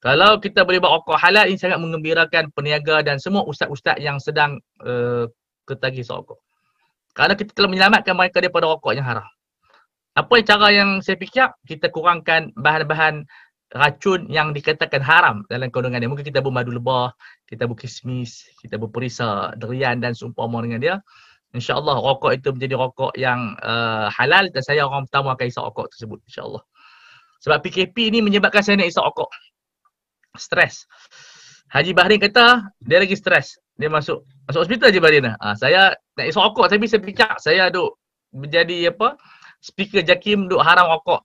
Kalau 0.00 0.40
kita 0.40 0.64
boleh 0.64 0.80
buat 0.80 1.04
rokok 1.04 1.20
halal 1.20 1.44
ini 1.44 1.60
sangat 1.60 1.76
mengembirakan 1.76 2.48
peniaga 2.56 3.04
dan 3.04 3.20
semua 3.20 3.44
ustaz-ustaz 3.44 4.00
yang 4.00 4.16
sedang 4.16 4.56
uh, 4.80 5.28
ketagih 5.68 6.08
rokok. 6.08 6.40
Kerana 7.12 7.36
kita 7.36 7.52
telah 7.52 7.68
menyelamatkan 7.68 8.16
mereka 8.16 8.40
daripada 8.40 8.64
rokok 8.64 8.96
yang 8.96 9.04
haram. 9.04 9.28
Apa 10.16 10.40
yang 10.40 10.46
cara 10.48 10.66
yang 10.72 10.90
saya 11.04 11.20
fikir? 11.20 11.52
Kita 11.68 11.92
kurangkan 11.92 12.48
bahan-bahan 12.56 13.28
racun 13.76 14.24
yang 14.32 14.56
dikatakan 14.56 15.04
haram 15.04 15.44
dalam 15.52 15.68
kandungan 15.68 16.00
dia. 16.00 16.08
Mungkin 16.08 16.24
kita 16.24 16.40
bermadu 16.40 16.72
lebah, 16.72 17.12
kita 17.44 17.68
berkismis, 17.68 18.48
kita 18.64 18.80
berperisa, 18.80 19.52
derian 19.60 20.00
dan 20.00 20.16
seumpama 20.16 20.64
dengan 20.64 20.80
dia. 20.80 20.96
InsyaAllah 21.52 22.00
rokok 22.00 22.40
itu 22.40 22.48
menjadi 22.56 22.74
rokok 22.80 23.12
yang 23.20 23.52
uh, 23.60 24.08
halal 24.08 24.48
dan 24.48 24.62
saya 24.64 24.88
orang 24.88 25.04
pertama 25.04 25.36
akan 25.36 25.44
isap 25.44 25.68
rokok 25.68 25.92
tersebut. 25.92 26.24
InsyaAllah. 26.24 26.64
Sebab 27.44 27.58
PKP 27.68 28.16
ini 28.16 28.24
menyebabkan 28.24 28.64
saya 28.64 28.80
nak 28.80 28.88
isap 28.88 29.04
rokok 29.04 29.28
stres. 30.36 30.86
Haji 31.70 31.94
Bahrin 31.94 32.18
kata 32.18 32.70
dia 32.82 32.98
lagi 32.98 33.14
stres. 33.14 33.58
Dia 33.78 33.88
masuk 33.88 34.26
masuk 34.46 34.60
hospital 34.66 34.90
Haji 34.90 35.00
Bahrin. 35.00 35.26
Ha, 35.34 35.54
saya 35.54 35.94
nak 36.18 36.26
isap 36.26 36.42
rokok 36.50 36.66
tapi 36.70 36.86
saya 36.90 37.00
fikir 37.02 37.30
saya 37.38 37.70
duk 37.70 37.98
menjadi 38.34 38.94
apa? 38.94 39.18
Speaker 39.60 40.02
Jakim 40.02 40.46
duk 40.46 40.62
haram 40.62 40.90
rokok. 40.90 41.22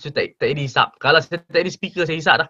So, 0.00 0.10
tak, 0.10 0.40
tak 0.40 0.50
jadi 0.50 0.62
hisap. 0.64 0.96
Kalau 0.98 1.20
saya 1.20 1.44
tak 1.44 1.60
jadi 1.60 1.70
speaker 1.70 2.02
saya 2.08 2.16
hisap 2.18 2.36
dah. 2.40 2.48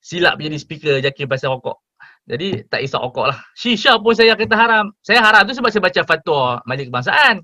Silap 0.00 0.38
jadi 0.38 0.56
speaker 0.56 0.94
Jakim 1.02 1.26
pasal 1.26 1.56
rokok. 1.56 1.80
Jadi 2.28 2.62
tak 2.68 2.84
isap 2.84 3.00
rokok 3.02 3.26
lah. 3.32 3.38
Shisha 3.58 3.98
pun 3.98 4.14
saya 4.14 4.36
kata 4.38 4.54
haram. 4.54 4.86
Saya 5.02 5.20
haram 5.24 5.42
tu 5.48 5.56
sebab 5.56 5.72
saya 5.72 5.82
baca 5.82 6.00
fatwa 6.06 6.62
Majlis 6.68 6.88
Kebangsaan. 6.88 7.36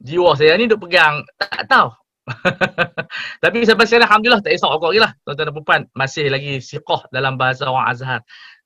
Jiwa 0.00 0.32
saya 0.38 0.56
ni 0.56 0.70
duk 0.70 0.80
pegang. 0.86 1.26
Tak 1.36 1.68
tahu. 1.68 1.90
Tapi 3.42 3.58
sampai 3.66 3.84
sekarang 3.86 4.06
Alhamdulillah 4.08 4.42
tak 4.44 4.52
esok 4.54 4.70
rokok 4.70 4.90
lagi 4.94 5.00
lah 5.02 5.12
tuan-tuan 5.24 5.46
dan 5.50 5.54
puan 5.64 5.82
masih 5.96 6.26
lagi 6.30 6.62
siqah 6.62 7.02
dalam 7.10 7.34
bahasa 7.40 7.66
orang 7.66 7.86
Azhar 7.90 8.20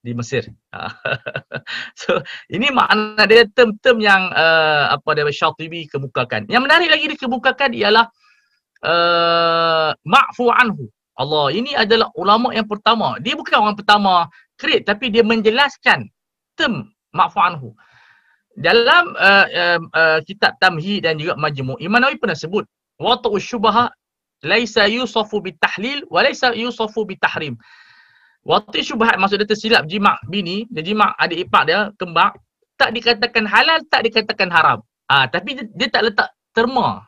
di 0.05 0.12
Mesir. 0.12 0.45
so 2.01 2.21
ini 2.53 2.69
makna 2.69 3.25
dia 3.25 3.49
term-term 3.49 3.99
yang 4.05 4.29
uh, 4.37 4.93
apa 4.93 5.09
dia 5.17 5.25
Syatibi 5.33 5.89
kemukakan. 5.89 6.45
Yang 6.53 6.62
menarik 6.69 6.89
lagi 6.93 7.07
dikemukakan 7.17 7.71
ialah 7.73 8.07
uh, 8.85 9.91
ma'fu 10.05 10.53
anhu. 10.53 10.93
Allah 11.15 11.55
ini 11.55 11.73
adalah 11.73 12.12
ulama 12.19 12.53
yang 12.53 12.69
pertama. 12.69 13.17
Dia 13.23 13.39
bukan 13.39 13.65
orang 13.65 13.77
pertama 13.81 14.29
create 14.61 14.85
tapi 14.85 15.09
dia 15.09 15.25
menjelaskan 15.25 16.05
term 16.53 16.93
ma'fu 17.17 17.41
anhu. 17.41 17.73
Dalam 18.55 19.19
uh, 19.19 19.47
uh, 19.51 19.79
uh, 19.83 20.19
kitab 20.23 20.55
Tamhi 20.62 21.03
dan 21.03 21.19
juga 21.19 21.35
Majmu' 21.35 21.75
Imam 21.83 21.99
Nawawi 21.99 22.23
pernah 22.23 22.39
sebut 22.39 22.62
wata'u 23.01 23.36
syubaha 23.40 23.90
laisa 24.45 24.86
yusafu 24.86 25.40
bitahlil 25.40 26.05
wa 26.12 26.20
laisa 26.20 26.53
yusafu 26.53 27.09
bitahrim. 27.09 27.57
Waktu 28.45 28.84
syubhat 28.84 29.16
maksud 29.16 29.40
dia 29.40 29.49
tersilap 29.49 29.88
jimat 29.88 30.20
bini, 30.28 30.68
dia 30.68 30.84
jimat 30.84 31.16
adik 31.16 31.49
ipar 31.49 31.64
dia, 31.64 31.88
kembar, 31.97 32.36
tak 32.76 32.92
dikatakan 32.92 33.49
halal, 33.49 33.80
tak 33.88 34.05
dikatakan 34.05 34.53
haram. 34.53 34.78
Ah, 35.09 35.24
tapi 35.24 35.57
dia, 35.57 35.64
dia 35.72 35.88
tak 35.88 36.12
letak 36.12 36.28
terma. 36.53 37.01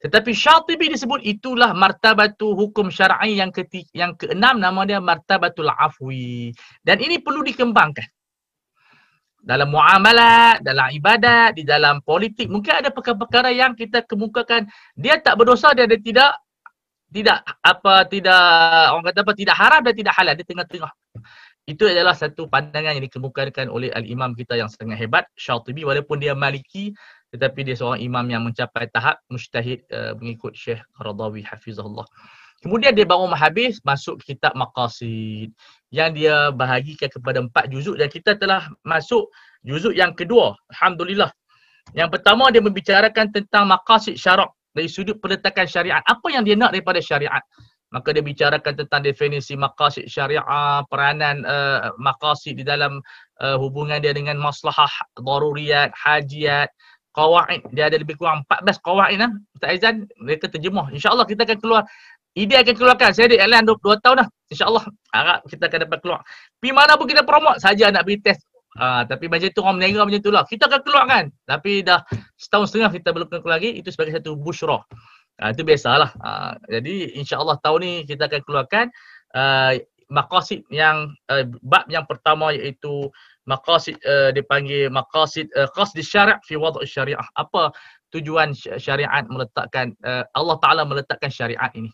Tetapi 0.00 0.32
Syatibi 0.32 0.92
disebut 0.92 1.24
itulah 1.24 1.72
martabatu 1.72 2.52
hukum 2.52 2.88
syar'i 2.88 3.36
yang 3.36 3.52
ketiga, 3.52 3.88
yang 3.92 4.12
keenam 4.16 4.60
nama 4.60 4.84
dia 4.84 5.00
martabatul 5.00 5.72
afwi. 5.72 6.52
Dan 6.84 7.00
ini 7.00 7.20
perlu 7.20 7.40
dikembangkan. 7.44 8.08
Dalam 9.40 9.72
muamalat, 9.72 10.60
dalam 10.60 10.92
ibadat, 10.92 11.56
di 11.56 11.64
dalam 11.64 12.04
politik, 12.04 12.52
mungkin 12.52 12.84
ada 12.84 12.92
perkara-perkara 12.92 13.48
yang 13.50 13.72
kita 13.72 14.04
kemukakan 14.04 14.68
dia 14.92 15.16
tak 15.16 15.40
berdosa, 15.40 15.72
dia 15.72 15.88
ada 15.88 15.96
tidak 15.96 16.36
tidak 17.10 17.42
apa 17.64 18.06
tidak 18.06 18.42
orang 18.94 19.04
kata 19.10 19.18
apa 19.26 19.34
tidak 19.34 19.56
haram 19.58 19.80
dan 19.82 19.94
tidak 19.96 20.14
halal 20.14 20.34
di 20.36 20.44
tengah-tengah. 20.46 20.92
Itu 21.66 21.86
adalah 21.86 22.14
satu 22.18 22.50
pandangan 22.50 22.98
yang 22.98 23.04
dikemukakan 23.04 23.70
oleh 23.70 23.94
al-imam 23.94 24.34
kita 24.34 24.58
yang 24.58 24.70
sangat 24.70 24.98
hebat 24.98 25.24
Syatibi 25.38 25.86
walaupun 25.86 26.18
dia 26.18 26.34
Maliki 26.34 26.94
tetapi 27.30 27.62
dia 27.62 27.78
seorang 27.78 28.02
imam 28.02 28.26
yang 28.26 28.42
mencapai 28.42 28.90
tahap 28.90 29.22
mujtahid 29.30 29.86
uh, 29.94 30.18
mengikut 30.18 30.50
Syekh 30.54 30.82
Qaradawi 30.98 31.46
hafizahullah. 31.46 32.06
Kemudian 32.60 32.92
dia 32.92 33.08
baru 33.08 33.24
habis 33.32 33.80
masuk 33.80 34.20
kitab 34.20 34.52
Maqasid 34.52 35.48
yang 35.88 36.12
dia 36.12 36.52
bahagikan 36.52 37.08
kepada 37.08 37.40
empat 37.40 37.72
juzuk 37.72 37.96
dan 37.96 38.12
kita 38.12 38.36
telah 38.36 38.68
masuk 38.84 39.32
juzuk 39.64 39.96
yang 39.96 40.12
kedua. 40.12 40.54
Alhamdulillah. 40.76 41.32
Yang 41.96 42.20
pertama 42.20 42.52
dia 42.54 42.62
membicarakan 42.62 43.34
tentang 43.34 43.66
maqasid 43.66 44.14
syarak 44.14 44.52
dari 44.70 44.86
sudut 44.86 45.18
peletakan 45.18 45.66
syariat. 45.66 46.02
Apa 46.06 46.30
yang 46.30 46.46
dia 46.46 46.54
nak 46.54 46.70
daripada 46.70 47.02
syariat? 47.02 47.42
Maka 47.90 48.14
dia 48.14 48.22
bicarakan 48.22 48.86
tentang 48.86 49.02
definisi 49.02 49.58
maqasid 49.58 50.06
syariah, 50.06 50.86
peranan 50.86 51.42
uh, 51.42 51.90
maqasid 51.98 52.54
di 52.54 52.62
dalam 52.62 53.02
uh, 53.42 53.56
hubungan 53.58 53.98
dia 53.98 54.14
dengan 54.14 54.38
maslahah, 54.38 54.90
daruriyat, 55.18 55.90
hajiat, 55.98 56.70
qawaid. 57.10 57.66
Dia 57.74 57.90
ada 57.90 57.98
lebih 57.98 58.14
kurang 58.14 58.46
14 58.46 58.78
qawaid 58.86 59.18
lah. 59.18 59.30
Ustaz 59.58 59.68
Aizan, 59.74 59.94
mereka 60.22 60.46
terjemah. 60.46 60.86
InsyaAllah 60.94 61.26
kita 61.26 61.42
akan 61.42 61.58
keluar. 61.58 61.82
Ide 62.38 62.62
akan 62.62 62.74
keluarkan. 62.78 63.10
Saya 63.10 63.26
ada 63.26 63.36
iklan 63.42 63.64
2, 63.66 63.74
2 63.74 64.04
tahun 64.04 64.16
dah. 64.22 64.28
InsyaAllah 64.50 64.84
harap 65.14 65.40
kita 65.50 65.66
akan 65.66 65.78
dapat 65.86 65.98
keluar. 66.02 66.20
Pergi 66.62 66.72
mana 66.74 66.92
pun 66.94 67.06
kita 67.10 67.22
promote 67.26 67.58
saja 67.58 67.90
nak 67.90 68.06
pergi 68.06 68.22
test 68.22 68.50
Ha, 68.78 69.02
tapi 69.02 69.26
macam 69.26 69.50
tu 69.50 69.60
orang 69.66 69.82
menega 69.82 70.06
macam 70.06 70.22
tu 70.22 70.30
lah. 70.30 70.46
Kita 70.46 70.70
akan 70.70 70.80
keluar 70.86 71.04
kan. 71.10 71.24
Tapi 71.42 71.82
dah 71.82 72.06
setahun 72.38 72.70
setengah 72.70 72.90
kita 72.94 73.10
belum 73.10 73.26
keluar 73.26 73.58
lagi. 73.58 73.74
Itu 73.74 73.90
sebagai 73.90 74.22
satu 74.22 74.38
bushra. 74.38 74.78
Ha, 75.42 75.50
itu 75.50 75.66
biasalah. 75.66 76.14
Ha, 76.22 76.54
jadi 76.70 77.18
insyaAllah 77.18 77.58
tahun 77.66 77.80
ni 77.82 77.92
kita 78.06 78.30
akan 78.30 78.40
keluarkan 78.46 78.86
uh, 79.34 79.74
maqasid 80.06 80.62
yang 80.70 81.10
uh, 81.30 81.44
bab 81.66 81.90
yang 81.90 82.06
pertama 82.06 82.54
iaitu 82.54 83.10
maqasid 83.50 83.98
uh, 84.06 84.30
dipanggil 84.30 84.86
maqasid 84.86 85.50
uh, 85.58 85.66
qasd 85.74 85.98
syari' 85.98 86.38
fi 86.46 86.54
wad' 86.54 86.78
syariah. 86.86 87.18
Apa 87.34 87.74
tujuan 88.14 88.54
syariat 88.54 89.26
meletakkan 89.26 89.98
uh, 90.06 90.22
Allah 90.38 90.56
Taala 90.62 90.86
meletakkan 90.86 91.30
syariat 91.30 91.70
ini. 91.74 91.90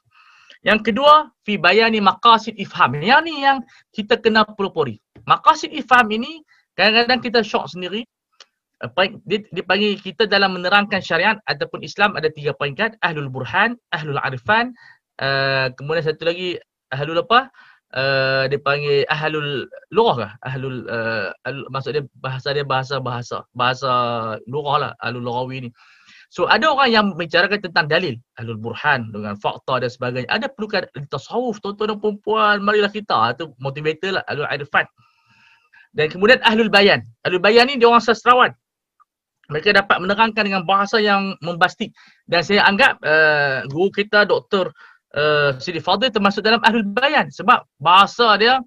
Yang 0.66 0.90
kedua, 0.90 1.30
fi 1.46 1.54
bayani 1.54 2.02
maqasid 2.02 2.58
ifham. 2.58 2.98
Yang 2.98 3.22
ni 3.22 3.34
yang 3.46 3.62
kita 3.94 4.18
kena 4.18 4.42
pelopori. 4.42 4.98
Maqasid 5.22 5.70
ifham 5.70 6.10
ini 6.10 6.42
Kadang-kadang 6.76 7.20
kita 7.24 7.40
syok 7.40 7.72
sendiri. 7.72 8.04
Dia, 9.24 9.40
dia 9.40 9.64
panggil 9.64 9.96
kita 9.96 10.28
dalam 10.28 10.60
menerangkan 10.60 11.00
syariat 11.00 11.40
ataupun 11.48 11.80
Islam 11.80 12.12
ada 12.12 12.28
tiga 12.28 12.52
peringkat. 12.52 13.00
Ahlul 13.00 13.32
Burhan, 13.32 13.80
Ahlul 13.96 14.20
Arifan. 14.20 14.76
Uh, 15.16 15.72
kemudian 15.80 16.04
satu 16.04 16.28
lagi 16.28 16.60
Ahlul 16.92 17.24
apa? 17.24 17.48
Uh, 17.96 18.44
dia 18.52 18.60
panggil 18.60 19.08
Ahlul 19.08 19.64
Lurah 19.88 20.16
kah? 20.20 20.32
Ahlul, 20.44 20.84
uh, 20.84 21.32
ahlul, 21.48 21.64
maksud 21.72 21.96
dia 21.96 22.04
bahasa 22.20 22.52
dia 22.52 22.68
bahasa 22.68 23.00
bahasa. 23.00 23.38
Bahasa 23.56 23.90
Lurah 24.44 24.76
lah. 24.76 24.92
Ahlul 25.00 25.24
Lurawi 25.24 25.56
ni. 25.64 25.70
So 26.28 26.50
ada 26.50 26.68
orang 26.68 26.90
yang 26.90 27.04
membicarakan 27.14 27.62
tentang 27.62 27.86
dalil. 27.86 28.14
Ahlul 28.36 28.58
Burhan 28.58 29.14
dengan 29.14 29.38
fakta 29.38 29.78
dan 29.78 29.90
sebagainya. 29.90 30.28
Ada 30.28 30.50
perlukan 30.50 30.84
tasawuf, 31.06 31.62
tuan-tuan 31.62 31.94
dan 31.94 31.98
perempuan. 32.02 32.56
Marilah 32.62 32.90
kita. 32.90 33.34
Itu 33.38 33.54
motivator 33.62 34.20
lah. 34.20 34.24
Ahlul 34.26 34.48
Arifan. 34.50 34.86
Dan 35.96 36.12
kemudian 36.12 36.42
Ahlul 36.42 36.68
Bayan. 36.68 37.00
Ahlul 37.24 37.40
Bayan 37.40 37.70
ni 37.70 37.78
dia 37.78 37.88
orang 37.88 38.04
sastrawan. 38.04 38.52
Mereka 39.46 39.70
dapat 39.78 40.02
menerangkan 40.02 40.42
dengan 40.42 40.62
bahasa 40.66 40.98
yang 40.98 41.38
membastik. 41.38 41.94
Dan 42.26 42.42
saya 42.42 42.66
anggap 42.66 42.98
uh, 43.06 43.62
guru 43.70 43.94
kita 43.94 44.26
Dr. 44.26 44.74
Uh, 45.14 45.54
Sidi 45.62 45.78
Fadil 45.78 46.10
termasuk 46.10 46.42
dalam 46.42 46.58
Ahlul 46.66 46.84
Bayan. 46.90 47.30
Sebab 47.30 47.62
bahasa 47.78 48.34
dia, 48.36 48.58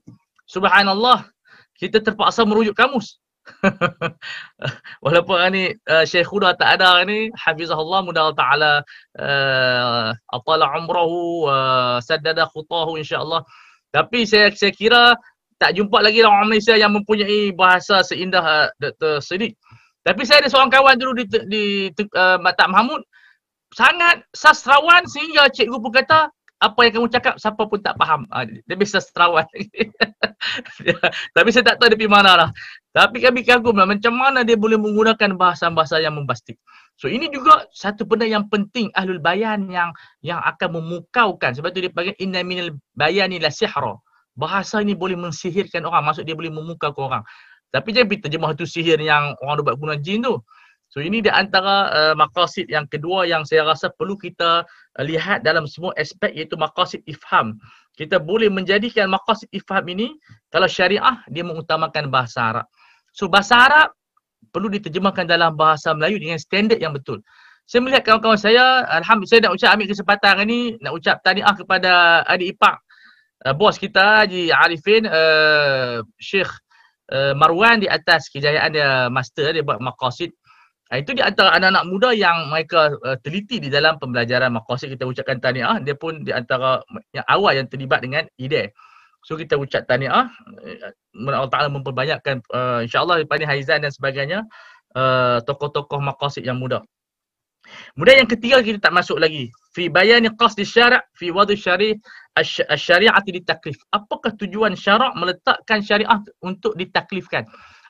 subhanallah, 0.48 1.28
kita 1.76 2.00
terpaksa 2.00 2.48
merujuk 2.48 2.74
kamus. 2.74 3.20
Walaupun 5.04 5.38
ni 5.54 5.72
uh, 5.90 6.06
Syekh 6.06 6.30
Huda 6.30 6.56
tak 6.56 6.80
ada 6.80 7.04
ni, 7.04 7.30
Hafizahullah 7.36 8.02
mudah 8.04 8.32
ta'ala 8.36 8.84
uh, 9.20 10.12
atala 10.32 10.66
umrahu, 10.78 11.48
uh, 11.50 11.98
saddada 12.04 12.48
khutahu 12.50 13.00
insyaAllah. 13.00 13.44
Tapi 13.90 14.26
saya 14.30 14.54
saya 14.54 14.74
kira 14.74 15.18
tak 15.60 15.76
jumpa 15.76 16.00
lagi 16.00 16.24
orang 16.24 16.54
Malaysia 16.54 16.78
yang 16.80 16.96
mempunyai 16.96 17.52
bahasa 17.52 18.06
seindah 18.06 18.44
uh, 18.44 18.68
Dr. 18.80 19.20
Siddiq. 19.20 19.58
Tapi 20.06 20.22
saya 20.24 20.46
ada 20.46 20.50
seorang 20.50 20.72
kawan 20.72 20.96
dulu 20.96 21.12
di, 21.20 21.26
di 21.52 21.64
uh, 22.16 22.40
Matak 22.40 22.72
Mahmud 22.72 23.04
sangat 23.76 24.26
sastrawan 24.34 25.06
sehingga 25.06 25.52
cikgu 25.52 25.78
pun 25.78 25.94
kata 25.94 26.32
apa 26.60 26.80
yang 26.84 27.00
kamu 27.00 27.08
cakap 27.12 27.36
siapa 27.40 27.64
pun 27.68 27.80
tak 27.84 27.96
faham. 28.00 28.24
Uh, 28.32 28.48
dia 28.68 28.76
bisa 28.80 29.04
sastrawan. 29.04 29.48
Tapi 31.36 31.50
saya 31.52 31.64
tak 31.64 31.76
tahu 31.80 31.88
dia 31.92 31.98
pergi 32.00 32.12
mana 32.12 32.32
lah. 32.36 32.50
Tapi 32.90 33.22
kami 33.22 33.46
kagum 33.46 33.78
lah 33.78 33.86
macam 33.86 34.18
mana 34.18 34.42
dia 34.42 34.58
boleh 34.58 34.74
menggunakan 34.82 35.38
bahasa-bahasa 35.38 36.02
yang 36.02 36.18
membastik. 36.18 36.58
So 36.98 37.06
ini 37.06 37.30
juga 37.30 37.70
satu 37.70 38.02
benda 38.04 38.26
yang 38.26 38.50
penting 38.50 38.90
ahlul 38.98 39.22
bayan 39.22 39.70
yang 39.70 39.94
yang 40.26 40.42
akan 40.42 40.82
memukaukan. 40.82 41.54
Sebab 41.54 41.70
tu 41.70 41.86
dia 41.86 41.94
panggil 41.94 42.18
inna 42.18 42.42
minal 42.42 42.74
bayani 42.98 43.38
la 43.38 43.54
sihra. 43.54 43.94
Bahasa 44.34 44.82
ni 44.82 44.98
boleh 44.98 45.14
mensihirkan 45.14 45.86
orang 45.86 46.02
maksud 46.02 46.26
dia 46.26 46.34
boleh 46.34 46.50
memukakan 46.50 46.98
orang. 46.98 47.24
Tapi 47.70 47.94
jangan 47.94 48.10
pergi 48.10 48.22
terjemah 48.26 48.52
tu 48.58 48.66
sihir 48.66 48.98
yang 48.98 49.38
orang 49.46 49.62
buat 49.62 49.78
guna 49.78 49.96
jin 50.02 50.26
tu. 50.26 50.42
So 50.90 50.98
ini 50.98 51.22
di 51.22 51.30
antara 51.30 51.94
uh, 51.94 52.16
maqasid 52.18 52.66
yang 52.66 52.90
kedua 52.90 53.30
yang 53.30 53.46
saya 53.46 53.62
rasa 53.62 53.94
perlu 53.94 54.18
kita 54.18 54.66
uh, 54.66 55.04
lihat 55.06 55.46
dalam 55.46 55.70
semua 55.70 55.94
aspek 55.94 56.34
iaitu 56.34 56.58
maqasid 56.58 57.06
ifham. 57.06 57.62
Kita 57.94 58.18
boleh 58.18 58.50
menjadikan 58.50 59.06
maqasid 59.14 59.54
ifham 59.54 59.86
ini 59.86 60.18
kalau 60.50 60.66
syariah 60.66 61.22
dia 61.30 61.46
mengutamakan 61.46 62.10
bahasa 62.10 62.42
Arab 62.42 62.68
so 63.14 63.28
bahasa 63.28 63.58
Arab 63.58 63.90
perlu 64.50 64.68
diterjemahkan 64.74 65.30
dalam 65.30 65.54
bahasa 65.54 65.94
Melayu 65.94 66.18
dengan 66.18 66.42
standard 66.42 66.82
yang 66.82 66.92
betul. 66.92 67.22
Saya 67.70 67.86
melihat 67.86 68.02
kawan-kawan 68.02 68.40
saya, 68.40 68.82
Alhamdulillah 68.98 69.30
saya 69.30 69.46
nak 69.46 69.54
ucap 69.54 69.70
ambil 69.78 69.88
kesempatan 69.94 70.32
hari 70.42 70.48
ni, 70.50 70.62
nak 70.82 70.94
ucap 70.98 71.22
tahniah 71.22 71.54
kepada 71.54 71.92
adik 72.26 72.58
ipar 72.58 72.82
uh, 73.46 73.54
bos 73.54 73.78
kita 73.78 74.26
Haji 74.26 74.52
Arifin 74.52 75.06
uh, 75.06 76.02
Syekh 76.20 76.50
uh, 77.14 77.38
Marwan 77.38 77.80
di 77.84 77.88
atas 77.88 78.28
kejayaan 78.34 78.74
dia 78.74 79.08
master 79.14 79.54
dia 79.54 79.64
buat 79.64 79.80
maqasid. 79.80 80.34
Uh, 80.90 80.98
itu 80.98 81.14
di 81.14 81.22
antara 81.22 81.54
anak-anak 81.54 81.84
muda 81.86 82.10
yang 82.12 82.50
mereka 82.50 82.98
uh, 83.06 83.18
teliti 83.22 83.62
di 83.62 83.70
dalam 83.70 84.02
pembelajaran 84.02 84.50
maqasid. 84.50 84.98
Kita 84.98 85.06
ucapkan 85.06 85.38
tahniah 85.38 85.78
dia 85.78 85.94
pun 85.94 86.26
di 86.26 86.34
antara 86.34 86.82
yang 87.14 87.26
awal 87.30 87.54
yang 87.54 87.68
terlibat 87.70 88.02
dengan 88.02 88.26
ide 88.42 88.74
so 89.24 89.36
kita 89.36 89.56
ucap 89.56 89.86
tahniah 89.86 90.28
uh, 90.30 90.92
Allah 91.34 91.52
Taala 91.52 91.70
memperbanyakkan 91.72 92.44
uh, 92.54 92.80
insyaallah 92.86 93.24
daripada 93.24 93.44
Haizan 93.50 93.84
dan 93.84 93.92
sebagainya 93.92 94.46
uh, 94.96 95.42
tokoh-tokoh 95.44 96.00
maqasid 96.00 96.46
yang 96.46 96.58
muda 96.58 96.84
Kemudian 97.94 98.26
yang 98.26 98.30
ketiga 98.30 98.58
kita 98.64 98.80
tak 98.82 98.96
masuk 98.96 99.20
lagi. 99.22 99.52
Fi 99.76 99.92
bayani 99.92 100.32
qasdi 100.34 100.66
syara' 100.66 101.04
fi 101.14 101.30
wadu 101.30 101.54
syari' 101.54 102.00
syariat 102.76 103.22
ditaklif. 103.22 103.78
Apakah 103.94 104.34
tujuan 104.40 104.74
syarak 104.74 105.14
meletakkan 105.14 105.84
syariah 105.84 106.20
untuk 106.42 106.74
ditaklifkan? 106.80 107.46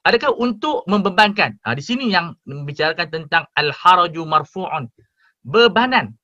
Adakah 0.08 0.32
untuk 0.40 0.88
membebankan? 0.88 1.60
Ha, 1.68 1.76
di 1.76 1.84
sini 1.84 2.08
yang 2.08 2.32
membicarakan 2.48 3.08
tentang 3.12 3.44
al-haraju 3.56 4.24
marfu'un. 4.24 4.88
Bebanan 5.44 6.16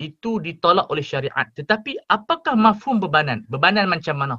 itu 0.00 0.40
ditolak 0.40 0.88
oleh 0.88 1.04
syariat. 1.04 1.46
Tetapi 1.52 2.08
apakah 2.08 2.56
mafhum 2.56 2.96
bebanan? 2.96 3.44
Bebanan 3.52 3.84
macam 3.86 4.16
mana? 4.16 4.36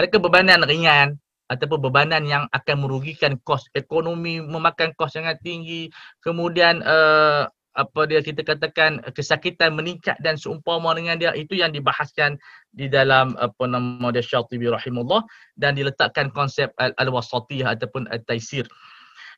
Adakah 0.00 0.24
bebanan 0.24 0.64
ringan 0.64 1.20
ataupun 1.52 1.92
bebanan 1.92 2.24
yang 2.24 2.48
akan 2.48 2.76
merugikan 2.80 3.36
kos 3.44 3.68
ekonomi, 3.76 4.40
memakan 4.40 4.96
kos 4.96 5.20
yang 5.20 5.28
tinggi, 5.44 5.92
kemudian 6.24 6.80
uh, 6.80 7.44
apa 7.72 8.04
dia 8.04 8.20
kita 8.20 8.44
katakan 8.44 9.00
kesakitan 9.16 9.72
meningkat 9.72 10.16
dan 10.20 10.36
seumpama 10.36 10.92
dengan 10.92 11.16
dia 11.16 11.32
itu 11.32 11.56
yang 11.56 11.72
dibahaskan 11.72 12.36
di 12.72 12.88
dalam 12.88 13.32
apa 13.40 13.64
nama 13.64 14.12
dia 14.12 14.20
Syatibi 14.20 14.68
rahimullah 14.68 15.24
dan 15.56 15.76
diletakkan 15.76 16.28
konsep 16.32 16.72
al-wasatiyah 16.76 17.72
ataupun 17.76 18.08
al-taisir. 18.12 18.68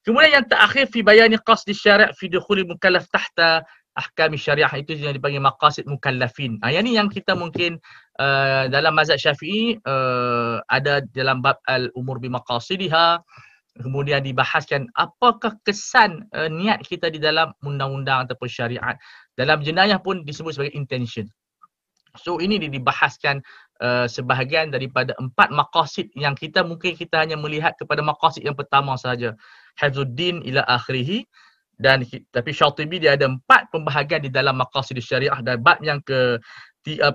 Kemudian 0.04 0.42
yang 0.42 0.46
terakhir 0.46 0.90
fi 0.90 1.00
bayani 1.00 1.38
qasd 1.40 1.70
syari' 1.72 2.12
fi 2.18 2.28
dukhul 2.28 2.66
mukallaf 2.66 3.08
tahta 3.08 3.64
ahkam 3.94 4.34
syariah 4.34 4.70
itu 4.74 4.98
yang 4.98 5.14
dipanggil 5.14 5.42
maqasid 5.42 5.86
mukallafin. 5.86 6.58
Ha, 6.62 6.74
yang 6.74 6.84
ni 6.86 6.98
yang 6.98 7.06
kita 7.06 7.38
mungkin 7.38 7.78
uh, 8.18 8.66
dalam 8.66 8.94
mazhab 8.94 9.18
Syafi'i 9.18 9.78
uh, 9.86 10.58
ada 10.66 11.02
dalam 11.14 11.38
bab 11.40 11.62
al-umur 11.70 12.18
bi 12.18 12.26
maqasidiha 12.30 13.22
kemudian 13.74 14.22
dibahaskan 14.22 14.86
apakah 14.94 15.58
kesan 15.66 16.26
uh, 16.30 16.46
niat 16.46 16.82
kita 16.86 17.10
di 17.10 17.18
dalam 17.18 17.50
undang-undang 17.62 18.26
ataupun 18.26 18.46
syariat. 18.50 18.94
Dalam 19.34 19.62
jenayah 19.66 19.98
pun 19.98 20.22
disebut 20.22 20.54
sebagai 20.54 20.74
intention. 20.78 21.26
So 22.14 22.38
ini 22.38 22.62
dibahaskan 22.62 23.42
uh, 23.82 24.06
sebahagian 24.06 24.70
daripada 24.70 25.18
empat 25.18 25.50
maqasid 25.50 26.14
yang 26.14 26.38
kita 26.38 26.62
mungkin 26.62 26.94
kita 26.94 27.26
hanya 27.26 27.34
melihat 27.34 27.74
kepada 27.74 28.06
maqasid 28.06 28.46
yang 28.46 28.54
pertama 28.54 28.94
saja 28.94 29.34
hafzuddin 29.74 30.38
ila 30.46 30.62
akhirih 30.70 31.26
dan 31.78 32.06
tapi 32.30 32.50
Syatibi 32.54 33.02
dia 33.02 33.18
ada 33.18 33.26
empat 33.26 33.70
pembahagian 33.74 34.22
di 34.22 34.30
dalam 34.30 34.58
maqasid 34.58 34.98
syariah. 35.02 35.38
Dan 35.42 35.60
bab 35.60 35.82
yang 35.82 35.98
ke 36.02 36.38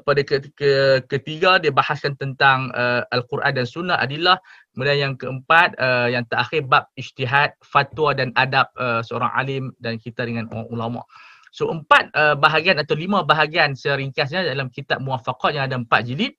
pada 0.01 0.21
ke, 0.25 0.49
ke, 0.57 0.71
ketiga 1.05 1.61
dia 1.61 1.69
bahaskan 1.69 2.17
tentang 2.17 2.73
uh, 2.73 3.05
al-Quran 3.13 3.53
dan 3.53 3.65
sunnah 3.69 3.97
adillah. 4.01 4.41
Kemudian 4.73 4.97
yang 4.97 5.13
keempat 5.13 5.77
uh, 5.77 6.09
yang 6.09 6.25
terakhir 6.25 6.65
bab 6.65 6.89
ijtihad 6.97 7.53
fatwa 7.61 8.17
dan 8.17 8.33
adab 8.33 8.67
uh, 8.81 9.05
seorang 9.05 9.29
alim 9.37 9.63
dan 9.77 10.01
kita 10.01 10.25
dengan 10.25 10.49
ulama. 10.73 11.05
So 11.53 11.69
empat 11.69 12.13
uh, 12.13 12.35
bahagian 12.37 12.77
atau 12.81 12.93
lima 12.93 13.25
bahagian 13.25 13.73
seringkasnya 13.73 14.45
dalam 14.45 14.69
kitab 14.69 15.01
muwafaqat 15.01 15.57
yang 15.57 15.65
ada 15.69 15.77
empat 15.77 16.05
jilid. 16.05 16.33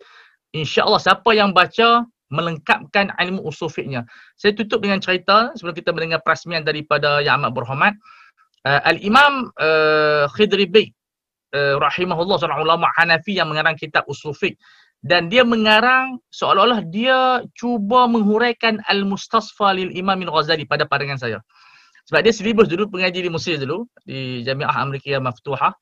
Insyaallah 0.51 0.99
siapa 0.99 1.31
yang 1.31 1.55
baca 1.55 2.07
melengkapkan 2.31 3.11
ilmu 3.18 3.43
usul 3.45 3.68
fiqhnya 3.68 4.07
saya 4.39 4.55
tutup 4.55 4.81
dengan 4.83 5.03
cerita 5.03 5.51
sebelum 5.59 5.74
kita 5.74 5.91
mendengar 5.91 6.22
perasmian 6.22 6.62
daripada 6.62 7.18
yang 7.20 7.43
amat 7.43 7.53
berhormat 7.53 7.93
uh, 8.64 8.81
al-imam 8.87 9.51
uh, 9.59 10.31
Khidri 10.33 10.70
Bey 10.70 10.87
uh, 11.55 11.76
rahimahullah 11.83 12.39
seorang 12.39 12.62
ulama 12.62 12.87
Hanafi 12.95 13.37
yang 13.39 13.51
mengarang 13.51 13.74
kitab 13.74 14.07
usul 14.07 14.33
fiqh 14.33 14.57
dan 15.01 15.33
dia 15.33 15.41
mengarang 15.49 16.20
seolah-olah 16.28 16.85
dia 16.85 17.41
cuba 17.57 18.05
menghuraikan 18.05 18.85
al-mustasfa 18.85 19.72
lil 19.72 19.89
Imam 19.97 20.20
Al-Ghazali 20.28 20.68
pada 20.68 20.85
pandangan 20.85 21.16
saya. 21.16 21.39
Sebab 22.05 22.20
dia 22.20 22.33
silibus 22.37 22.68
dulu 22.68 22.91
pengaji 22.93 23.24
di 23.24 23.31
Mesir 23.33 23.57
dulu 23.57 23.89
di 24.05 24.45
Jamiah 24.45 24.72
Amerika 24.76 25.16
Maftuhah. 25.16 25.72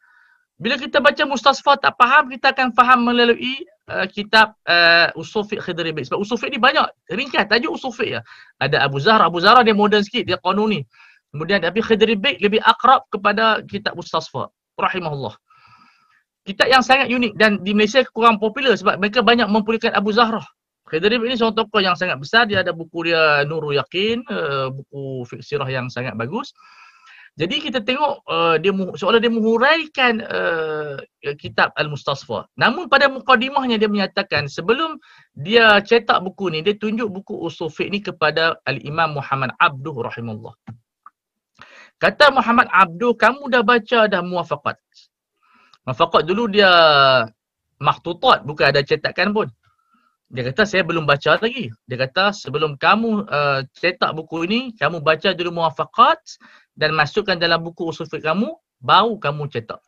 Bila 0.59 0.75
kita 0.75 0.99
baca 0.99 1.23
mustasfa 1.23 1.79
tak 1.79 1.95
faham 1.95 2.35
kita 2.35 2.51
akan 2.51 2.75
faham 2.75 3.07
melalui 3.07 3.63
uh, 3.87 4.11
kitab 4.11 4.59
uh, 4.67 5.15
usul 5.15 5.47
fiqh 5.47 5.63
Khidri 5.63 5.95
Sebab 5.95 6.19
usul 6.19 6.35
fiqh 6.35 6.51
ni 6.51 6.59
banyak 6.59 6.83
ringkas 7.15 7.47
tajuk 7.47 7.79
usul 7.79 7.95
fiqh 7.95 8.19
ya. 8.19 8.21
Ada 8.59 8.83
Abu 8.83 8.99
Zahra, 8.99 9.31
Abu 9.31 9.39
Zahra 9.39 9.63
dia 9.63 9.75
moden 9.75 10.03
sikit 10.03 10.27
dia 10.27 10.37
qanuni. 10.43 10.83
Kemudian 11.31 11.63
tapi 11.63 11.79
Khidri 11.79 12.19
lebih 12.19 12.59
akrab 12.67 13.07
kepada 13.07 13.63
kitab 13.71 13.95
mustasfa 13.95 14.51
rahimahullah 14.75 15.39
kitab 16.49 16.73
yang 16.73 16.81
sangat 16.81 17.13
unik 17.13 17.37
dan 17.37 17.61
di 17.61 17.77
Malaysia 17.77 18.01
kurang 18.09 18.41
popular 18.41 18.73
sebab 18.73 18.97
mereka 18.97 19.21
banyak 19.21 19.45
mempulikan 19.53 19.93
Abu 19.93 20.17
Zahrah. 20.17 20.45
Khidrib 20.89 21.21
ini 21.21 21.37
seorang 21.37 21.53
tokoh 21.53 21.85
yang 21.85 21.93
sangat 22.01 22.17
besar. 22.17 22.49
Dia 22.49 22.65
ada 22.65 22.73
buku 22.73 23.13
dia 23.13 23.45
Nurul 23.45 23.77
Yakin, 23.77 24.25
uh, 24.25 24.73
buku 24.73 25.29
fiksirah 25.29 25.69
yang 25.69 25.93
sangat 25.93 26.17
bagus. 26.17 26.57
Jadi 27.39 27.63
kita 27.63 27.79
tengok 27.87 28.27
uh, 28.27 28.59
dia 28.59 28.75
seolah 28.75 29.23
dia 29.23 29.31
menghuraikan 29.31 30.19
uh, 30.27 30.99
kitab 31.39 31.71
Al-Mustasfa. 31.79 32.51
Namun 32.59 32.91
pada 32.91 33.07
mukadimahnya 33.07 33.79
dia 33.79 33.87
menyatakan 33.87 34.51
sebelum 34.51 34.99
dia 35.39 35.79
cetak 35.79 36.19
buku 36.27 36.51
ni, 36.51 36.67
dia 36.67 36.75
tunjuk 36.75 37.07
buku 37.07 37.39
usul 37.39 37.71
fiqh 37.71 37.95
ni 37.95 38.03
kepada 38.03 38.59
Al-Imam 38.67 39.23
Muhammad 39.23 39.55
Abduh 39.63 40.03
rahimahullah. 40.03 40.59
Kata 42.03 42.35
Muhammad 42.35 42.67
Abduh, 42.75 43.15
kamu 43.15 43.55
dah 43.55 43.63
baca 43.63 44.11
dah 44.11 44.23
muwafaqat. 44.23 44.79
Mafaqat 45.87 46.27
dulu 46.27 46.51
dia 46.51 46.71
mahtutat 47.79 48.43
bukan 48.43 48.75
ada 48.75 48.83
cetakan 48.83 49.31
pun. 49.31 49.47
Dia 50.29 50.45
kata 50.53 50.69
saya 50.69 50.85
belum 50.85 51.09
baca 51.09 51.41
lagi. 51.41 51.73
Dia 51.89 51.97
kata 52.05 52.37
sebelum 52.37 52.77
kamu 52.77 53.25
uh, 53.25 53.61
cetak 53.81 54.13
buku 54.13 54.45
ini, 54.45 54.61
kamu 54.77 55.01
baca 55.01 55.33
dulu 55.33 55.65
muwafaqat 55.65 56.21
dan 56.77 56.93
masukkan 56.93 57.41
dalam 57.41 57.65
buku 57.65 57.89
usul 57.89 58.05
fiqh 58.05 58.21
kamu, 58.21 58.53
baru 58.85 59.17
kamu 59.17 59.49
cetak. 59.49 59.81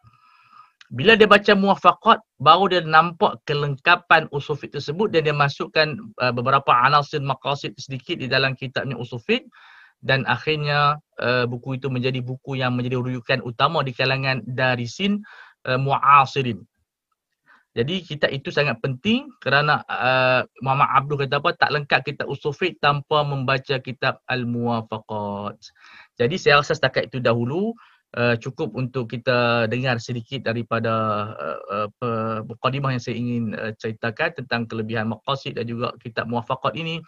Bila 0.91 1.15
dia 1.15 1.29
baca 1.29 1.53
muwafaqat, 1.53 2.25
baru 2.41 2.73
dia 2.73 2.81
nampak 2.81 3.45
kelengkapan 3.45 4.33
usul 4.33 4.57
fiqh 4.57 4.73
tersebut 4.73 5.13
dan 5.13 5.29
dia 5.29 5.37
masukkan 5.37 5.93
uh, 6.25 6.33
beberapa 6.33 6.73
anasir 6.73 7.21
maqasid 7.21 7.77
sedikit 7.77 8.17
di 8.17 8.25
dalam 8.25 8.57
kitabnya 8.57 8.97
usul 8.97 9.21
fiqh 9.21 9.45
dan 10.01 10.25
akhirnya 10.25 10.97
uh, 11.21 11.45
buku 11.45 11.77
itu 11.77 11.93
menjadi 11.93 12.25
buku 12.25 12.57
yang 12.57 12.73
menjadi 12.73 12.97
rujukan 12.97 13.45
utama 13.45 13.85
di 13.85 13.93
kalangan 13.93 14.41
darisin 14.49 15.21
uh, 15.69 15.77
mu'asirin. 15.77 16.65
Jadi 17.71 18.03
kita 18.03 18.27
itu 18.27 18.51
sangat 18.51 18.83
penting 18.83 19.31
kerana 19.39 19.87
uh, 19.87 20.43
Muhammad 20.59 20.91
Abdul 20.91 21.23
kata 21.23 21.39
apa 21.39 21.51
tak 21.55 21.71
lengkap 21.71 22.01
kita 22.03 22.23
usul 22.27 22.51
fiqh 22.51 22.75
tanpa 22.83 23.23
membaca 23.23 23.79
kitab 23.79 24.19
al-muwafaqat. 24.27 25.55
Jadi 26.19 26.35
saya 26.35 26.59
rasa 26.59 26.75
setakat 26.75 27.15
itu 27.15 27.23
dahulu 27.23 27.71
uh, 28.19 28.35
cukup 28.43 28.75
untuk 28.75 29.15
kita 29.15 29.71
dengar 29.71 30.03
sedikit 30.03 30.51
daripada 30.51 30.95
uh, 31.39 31.89
uh, 32.03 32.39
mukadimah 32.43 32.91
yang 32.91 33.03
saya 33.03 33.15
ingin 33.15 33.55
uh, 33.55 33.71
ceritakan 33.79 34.35
tentang 34.35 34.67
kelebihan 34.67 35.07
maqasid 35.07 35.55
dan 35.55 35.71
juga 35.71 35.95
kitab 36.03 36.27
muwafaqat 36.27 36.75
ini 36.75 36.99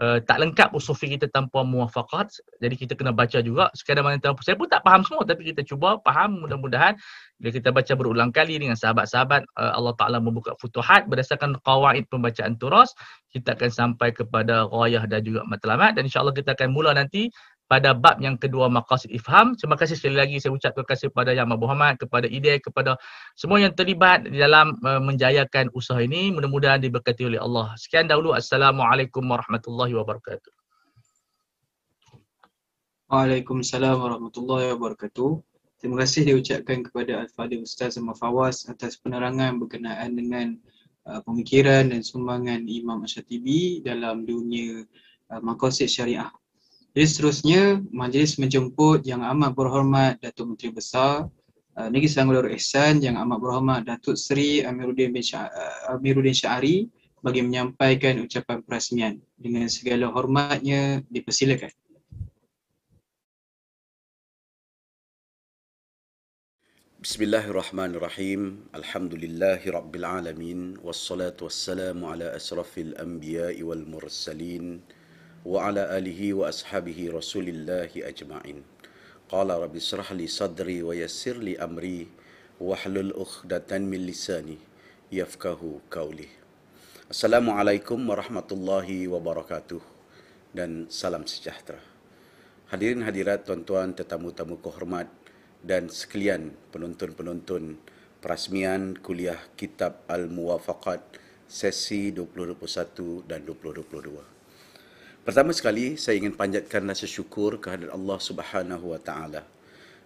uh, 0.00 0.18
tak 0.22 0.38
lengkap 0.40 0.72
usul 0.76 0.96
fiqh 0.96 1.16
kita 1.16 1.28
tanpa 1.32 1.64
muwafaqat. 1.64 2.28
Jadi 2.60 2.74
kita 2.76 2.92
kena 2.96 3.12
baca 3.12 3.40
juga 3.40 3.72
sekadar 3.72 4.04
mana 4.04 4.20
tahu. 4.20 4.36
Saya 4.44 4.56
pun 4.56 4.68
tak 4.68 4.84
faham 4.84 5.02
semua 5.04 5.24
tapi 5.24 5.52
kita 5.52 5.64
cuba 5.64 6.00
faham 6.04 6.44
mudah-mudahan 6.44 6.96
bila 7.36 7.50
kita 7.52 7.68
baca 7.68 7.92
berulang 7.92 8.32
kali 8.32 8.56
dengan 8.56 8.76
sahabat-sahabat 8.80 9.44
uh, 9.60 9.72
Allah 9.76 9.92
Taala 10.00 10.18
membuka 10.24 10.56
futuhat 10.56 11.04
berdasarkan 11.04 11.60
qawaid 11.60 12.08
pembacaan 12.08 12.56
turas 12.56 12.96
kita 13.28 13.52
akan 13.52 13.68
sampai 13.68 14.16
kepada 14.16 14.64
ghayah 14.72 15.04
dan 15.04 15.20
juga 15.20 15.44
matlamat 15.44 16.00
dan 16.00 16.08
insya-Allah 16.08 16.32
kita 16.32 16.56
akan 16.56 16.72
mula 16.72 16.96
nanti 16.96 17.28
pada 17.66 17.90
bab 17.94 18.22
yang 18.22 18.38
kedua 18.38 18.70
maqasid 18.70 19.10
ifham. 19.10 19.58
Terima 19.58 19.74
kasih 19.74 19.98
sekali 19.98 20.14
lagi 20.14 20.38
saya 20.38 20.54
ucap 20.54 20.70
terima 20.74 20.86
kasih 20.86 21.06
kepada 21.10 21.30
Yang 21.34 21.58
Muhammad, 21.58 21.98
kepada 21.98 22.26
Ide, 22.30 22.62
kepada 22.62 22.94
semua 23.34 23.58
yang 23.58 23.74
terlibat 23.74 24.26
dalam 24.30 24.78
uh, 24.86 25.02
menjayakan 25.02 25.74
usaha 25.74 25.98
ini. 25.98 26.30
Mudah-mudahan 26.30 26.78
diberkati 26.78 27.26
oleh 27.26 27.42
Allah. 27.42 27.74
Sekian 27.74 28.06
dahulu. 28.06 28.38
Assalamualaikum 28.38 29.26
warahmatullahi 29.26 29.92
wabarakatuh. 29.98 30.54
Waalaikumsalam 33.06 33.98
warahmatullahi 34.02 34.74
wabarakatuh. 34.74 35.30
Terima 35.78 36.02
kasih 36.02 36.26
diucapkan 36.26 36.82
kepada 36.82 37.22
Al-Fadhil 37.22 37.62
Ustaz 37.62 37.94
Ahmad 38.00 38.18
Fawaz 38.18 38.66
atas 38.66 38.98
penerangan 38.98 39.62
berkenaan 39.62 40.18
dengan 40.18 40.58
uh, 41.06 41.22
pemikiran 41.22 41.90
dan 41.90 42.02
sumbangan 42.02 42.66
Imam 42.66 43.02
Asyatibi 43.06 43.82
dalam 43.82 44.26
dunia 44.26 44.82
uh, 45.30 45.40
maqasid 45.42 45.86
syariah. 45.90 46.30
Jadi 46.96 47.12
seterusnya, 47.12 47.84
majlis 47.92 48.40
menjemput 48.40 49.04
yang 49.04 49.20
amat 49.20 49.52
berhormat 49.52 50.16
Datuk 50.16 50.56
Menteri 50.56 50.72
Besar 50.72 51.28
uh, 51.76 51.88
Negeri 51.92 52.08
Selangor 52.08 52.40
Darul 52.40 52.56
yang 53.04 53.20
amat 53.20 53.36
berhormat 53.36 53.84
Datuk 53.84 54.16
Seri 54.16 54.64
Amiruddin 54.64 55.12
bin 55.12 55.20
Sya- 55.20 55.52
uh, 55.52 55.92
Amiruddin 55.92 56.32
Syari 56.32 56.88
bagi 57.20 57.44
menyampaikan 57.44 58.16
ucapan 58.24 58.64
perasmian. 58.64 59.20
Dengan 59.36 59.68
segala 59.68 60.08
hormatnya, 60.08 61.04
dipersilakan. 61.12 61.68
Bismillahirrahmanirrahim. 67.04 68.72
Alhamdulillahirabbilalamin 68.72 70.80
wassalatu 70.80 71.52
wassalamu 71.52 72.08
ala 72.08 72.32
asrafil 72.32 72.96
anbiya'i 72.96 73.60
wal 73.60 73.84
mursalin 73.84 74.80
wa 75.46 75.70
ala 75.70 75.94
alihi 75.94 76.34
wa 76.34 76.50
ashabihi 76.50 77.14
rasulillahi 77.14 78.02
ajma'in. 78.02 78.66
Qala 79.30 79.54
rabbi 79.62 79.78
israh 79.78 80.10
li 80.18 80.26
sadri 80.26 80.82
wa 80.82 80.90
yassir 80.90 81.38
li 81.38 81.54
amri 81.54 82.10
wahlul 82.58 83.14
'uqdatan 83.14 83.86
min 83.86 84.10
lisani 84.10 84.58
yafqahu 85.14 85.86
qawli. 85.86 86.26
Assalamualaikum 87.06 87.94
warahmatullahi 88.10 89.06
wabarakatuh 89.06 89.78
dan 90.50 90.90
salam 90.90 91.22
sejahtera. 91.22 91.78
Hadirin 92.74 93.06
hadirat 93.06 93.46
tuan-tuan 93.46 93.94
tetamu-tamu 93.94 94.58
kehormat 94.58 95.06
dan 95.62 95.86
sekalian 95.86 96.58
penonton-penonton 96.74 97.78
perasmian 98.18 98.98
kuliah 98.98 99.38
kitab 99.54 100.02
Al-Muwafaqat 100.10 101.06
sesi 101.46 102.10
2021 102.10 103.30
dan 103.30 103.46
2022. 103.46 104.35
Pertama 105.26 105.50
sekali 105.50 105.98
saya 105.98 106.22
ingin 106.22 106.38
panjatkan 106.38 106.86
rasa 106.86 107.02
syukur 107.02 107.58
kehadirat 107.58 107.90
Allah 107.90 108.18
Subhanahu 108.22 108.94
wa 108.94 109.00
taala 109.02 109.42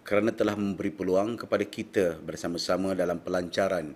kerana 0.00 0.32
telah 0.32 0.56
memberi 0.56 0.88
peluang 0.88 1.36
kepada 1.36 1.60
kita 1.60 2.16
bersama-sama 2.24 2.96
dalam 2.96 3.20
pelancaran 3.20 3.92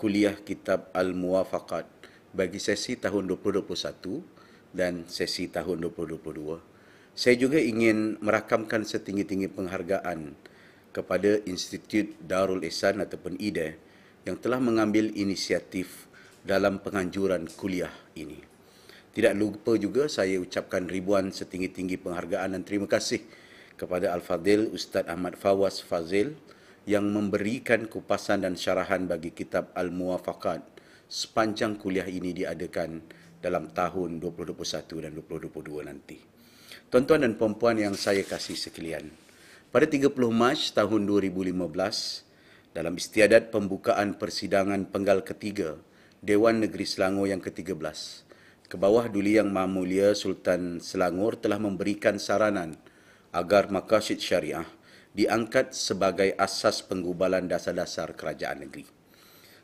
kuliah 0.00 0.32
kitab 0.32 0.88
Al-Muwafaqat 0.96 1.84
bagi 2.32 2.56
sesi 2.56 2.96
tahun 2.96 3.28
2021 3.28 3.68
dan 4.72 5.04
sesi 5.12 5.52
tahun 5.52 5.92
2022. 5.92 6.56
Saya 7.12 7.36
juga 7.36 7.60
ingin 7.60 8.16
merakamkan 8.24 8.88
setinggi-tinggi 8.88 9.52
penghargaan 9.52 10.32
kepada 10.96 11.36
Institut 11.44 12.16
Darul 12.24 12.64
Ihsan 12.64 13.04
ataupun 13.04 13.36
IDE 13.36 13.76
yang 14.24 14.40
telah 14.40 14.56
mengambil 14.56 15.12
inisiatif 15.12 16.08
dalam 16.40 16.80
penganjuran 16.80 17.44
kuliah 17.60 17.92
ini. 18.16 18.51
Tidak 19.12 19.36
lupa 19.36 19.76
juga 19.76 20.08
saya 20.08 20.40
ucapkan 20.40 20.88
ribuan 20.88 21.28
setinggi-tinggi 21.28 22.00
penghargaan 22.00 22.56
dan 22.56 22.64
terima 22.64 22.88
kasih 22.88 23.20
kepada 23.76 24.08
Al-Fadil 24.16 24.72
Ustaz 24.72 25.04
Ahmad 25.04 25.36
Fawaz 25.36 25.84
Fazil 25.84 26.32
yang 26.88 27.04
memberikan 27.12 27.84
kupasan 27.92 28.40
dan 28.40 28.56
syarahan 28.56 29.04
bagi 29.04 29.36
kitab 29.36 29.68
Al-Muwafaqat 29.76 30.64
sepanjang 31.12 31.76
kuliah 31.76 32.08
ini 32.08 32.32
diadakan 32.32 33.04
dalam 33.44 33.68
tahun 33.76 34.16
2021 34.16 35.04
dan 35.04 35.12
2022 35.12 35.60
nanti. 35.84 36.16
Tuan-tuan 36.88 37.28
dan 37.28 37.36
puan-puan 37.36 37.76
yang 37.76 37.92
saya 37.92 38.24
kasih 38.24 38.56
sekalian, 38.56 39.12
pada 39.68 39.84
30 39.84 40.08
Mac 40.32 40.56
tahun 40.72 41.04
2015, 41.04 41.52
dalam 42.72 42.96
istiadat 42.96 43.52
pembukaan 43.52 44.16
persidangan 44.16 44.88
penggal 44.88 45.20
ketiga 45.20 45.76
Dewan 46.24 46.64
Negeri 46.64 46.88
Selangor 46.88 47.28
yang 47.28 47.44
ke-13, 47.44 47.76
ke 48.72 48.80
bawah 48.80 49.04
Duli 49.04 49.36
Yang 49.36 49.52
Mahmulia 49.52 50.16
Sultan 50.16 50.80
Selangor 50.80 51.36
telah 51.36 51.60
memberikan 51.60 52.16
saranan 52.16 52.80
agar 53.28 53.68
makasid 53.68 54.16
syariah 54.16 54.64
diangkat 55.12 55.76
sebagai 55.76 56.32
asas 56.40 56.80
penggubalan 56.80 57.44
dasar-dasar 57.52 58.16
kerajaan 58.16 58.64
negeri. 58.64 58.88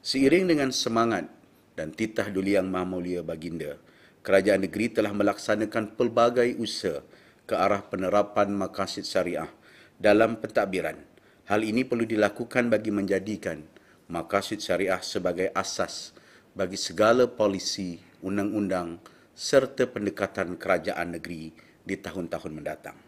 Seiring 0.04 0.52
dengan 0.52 0.68
semangat 0.76 1.24
dan 1.72 1.96
titah 1.96 2.28
Duli 2.28 2.52
Yang 2.52 2.68
Mahmulia 2.68 3.24
Baginda, 3.24 3.80
kerajaan 4.20 4.68
negeri 4.68 4.92
telah 4.92 5.16
melaksanakan 5.16 5.96
pelbagai 5.96 6.60
usaha 6.60 7.00
ke 7.48 7.56
arah 7.56 7.80
penerapan 7.80 8.52
makasid 8.52 9.08
syariah 9.08 9.48
dalam 9.96 10.36
pentadbiran. 10.36 11.00
Hal 11.48 11.64
ini 11.64 11.80
perlu 11.80 12.04
dilakukan 12.04 12.68
bagi 12.68 12.92
menjadikan 12.92 13.64
makasid 14.12 14.60
syariah 14.60 15.00
sebagai 15.00 15.48
asas 15.56 16.12
bagi 16.52 16.76
segala 16.76 17.24
polisi 17.24 18.07
undang-undang 18.24 18.98
serta 19.38 19.86
pendekatan 19.86 20.58
kerajaan 20.58 21.14
negeri 21.14 21.54
di 21.86 21.94
tahun-tahun 21.94 22.52
mendatang. 22.52 22.98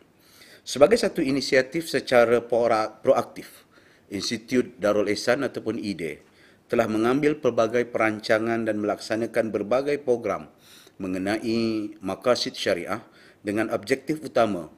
Sebagai 0.63 1.01
satu 1.01 1.25
inisiatif 1.25 1.91
secara 1.91 2.39
proaktif, 3.03 3.67
Institut 4.11 4.79
Darul 4.79 5.11
Ihsan 5.11 5.47
ataupun 5.47 5.79
IDE 5.79 6.23
telah 6.71 6.87
mengambil 6.87 7.39
pelbagai 7.39 7.87
perancangan 7.91 8.63
dan 8.63 8.79
melaksanakan 8.79 9.51
berbagai 9.51 10.03
program 10.03 10.47
mengenai 11.03 11.95
makasid 11.99 12.55
syariah 12.55 13.03
dengan 13.43 13.73
objektif 13.75 14.23
utama 14.23 14.71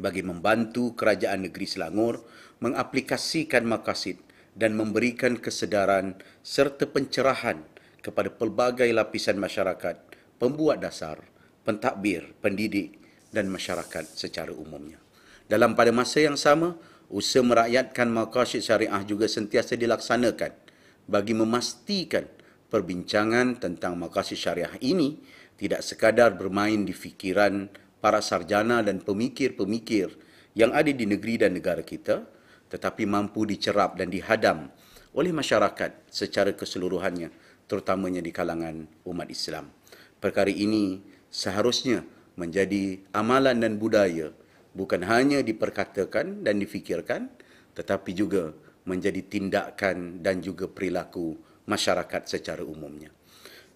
bagi 0.00 0.24
membantu 0.24 0.94
kerajaan 0.96 1.44
negeri 1.44 1.66
Selangor 1.68 2.24
mengaplikasikan 2.64 3.66
makasid 3.66 4.22
dan 4.54 4.74
memberikan 4.74 5.36
kesedaran 5.36 6.16
serta 6.40 6.86
pencerahan 6.88 7.62
kepada 8.08 8.32
pelbagai 8.32 8.88
lapisan 8.88 9.36
masyarakat, 9.36 10.00
pembuat 10.40 10.80
dasar, 10.80 11.20
pentadbir, 11.68 12.32
pendidik 12.40 12.96
dan 13.28 13.52
masyarakat 13.52 14.08
secara 14.16 14.48
umumnya. 14.56 14.96
Dalam 15.44 15.76
pada 15.76 15.92
masa 15.92 16.24
yang 16.24 16.40
sama, 16.40 16.80
usaha 17.12 17.44
merakyatkan 17.44 18.08
maqasid 18.08 18.64
syariah 18.64 19.04
juga 19.04 19.28
sentiasa 19.28 19.76
dilaksanakan 19.76 20.56
bagi 21.04 21.36
memastikan 21.36 22.24
perbincangan 22.72 23.60
tentang 23.60 24.00
maqasid 24.00 24.40
syariah 24.40 24.72
ini 24.80 25.20
tidak 25.60 25.84
sekadar 25.84 26.32
bermain 26.32 26.88
di 26.88 26.96
fikiran 26.96 27.68
para 28.00 28.24
sarjana 28.24 28.80
dan 28.80 29.04
pemikir-pemikir 29.04 30.16
yang 30.56 30.72
ada 30.72 30.88
di 30.88 31.04
negeri 31.04 31.44
dan 31.44 31.52
negara 31.52 31.84
kita, 31.84 32.24
tetapi 32.72 33.04
mampu 33.04 33.44
dicerap 33.44 34.00
dan 34.00 34.08
dihadam 34.08 34.72
oleh 35.16 35.32
masyarakat 35.32 36.08
secara 36.12 36.52
keseluruhannya 36.52 37.47
terutamanya 37.68 38.24
di 38.24 38.32
kalangan 38.32 38.88
umat 39.04 39.28
Islam. 39.28 39.70
Perkara 40.18 40.50
ini 40.50 41.04
seharusnya 41.28 42.02
menjadi 42.34 42.98
amalan 43.14 43.60
dan 43.60 43.76
budaya 43.76 44.32
bukan 44.72 45.04
hanya 45.04 45.44
diperkatakan 45.44 46.42
dan 46.42 46.58
difikirkan 46.58 47.30
tetapi 47.76 48.10
juga 48.16 48.56
menjadi 48.88 49.20
tindakan 49.22 50.24
dan 50.24 50.40
juga 50.42 50.66
perilaku 50.66 51.38
masyarakat 51.68 52.26
secara 52.26 52.64
umumnya. 52.64 53.12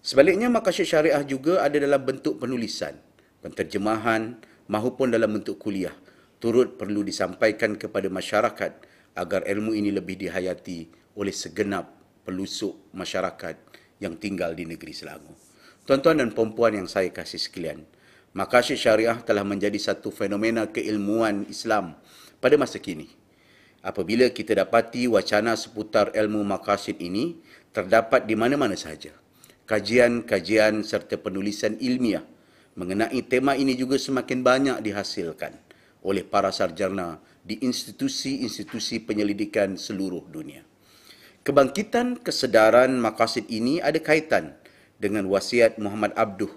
Sebaliknya 0.03 0.51
makasyid 0.51 0.89
syariah 0.89 1.23
juga 1.23 1.63
ada 1.63 1.79
dalam 1.79 2.01
bentuk 2.03 2.41
penulisan, 2.41 2.99
penterjemahan 3.39 4.35
maupun 4.67 5.13
dalam 5.13 5.31
bentuk 5.39 5.55
kuliah 5.61 5.95
turut 6.43 6.75
perlu 6.75 7.07
disampaikan 7.07 7.79
kepada 7.79 8.11
masyarakat 8.11 8.71
agar 9.15 9.47
ilmu 9.47 9.71
ini 9.71 9.95
lebih 9.95 10.19
dihayati 10.19 10.91
oleh 11.15 11.31
segenap 11.31 11.87
pelusuk 12.27 12.91
masyarakat 12.91 13.55
yang 14.01 14.17
tinggal 14.17 14.53
di 14.57 14.65
negeri 14.65 14.93
Selangor. 14.95 15.35
Tuan-tuan 15.83 16.23
dan 16.23 16.31
puan 16.31 16.71
yang 16.71 16.87
saya 16.87 17.11
kasih 17.11 17.37
sekalian, 17.37 17.83
makasyid 18.31 18.79
syariah 18.79 19.19
telah 19.21 19.43
menjadi 19.43 19.75
satu 19.75 20.09
fenomena 20.09 20.71
keilmuan 20.71 21.43
Islam 21.51 21.99
pada 22.39 22.55
masa 22.55 22.79
kini. 22.79 23.11
Apabila 23.83 24.31
kita 24.31 24.55
dapati 24.55 25.11
wacana 25.11 25.59
seputar 25.59 26.15
ilmu 26.15 26.39
makasyid 26.47 27.03
ini 27.03 27.35
terdapat 27.75 28.23
di 28.23 28.39
mana-mana 28.39 28.79
sahaja. 28.79 29.11
Kajian-kajian 29.67 30.87
serta 30.87 31.19
penulisan 31.19 31.75
ilmiah 31.83 32.23
mengenai 32.79 33.19
tema 33.27 33.59
ini 33.59 33.75
juga 33.75 33.99
semakin 33.99 34.39
banyak 34.39 34.77
dihasilkan 34.79 35.55
oleh 36.03 36.23
para 36.23 36.51
sarjana 36.51 37.19
di 37.43 37.59
institusi-institusi 37.59 39.03
penyelidikan 39.03 39.75
seluruh 39.75 40.23
dunia. 40.31 40.63
Kebangkitan 41.43 42.23
kesedaran 42.23 42.95
makasid 43.03 43.51
ini 43.51 43.83
ada 43.83 43.99
kaitan 43.99 44.55
dengan 44.95 45.27
wasiat 45.27 45.75
Muhammad 45.75 46.15
Abduh 46.15 46.47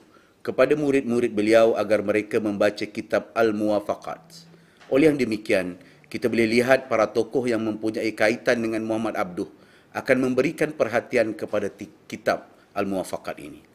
kepada 0.47 0.79
murid-murid 0.79 1.35
beliau 1.35 1.75
agar 1.75 2.07
mereka 2.07 2.39
membaca 2.39 2.87
kitab 2.87 3.35
Al-Muwafaqat. 3.35 4.47
Oleh 4.95 5.11
yang 5.11 5.19
demikian, 5.19 5.75
kita 6.07 6.31
boleh 6.31 6.47
lihat 6.47 6.87
para 6.87 7.11
tokoh 7.11 7.51
yang 7.51 7.67
mempunyai 7.67 8.15
kaitan 8.15 8.63
dengan 8.63 8.87
Muhammad 8.87 9.19
Abduh 9.19 9.51
akan 9.91 10.23
memberikan 10.23 10.71
perhatian 10.71 11.35
kepada 11.35 11.67
kitab 12.07 12.47
Al-Muwafaqat 12.71 13.43
ini. 13.43 13.67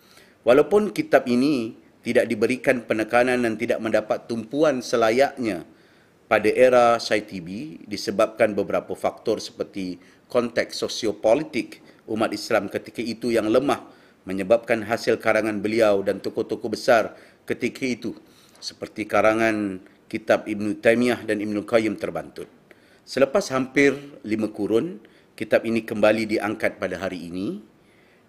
Walaupun 0.47 0.95
kitab 0.95 1.27
ini 1.27 1.75
tidak 2.07 2.31
diberikan 2.31 2.87
penekanan 2.87 3.43
dan 3.43 3.59
tidak 3.59 3.83
mendapat 3.83 4.31
tumpuan 4.31 4.79
selayaknya 4.79 5.67
pada 6.31 6.47
era 6.47 6.95
SAITB 6.95 7.83
disebabkan 7.83 8.55
beberapa 8.55 8.95
faktor 8.95 9.43
seperti 9.43 9.99
konteks 10.31 10.79
sosiopolitik 10.79 11.83
umat 12.07 12.31
Islam 12.31 12.71
ketika 12.71 13.03
itu 13.03 13.35
yang 13.35 13.51
lemah 13.51 13.83
menyebabkan 14.23 14.87
hasil 14.87 15.19
karangan 15.19 15.59
beliau 15.59 15.99
dan 15.99 16.23
tokoh-tokoh 16.23 16.71
besar 16.71 17.19
ketika 17.43 17.83
itu 17.83 18.15
seperti 18.63 19.03
karangan 19.03 19.83
kitab 20.07 20.47
Ibn 20.47 20.79
Taymiyah 20.79 21.27
dan 21.27 21.43
Ibn 21.43 21.65
Qayyim 21.67 21.99
terbantut. 21.99 22.47
Selepas 23.03 23.49
hampir 23.51 23.97
lima 24.21 24.47
kurun, 24.53 25.01
kitab 25.35 25.65
ini 25.65 25.81
kembali 25.81 26.37
diangkat 26.37 26.77
pada 26.77 27.01
hari 27.01 27.27
ini 27.27 27.59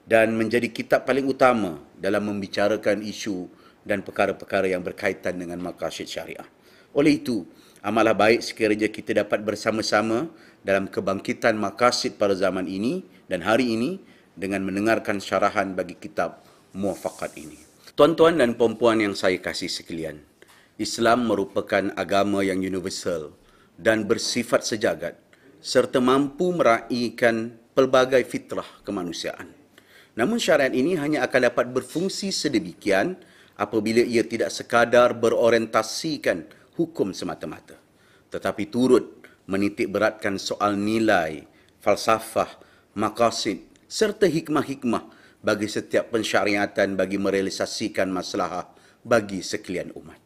dan 0.09 0.35
menjadi 0.35 0.73
kitab 0.73 1.05
paling 1.05 1.29
utama 1.29 1.79
dalam 1.95 2.27
membicarakan 2.27 3.05
isu 3.05 3.47
dan 3.85 4.01
perkara-perkara 4.01 4.71
yang 4.71 4.81
berkaitan 4.81 5.37
dengan 5.37 5.61
maqasid 5.61 6.09
syariah. 6.09 6.47
Oleh 6.97 7.21
itu, 7.21 7.45
amalah 7.85 8.17
baik 8.17 8.41
sekiranya 8.41 8.89
kita 8.89 9.13
dapat 9.27 9.43
bersama-sama 9.45 10.31
dalam 10.63 10.91
kebangkitan 10.91 11.59
makasid 11.59 12.19
pada 12.19 12.35
zaman 12.35 12.67
ini 12.67 13.03
dan 13.27 13.43
hari 13.43 13.75
ini 13.75 13.99
dengan 14.35 14.65
mendengarkan 14.65 15.19
syarahan 15.19 15.77
bagi 15.77 15.99
kitab 15.99 16.43
muafakat 16.73 17.37
ini. 17.39 17.59
Tuan-tuan 17.93 18.41
dan 18.41 18.57
puan 18.57 18.99
yang 18.99 19.13
saya 19.13 19.37
kasih 19.37 19.69
sekalian, 19.69 20.25
Islam 20.81 21.29
merupakan 21.29 21.93
agama 21.95 22.41
yang 22.41 22.65
universal 22.65 23.37
dan 23.77 24.09
bersifat 24.09 24.65
sejagat 24.65 25.21
serta 25.61 26.01
mampu 26.01 26.51
meraihkan 26.57 27.55
pelbagai 27.77 28.25
fitrah 28.25 28.67
kemanusiaan. 28.83 29.53
Namun 30.17 30.41
syariat 30.41 30.73
ini 30.73 30.97
hanya 30.97 31.25
akan 31.29 31.53
dapat 31.53 31.69
berfungsi 31.71 32.33
sedemikian 32.33 33.21
apabila 33.57 34.01
ia 34.01 34.25
tidak 34.25 34.49
sekadar 34.49 35.13
berorientasikan 35.17 36.49
hukum 36.77 37.13
semata-mata 37.13 37.83
tetapi 38.33 38.73
turut 38.73 39.22
menitik 39.53 39.93
beratkan 39.93 40.41
soal 40.41 40.81
nilai, 40.81 41.45
falsafah, 41.85 42.49
makasid 42.97 43.69
serta 43.85 44.25
hikmah-hikmah 44.25 45.13
bagi 45.45 45.69
setiap 45.69 46.09
pensyariatan 46.09 46.97
bagi 46.97 47.21
merealisasikan 47.21 48.09
masalah 48.09 48.73
bagi 49.05 49.45
sekalian 49.45 49.93
umat. 49.93 50.17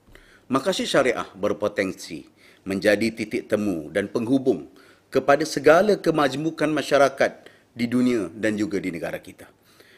Makasid 0.46 0.86
syariah 0.86 1.26
berpotensi 1.34 2.22
menjadi 2.62 3.10
titik 3.10 3.50
temu 3.50 3.90
dan 3.90 4.06
penghubung 4.06 4.70
kepada 5.10 5.42
segala 5.42 5.98
kemajmukan 5.98 6.70
masyarakat 6.70 7.50
di 7.74 7.90
dunia 7.90 8.30
dan 8.30 8.54
juga 8.54 8.78
di 8.78 8.94
negara 8.94 9.18
kita. 9.18 9.50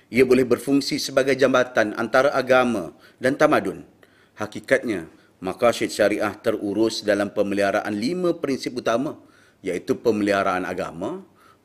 Ia 0.08 0.24
boleh 0.24 0.48
berfungsi 0.48 0.96
sebagai 0.96 1.36
jambatan 1.36 1.92
antara 2.00 2.32
agama 2.32 2.96
dan 3.20 3.36
tamadun. 3.36 3.84
Hakikatnya, 4.40 5.04
maqasid 5.38 5.90
syariah 5.90 6.34
terurus 6.38 7.06
dalam 7.06 7.30
pemeliharaan 7.30 7.94
lima 7.94 8.34
prinsip 8.38 8.78
utama 8.78 9.18
iaitu 9.62 9.98
pemeliharaan 9.98 10.62
agama, 10.66 11.22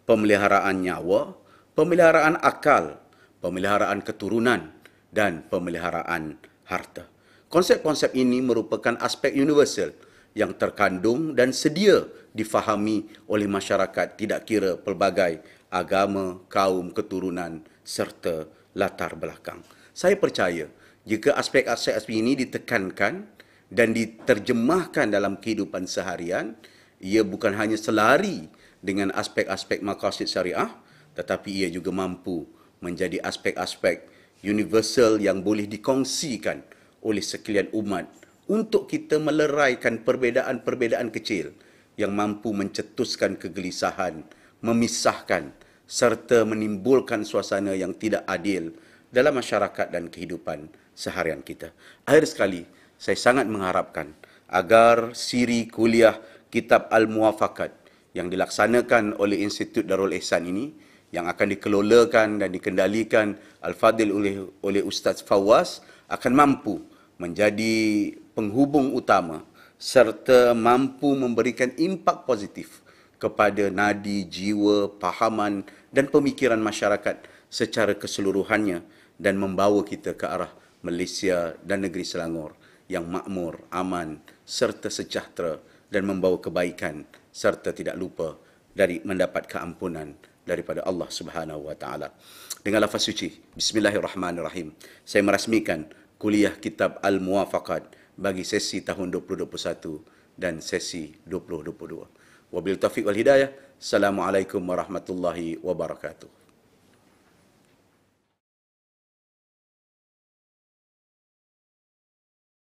pemeliharaan 0.10 0.82
nyawa, 0.82 1.38
pemeliharaan 1.78 2.38
akal, 2.42 2.98
pemeliharaan 3.42 4.02
keturunan 4.02 4.74
dan 5.14 5.46
pemeliharaan 5.50 6.38
harta. 6.66 7.06
Konsep-konsep 7.54 8.18
ini 8.18 8.42
merupakan 8.42 8.98
aspek 8.98 9.30
universal 9.38 9.94
yang 10.34 10.58
terkandung 10.58 11.38
dan 11.38 11.54
sedia 11.54 12.10
difahami 12.34 13.06
oleh 13.30 13.46
masyarakat 13.46 14.18
tidak 14.18 14.50
kira 14.50 14.74
pelbagai 14.74 15.46
agama, 15.70 16.42
kaum, 16.50 16.90
keturunan 16.90 17.62
serta 17.86 18.50
latar 18.74 19.14
belakang. 19.14 19.62
Saya 19.94 20.18
percaya 20.18 20.66
jika 21.06 21.38
aspek-aspek 21.38 22.10
ini 22.10 22.34
ditekankan 22.34 23.30
dan 23.74 23.98
diterjemahkan 23.98 25.10
dalam 25.10 25.42
kehidupan 25.42 25.90
seharian, 25.90 26.54
ia 27.02 27.26
bukan 27.26 27.58
hanya 27.58 27.74
selari 27.74 28.46
dengan 28.86 29.10
aspek-aspek 29.18 29.82
maqasid 29.82 30.30
syariah, 30.30 30.70
tetapi 31.18 31.66
ia 31.66 31.70
juga 31.74 31.90
mampu 31.90 32.46
menjadi 32.86 33.18
aspek-aspek 33.26 34.06
universal 34.46 35.18
yang 35.18 35.42
boleh 35.42 35.66
dikongsikan 35.66 36.62
oleh 37.02 37.24
sekalian 37.26 37.74
umat 37.74 38.06
untuk 38.46 38.86
kita 38.86 39.18
meleraikan 39.18 40.06
perbedaan-perbedaan 40.06 41.10
kecil 41.10 41.56
yang 41.98 42.14
mampu 42.14 42.54
mencetuskan 42.54 43.42
kegelisahan, 43.42 44.22
memisahkan 44.62 45.50
serta 45.90 46.46
menimbulkan 46.46 47.26
suasana 47.26 47.74
yang 47.74 47.98
tidak 47.98 48.22
adil 48.30 48.76
dalam 49.10 49.40
masyarakat 49.40 49.90
dan 49.90 50.10
kehidupan 50.10 50.70
seharian 50.94 51.42
kita. 51.42 51.74
Akhir 52.04 52.26
sekali, 52.30 52.62
saya 53.04 53.20
sangat 53.20 53.52
mengharapkan 53.52 54.16
agar 54.48 55.12
siri 55.12 55.68
kuliah 55.68 56.24
Kitab 56.48 56.88
Al-Muwafakat 56.88 57.76
yang 58.16 58.32
dilaksanakan 58.32 59.20
oleh 59.20 59.44
Institut 59.44 59.84
Darul 59.84 60.16
Ihsan 60.16 60.48
ini 60.48 60.72
yang 61.12 61.28
akan 61.28 61.52
dikelolakan 61.52 62.40
dan 62.40 62.50
dikendalikan 62.56 63.36
Al-Fadil 63.60 64.08
oleh 64.08 64.48
oleh 64.64 64.80
Ustaz 64.88 65.20
Fawaz 65.20 65.84
akan 66.08 66.32
mampu 66.32 66.80
menjadi 67.20 68.16
penghubung 68.32 68.96
utama 68.96 69.44
serta 69.76 70.56
mampu 70.56 71.12
memberikan 71.12 71.76
impak 71.76 72.24
positif 72.24 72.88
kepada 73.20 73.68
nadi, 73.68 74.24
jiwa, 74.24 74.88
pahaman 74.96 75.68
dan 75.92 76.08
pemikiran 76.08 76.60
masyarakat 76.64 77.20
secara 77.52 78.00
keseluruhannya 78.00 78.80
dan 79.20 79.36
membawa 79.36 79.84
kita 79.84 80.16
ke 80.16 80.24
arah 80.24 80.56
Malaysia 80.80 81.52
dan 81.68 81.84
negeri 81.84 82.08
Selangor 82.08 82.63
yang 82.94 83.10
makmur, 83.10 83.66
aman 83.74 84.22
serta 84.46 84.94
sejahtera 84.94 85.58
dan 85.90 86.06
membawa 86.06 86.38
kebaikan 86.38 87.10
serta 87.34 87.74
tidak 87.74 87.98
lupa 87.98 88.38
dari 88.70 89.02
mendapat 89.02 89.50
keampunan 89.50 90.14
daripada 90.46 90.86
Allah 90.86 91.10
Subhanahu 91.10 91.66
wa 91.66 91.74
taala. 91.74 92.14
Dengan 92.62 92.86
lafaz 92.86 93.10
suci, 93.10 93.34
bismillahirrahmanirrahim. 93.58 94.78
Saya 95.02 95.26
merasmikan 95.26 95.90
kuliah 96.22 96.54
kitab 96.54 97.02
Al-Muwafaqat 97.02 97.98
bagi 98.14 98.46
sesi 98.46 98.86
tahun 98.86 99.10
2021 99.10 100.38
dan 100.38 100.62
sesi 100.62 101.18
2022. 101.26 102.54
Wabil 102.54 102.78
taufiq 102.78 103.10
wal 103.10 103.18
hidayah. 103.18 103.50
Assalamualaikum 103.82 104.62
warahmatullahi 104.62 105.58
wabarakatuh. 105.60 106.43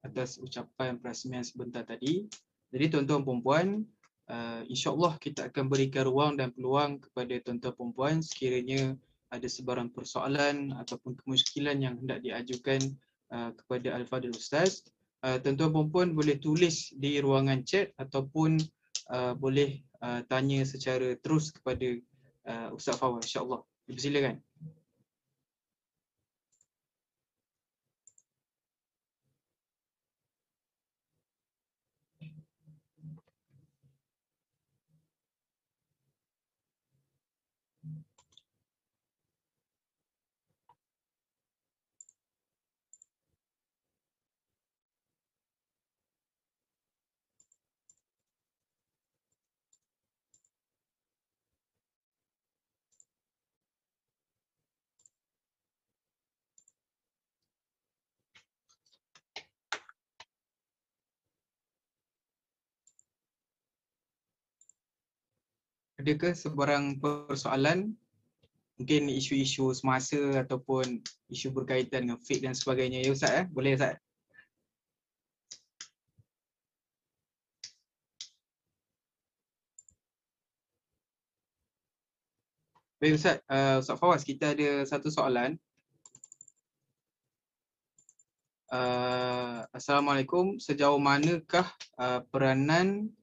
Atas 0.00 0.40
ucapan 0.40 0.96
perasmian 0.96 1.44
sebentar 1.44 1.84
tadi. 1.84 2.24
Jadi 2.70 2.84
tuan-tuan 2.88 3.26
perempuan, 3.26 3.66
uh, 4.30 4.62
insyaAllah 4.70 5.18
kita 5.20 5.50
akan 5.50 5.68
berikan 5.68 6.06
ruang 6.06 6.32
dan 6.38 6.54
peluang 6.54 7.02
kepada 7.02 7.34
tuan-tuan 7.44 7.74
perempuan 7.74 8.14
sekiranya 8.24 8.94
ada 9.30 9.46
sebarang 9.46 9.94
persoalan 9.94 10.74
ataupun 10.78 11.14
kemusykilan 11.22 11.76
yang 11.78 11.94
hendak 12.02 12.22
diajukan 12.22 12.80
uh, 13.30 13.50
kepada 13.54 13.94
Al-Fadil 13.98 14.34
Ustaz. 14.34 14.86
Uh, 15.20 15.36
tuan-tuan 15.36 15.70
perempuan 15.70 16.08
boleh 16.16 16.40
tulis 16.40 16.96
di 16.96 17.20
ruangan 17.20 17.60
chat 17.62 17.92
ataupun 18.00 18.56
uh, 19.12 19.36
boleh 19.36 19.84
uh, 20.00 20.24
tanya 20.26 20.64
secara 20.64 21.12
terus 21.20 21.52
kepada 21.52 22.00
uh, 22.48 22.68
Ustaz 22.72 22.96
Fawaz 22.96 23.28
insyaAllah. 23.28 23.60
Silakan. 23.90 24.38
Adakah 66.10 66.34
sebarang 66.34 66.98
persoalan 66.98 67.94
mungkin 68.82 69.06
isu-isu 69.06 69.70
semasa 69.70 70.18
ataupun 70.42 70.98
isu 71.30 71.54
berkaitan 71.54 72.10
dengan 72.10 72.18
fake 72.18 72.50
dan 72.50 72.50
sebagainya 72.50 73.06
ya 73.06 73.14
Ustaz 73.14 73.30
eh? 73.30 73.46
Boleh 73.46 73.78
Ustaz? 73.78 73.94
Baik 82.98 83.14
Ustaz, 83.14 83.38
uh, 83.46 83.78
Ustaz 83.78 83.96
Fawaz 84.02 84.26
kita 84.26 84.50
ada 84.50 84.82
satu 84.90 85.14
soalan. 85.14 85.54
Uh, 88.66 89.62
Assalamualaikum, 89.70 90.58
sejauh 90.58 90.98
manakah 90.98 91.70
uh, 92.02 92.18
peranan 92.34 93.14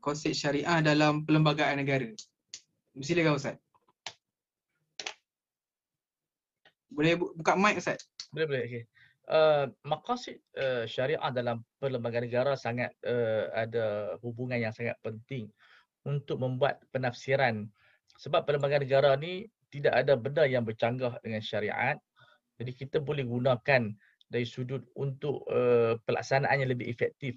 konsep 0.00 0.32
syariah 0.32 0.80
dalam 0.80 1.24
perlembagaan 1.24 1.80
negara. 1.80 2.08
Silakan 2.96 3.36
Ustaz. 3.36 3.56
Boleh 6.88 7.20
buka 7.20 7.52
mic 7.60 7.76
Ustaz? 7.76 8.08
Boleh 8.32 8.46
boleh. 8.48 8.64
Okay. 8.64 8.84
Uh, 9.26 9.66
maqasid 9.82 10.38
uh, 10.54 10.86
syariah 10.86 11.18
dalam 11.34 11.60
perlembagaan 11.82 12.30
negara 12.30 12.54
sangat 12.54 12.94
uh, 13.02 13.50
ada 13.52 14.14
hubungan 14.22 14.54
yang 14.54 14.70
sangat 14.70 14.94
penting 15.02 15.50
untuk 16.06 16.38
membuat 16.38 16.78
penafsiran 16.94 17.66
sebab 18.22 18.46
perlembagaan 18.46 18.86
negara 18.86 19.18
ni 19.18 19.50
tidak 19.74 19.98
ada 19.98 20.14
benda 20.14 20.46
yang 20.46 20.62
bercanggah 20.62 21.18
dengan 21.26 21.42
syariat 21.42 21.98
jadi 22.54 22.70
kita 22.70 23.02
boleh 23.02 23.26
gunakan 23.26 23.90
dari 24.30 24.46
sudut 24.46 24.86
untuk 24.94 25.42
uh, 25.50 25.98
pelaksanaannya 26.06 26.70
lebih 26.70 26.86
efektif 26.86 27.34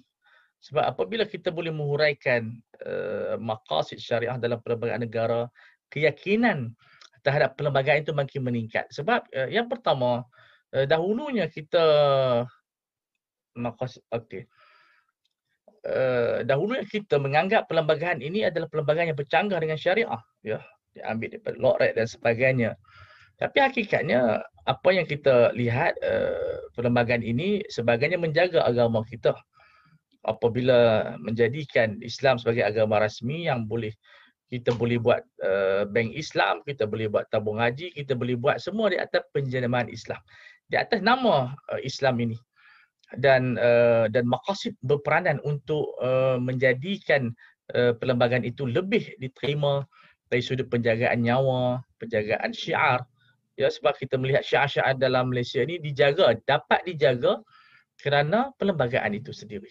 sebab 0.60 0.84
apabila 0.84 1.24
kita 1.24 1.48
boleh 1.48 1.72
menghuraikan 1.72 2.52
uh, 2.84 3.40
maqasid 3.40 3.96
syariah 3.96 4.36
dalam 4.36 4.60
perlembagaan 4.60 5.00
negara, 5.00 5.48
keyakinan 5.88 6.76
terhadap 7.24 7.56
perlembagaan 7.56 8.04
itu 8.04 8.12
makin 8.12 8.44
meningkat. 8.44 8.84
Sebab 8.92 9.24
uh, 9.32 9.48
yang 9.48 9.72
pertama, 9.72 10.28
uh, 10.76 10.84
dahulunya 10.84 11.48
kita 11.48 11.84
maqasid 13.56 14.04
okey. 14.12 14.44
Uh, 15.80 16.44
dahulunya 16.44 16.84
kita 16.84 17.16
menganggap 17.16 17.64
perlembagaan 17.64 18.20
ini 18.20 18.44
adalah 18.44 18.68
perlembagaan 18.68 19.16
yang 19.16 19.18
bercanggah 19.18 19.56
dengan 19.64 19.80
syariah, 19.80 20.20
ya, 20.44 20.60
diambil 20.92 21.40
daripada 21.40 21.56
Lorek 21.56 21.92
dan 21.96 22.04
sebagainya. 22.04 22.70
Tapi 23.40 23.56
hakikatnya 23.64 24.44
apa 24.68 24.88
yang 24.92 25.08
kita 25.08 25.56
lihat 25.56 25.96
uh, 26.04 26.68
perlembagaan 26.76 27.24
ini 27.24 27.64
sebagainya 27.72 28.20
menjaga 28.20 28.60
agama 28.68 29.00
kita 29.08 29.32
apabila 30.24 31.12
menjadikan 31.20 31.96
Islam 32.04 32.36
sebagai 32.36 32.64
agama 32.66 33.00
rasmi 33.00 33.48
yang 33.48 33.64
boleh 33.64 33.92
kita 34.50 34.74
boleh 34.74 34.98
buat 34.98 35.22
uh, 35.46 35.86
bank 35.86 36.10
Islam, 36.10 36.66
kita 36.66 36.82
boleh 36.90 37.06
buat 37.06 37.30
tabung 37.30 37.62
haji, 37.62 37.94
kita 37.94 38.18
boleh 38.18 38.34
buat 38.34 38.58
semua 38.58 38.90
di 38.90 38.98
atas 38.98 39.22
penjenamaan 39.30 39.86
Islam. 39.86 40.18
Di 40.66 40.74
atas 40.74 40.98
nama 41.00 41.54
uh, 41.70 41.80
Islam 41.80 42.18
ini. 42.18 42.38
dan 43.18 43.58
uh, 43.58 44.06
dan 44.06 44.22
maqasid 44.22 44.78
berperanan 44.86 45.42
untuk 45.42 45.98
uh, 45.98 46.38
menjadikan 46.38 47.34
uh, 47.74 47.90
perlembagaan 47.98 48.46
itu 48.46 48.70
lebih 48.70 49.18
diterima 49.18 49.82
dari 50.30 50.38
sudut 50.38 50.70
penjagaan 50.70 51.18
nyawa, 51.18 51.82
penjagaan 51.98 52.54
syiar. 52.54 53.02
Ya 53.58 53.66
sebab 53.66 53.98
kita 53.98 54.14
melihat 54.14 54.46
syiar-syiar 54.46 54.94
dalam 54.94 55.34
Malaysia 55.34 55.58
ini 55.58 55.82
dijaga, 55.82 56.38
dapat 56.46 56.86
dijaga 56.86 57.42
kerana 57.98 58.54
perlembagaan 58.54 59.10
itu 59.18 59.34
sendiri. 59.34 59.68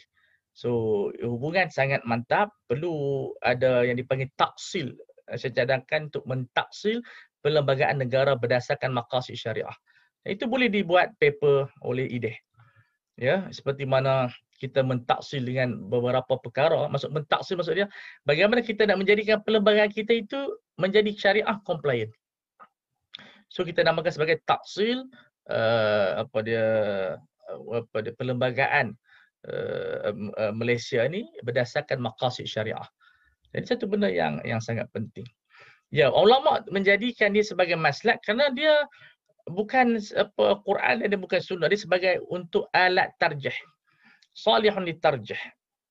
So 0.53 0.69
hubungan 1.23 1.71
sangat 1.71 2.03
mantap, 2.03 2.51
perlu 2.67 3.29
ada 3.39 3.85
yang 3.87 3.95
dipanggil 3.95 4.29
taksil. 4.35 4.95
Saya 5.29 5.53
cadangkan 5.53 6.09
untuk 6.09 6.25
mentaksil 6.25 6.99
perlembagaan 7.39 8.01
negara 8.01 8.33
berdasarkan 8.35 8.91
maqasid 8.91 9.37
syariah. 9.37 9.75
Itu 10.25 10.49
boleh 10.49 10.67
dibuat 10.67 11.15
paper 11.21 11.69
oleh 11.85 12.09
IDEH 12.09 12.37
ya 13.19 13.51
seperti 13.51 13.83
mana 13.83 14.31
kita 14.63 14.79
mentaksil 14.79 15.43
dengan 15.43 15.75
beberapa 15.91 16.39
perkara 16.39 16.87
maksud 16.87 17.11
mentaksil 17.11 17.59
maksudnya 17.59 17.91
bagaimana 18.23 18.63
kita 18.63 18.87
nak 18.87 19.03
menjadikan 19.03 19.43
perlembagaan 19.43 19.91
kita 19.91 20.23
itu 20.23 20.39
menjadi 20.79 21.11
syariah 21.11 21.59
compliant 21.67 22.15
so 23.51 23.67
kita 23.67 23.83
namakan 23.83 24.15
sebagai 24.15 24.39
taksil 24.47 25.03
uh, 25.51 26.23
apa 26.23 26.37
dia 26.47 26.65
uh, 27.51 27.83
apa 27.83 27.97
dia 28.07 28.13
perlembagaan 28.15 28.95
uh, 29.47 30.11
uh, 30.11 30.53
Malaysia 30.55 31.05
ni 31.07 31.23
berdasarkan 31.45 32.03
maqasid 32.03 32.49
syariah. 32.49 32.83
Jadi 33.55 33.65
satu 33.65 33.85
benda 33.89 34.11
yang 34.11 34.43
yang 34.43 34.59
sangat 34.59 34.89
penting. 34.91 35.25
Ya 35.89 36.13
ulama 36.13 36.61
menjadikan 36.69 37.33
dia 37.33 37.41
sebagai 37.41 37.73
maslak 37.73 38.21
kerana 38.21 38.53
dia 38.53 38.85
bukan 39.49 39.97
apa 40.13 40.61
Quran 40.61 41.01
dia 41.09 41.17
bukan 41.17 41.41
sunnah 41.41 41.65
dia 41.65 41.81
sebagai 41.81 42.21
untuk 42.29 42.69
alat 42.75 43.09
tarjih. 43.17 43.55
Salihun 44.37 44.85
litarjih 44.85 45.39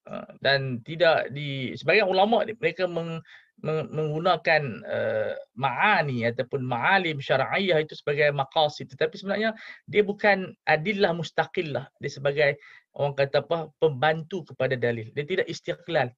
uh, 0.06 0.28
dan 0.38 0.78
tidak 0.86 1.34
di 1.34 1.74
sebagai 1.74 2.06
ulama 2.06 2.46
mereka 2.46 2.86
meng, 2.86 3.18
menggunakan 3.66 4.62
uh, 4.86 5.34
maani 5.58 6.22
ataupun 6.30 6.62
maalim 6.62 7.18
syar'iyah 7.18 7.82
itu 7.82 7.98
sebagai 7.98 8.30
maqasid. 8.30 8.86
Tetapi 8.94 9.14
sebenarnya 9.18 9.50
dia 9.90 10.02
bukan 10.06 10.54
adillah 10.62 11.10
mustaqillah. 11.10 11.90
Dia 11.98 12.10
sebagai 12.10 12.50
orang 12.94 13.18
kata 13.18 13.42
apa 13.42 13.58
pembantu 13.82 14.54
kepada 14.54 14.78
dalil. 14.78 15.10
Dia 15.10 15.26
tidak 15.26 15.46
istiqlal. 15.50 16.14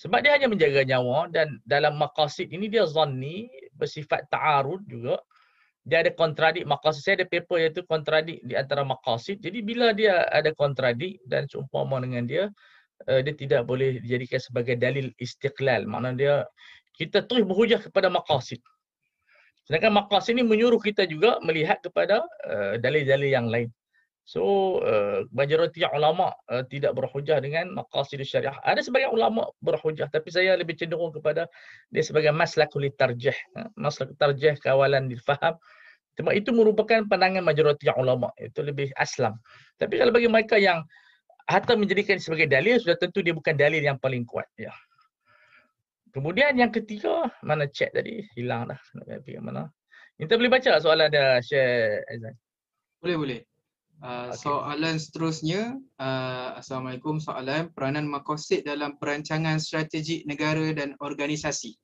Sebab 0.00 0.24
dia 0.24 0.32
hanya 0.32 0.48
menjaga 0.48 0.80
nyawa 0.80 1.28
dan 1.28 1.60
dalam 1.68 2.00
maqasid 2.00 2.48
ini 2.48 2.72
dia 2.72 2.88
zanni 2.88 3.52
bersifat 3.76 4.24
ta'arud 4.32 4.80
juga. 4.88 5.20
Dia 5.84 6.00
ada 6.00 6.12
kontradik 6.16 6.64
maqasid 6.64 7.02
saya 7.04 7.14
ada 7.20 7.28
paper 7.28 7.56
iaitu 7.60 7.84
kontradik 7.84 8.40
di 8.40 8.56
antara 8.56 8.80
maqasid. 8.80 9.44
Jadi 9.44 9.60
bila 9.60 9.92
dia 9.92 10.24
ada 10.32 10.56
kontradik 10.56 11.20
dan 11.28 11.44
seumpama 11.44 12.00
dengan 12.00 12.24
dia 12.24 12.44
uh, 13.08 13.20
dia 13.24 13.34
tidak 13.36 13.64
boleh 13.64 14.02
dijadikan 14.02 14.40
sebagai 14.42 14.76
dalil 14.76 15.08
istiqlal. 15.22 15.86
Maknanya 15.88 16.16
dia 16.18 16.34
kita 16.98 17.24
terus 17.24 17.48
berhujah 17.48 17.80
kepada 17.80 18.12
maqasid. 18.12 18.60
Sedangkan 19.64 19.94
maqasid 19.96 20.36
ini 20.36 20.44
menyuruh 20.44 20.82
kita 20.82 21.06
juga 21.06 21.38
melihat 21.40 21.80
kepada 21.80 22.26
uh, 22.50 22.74
dalil-dalil 22.76 23.30
yang 23.30 23.48
lain. 23.48 23.70
So 24.28 24.78
uh, 24.84 25.26
majoriti 25.34 25.82
ulama 25.90 26.30
uh, 26.52 26.62
tidak 26.68 26.94
berhujah 26.94 27.40
dengan 27.42 27.72
maqasid 27.74 28.20
syariah. 28.22 28.54
Ada 28.62 28.84
sebagian 28.86 29.10
ulama 29.10 29.48
berhujah 29.64 30.06
tapi 30.12 30.30
saya 30.30 30.54
lebih 30.54 30.76
cenderung 30.76 31.10
kepada 31.10 31.48
dia 31.90 32.04
sebagai 32.04 32.30
maslakul 32.30 32.84
tarjih. 32.94 33.34
Maslakul 33.74 34.14
tarjih 34.20 34.54
kawalan 34.60 35.10
difaham 35.10 35.56
sebab 36.14 36.36
itu 36.36 36.52
merupakan 36.52 37.00
pandangan 37.08 37.42
majoriti 37.42 37.88
ulama. 37.96 38.28
Itu 38.36 38.60
lebih 38.60 38.92
aslam. 39.00 39.40
Tapi 39.80 39.98
kalau 39.98 40.12
bagi 40.12 40.28
mereka 40.28 40.60
yang 40.60 40.84
hatta 41.50 41.74
menjadikan 41.74 42.22
sebagai 42.22 42.46
dalil, 42.46 42.78
sudah 42.78 42.94
tentu 42.94 43.26
dia 43.26 43.34
bukan 43.34 43.58
dalil 43.58 43.82
yang 43.82 43.98
paling 43.98 44.22
kuat. 44.22 44.46
Ya. 44.54 44.70
Kemudian 46.14 46.54
yang 46.54 46.70
ketiga, 46.70 47.30
mana 47.42 47.66
chat 47.66 47.90
tadi? 47.90 48.22
Hilang 48.38 48.70
dah. 48.70 48.80
Nak 48.94 49.26
pergi 49.26 49.42
mana? 49.42 49.66
Kita 50.14 50.38
boleh 50.38 50.52
baca 50.52 50.78
soalan 50.78 51.10
ada 51.10 51.42
share 51.42 52.06
Azan. 52.06 52.34
Boleh, 53.02 53.16
boleh. 53.16 53.40
Uh, 54.00 54.32
okay. 54.32 54.48
Soalan 54.48 54.96
seterusnya, 54.96 55.76
uh, 56.00 56.56
Assalamualaikum. 56.56 57.20
Soalan 57.20 57.68
peranan 57.76 58.08
makosid 58.08 58.64
dalam 58.64 58.96
perancangan 58.96 59.60
strategik 59.60 60.24
negara 60.24 60.72
dan 60.72 60.96
organisasi. 61.04 61.76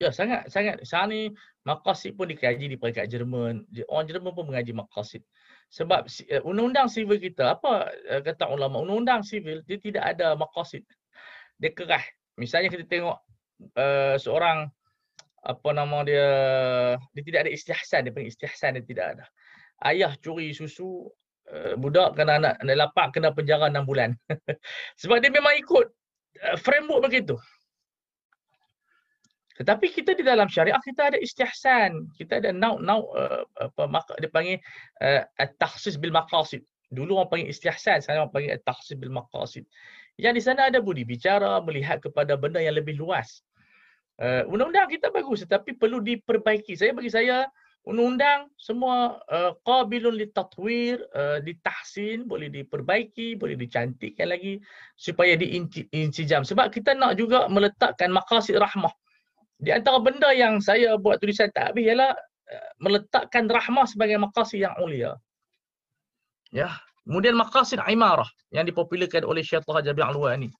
Ya 0.00 0.10
sangat 0.10 0.50
sangat 0.50 0.82
sekarang 0.82 1.08
ni 1.12 1.22
maqasid 1.62 2.18
pun 2.18 2.26
dikaji 2.26 2.74
di 2.74 2.76
peringkat 2.78 3.06
Jerman. 3.06 3.62
Orang 3.86 4.06
Jerman 4.10 4.34
pun 4.34 4.50
mengaji 4.50 4.74
maqasid. 4.74 5.22
Sebab 5.72 6.10
uh, 6.10 6.42
undang-undang 6.44 6.90
sivil 6.90 7.16
kita 7.22 7.56
apa 7.56 7.88
uh, 8.10 8.20
kata 8.20 8.50
ulama 8.50 8.82
undang-undang 8.82 9.22
sivil 9.22 9.62
dia 9.64 9.78
tidak 9.78 10.04
ada 10.16 10.34
maqasid. 10.34 10.82
Dia 11.56 11.70
kerah. 11.70 12.02
Misalnya 12.36 12.68
kita 12.68 12.84
tengok 12.90 13.18
uh, 13.78 14.16
seorang 14.18 14.68
apa 15.42 15.68
nama 15.74 16.06
dia 16.06 16.28
dia 17.10 17.22
tidak 17.26 17.40
ada 17.46 17.50
istihsan 17.50 18.06
dia 18.06 18.12
panggil 18.14 18.30
istihsan 18.30 18.78
dia 18.78 18.84
tidak 18.86 19.06
ada. 19.18 19.24
Ayah 19.82 20.14
curi 20.18 20.54
susu 20.54 21.10
uh, 21.50 21.74
budak 21.78 22.18
kena 22.18 22.38
anak 22.38 22.54
anak 22.62 22.76
lapak 22.78 23.06
kena 23.14 23.30
penjara 23.30 23.70
6 23.70 23.86
bulan. 23.86 24.14
Sebab 25.02 25.22
dia 25.22 25.30
memang 25.30 25.54
ikut 25.58 25.86
uh, 26.42 26.56
framework 26.58 27.06
begitu. 27.06 27.38
Tetapi 29.62 29.94
kita 29.94 30.18
di 30.18 30.26
dalam 30.26 30.50
syariah 30.50 30.82
kita 30.82 31.14
ada 31.14 31.18
istihsan. 31.22 32.10
Kita 32.18 32.42
ada 32.42 32.50
nau 32.50 32.82
nau 32.82 33.14
uh, 33.14 33.46
apa 33.62 33.86
maka 33.86 34.18
dia 34.18 34.26
panggil 34.26 34.58
uh, 34.98 35.22
at-takhsis 35.38 36.02
bil 36.02 36.10
maqasid. 36.10 36.66
Dulu 36.90 37.22
orang 37.22 37.30
panggil 37.30 37.54
istihsan, 37.54 38.02
sekarang 38.02 38.26
orang 38.26 38.34
panggil 38.34 38.50
at-takhsis 38.58 38.98
bil 38.98 39.14
maqasid. 39.14 39.62
Yang 40.18 40.34
di 40.34 40.42
sana 40.42 40.66
ada 40.66 40.82
budi 40.82 41.06
bicara 41.06 41.62
melihat 41.62 42.02
kepada 42.02 42.34
benda 42.34 42.58
yang 42.58 42.74
lebih 42.74 42.98
luas. 42.98 43.46
Uh, 44.18 44.42
undang-undang 44.50 44.90
kita 44.90 45.14
bagus 45.14 45.46
tetapi 45.46 45.78
perlu 45.78 46.02
diperbaiki. 46.02 46.74
Saya 46.74 46.90
bagi 46.90 47.14
saya 47.14 47.46
undang-undang 47.86 48.50
semua 48.58 49.22
uh, 49.30 49.54
qabilun 49.62 50.18
litatwir, 50.18 50.98
uh, 51.14 51.38
ditahsin, 51.38 52.26
boleh 52.26 52.50
diperbaiki, 52.50 53.38
boleh 53.38 53.54
dicantikkan 53.54 54.26
lagi 54.26 54.58
supaya 54.98 55.38
diinsijam. 55.38 56.42
Sebab 56.42 56.74
kita 56.74 56.98
nak 56.98 57.14
juga 57.14 57.46
meletakkan 57.46 58.10
maqasid 58.10 58.58
rahmah 58.58 58.90
di 59.62 59.70
antara 59.70 60.02
benda 60.02 60.34
yang 60.34 60.58
saya 60.58 60.98
buat 60.98 61.22
tulisan 61.22 61.46
tak 61.54 61.70
habis 61.70 61.86
ialah 61.86 62.10
uh, 62.50 62.70
meletakkan 62.82 63.46
rahmah 63.46 63.86
sebagai 63.86 64.18
maqasid 64.18 64.66
yang 64.66 64.74
ulia. 64.82 65.14
Ya. 66.50 66.74
Kemudian 67.06 67.34
maqasid 67.34 67.82
imarah 67.86 68.26
yang 68.54 68.66
dipopularkan 68.66 69.26
oleh 69.26 69.42
Syekh 69.42 69.66
Taha 69.66 69.82
Jabir 69.82 70.06
Al-Wani. 70.06 70.50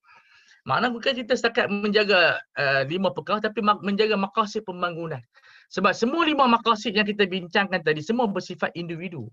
Makna 0.62 0.94
bukan 0.94 1.18
kita 1.18 1.34
setakat 1.34 1.66
menjaga 1.66 2.38
uh, 2.54 2.82
lima 2.86 3.10
perkara 3.10 3.42
tapi 3.42 3.62
menjaga 3.62 4.14
maqasid 4.14 4.62
pembangunan. 4.62 5.18
Sebab 5.74 5.90
semua 5.90 6.22
lima 6.22 6.46
maqasid 6.46 6.94
yang 6.94 7.06
kita 7.06 7.26
bincangkan 7.26 7.82
tadi 7.82 7.98
semua 8.02 8.30
bersifat 8.30 8.70
individu. 8.78 9.26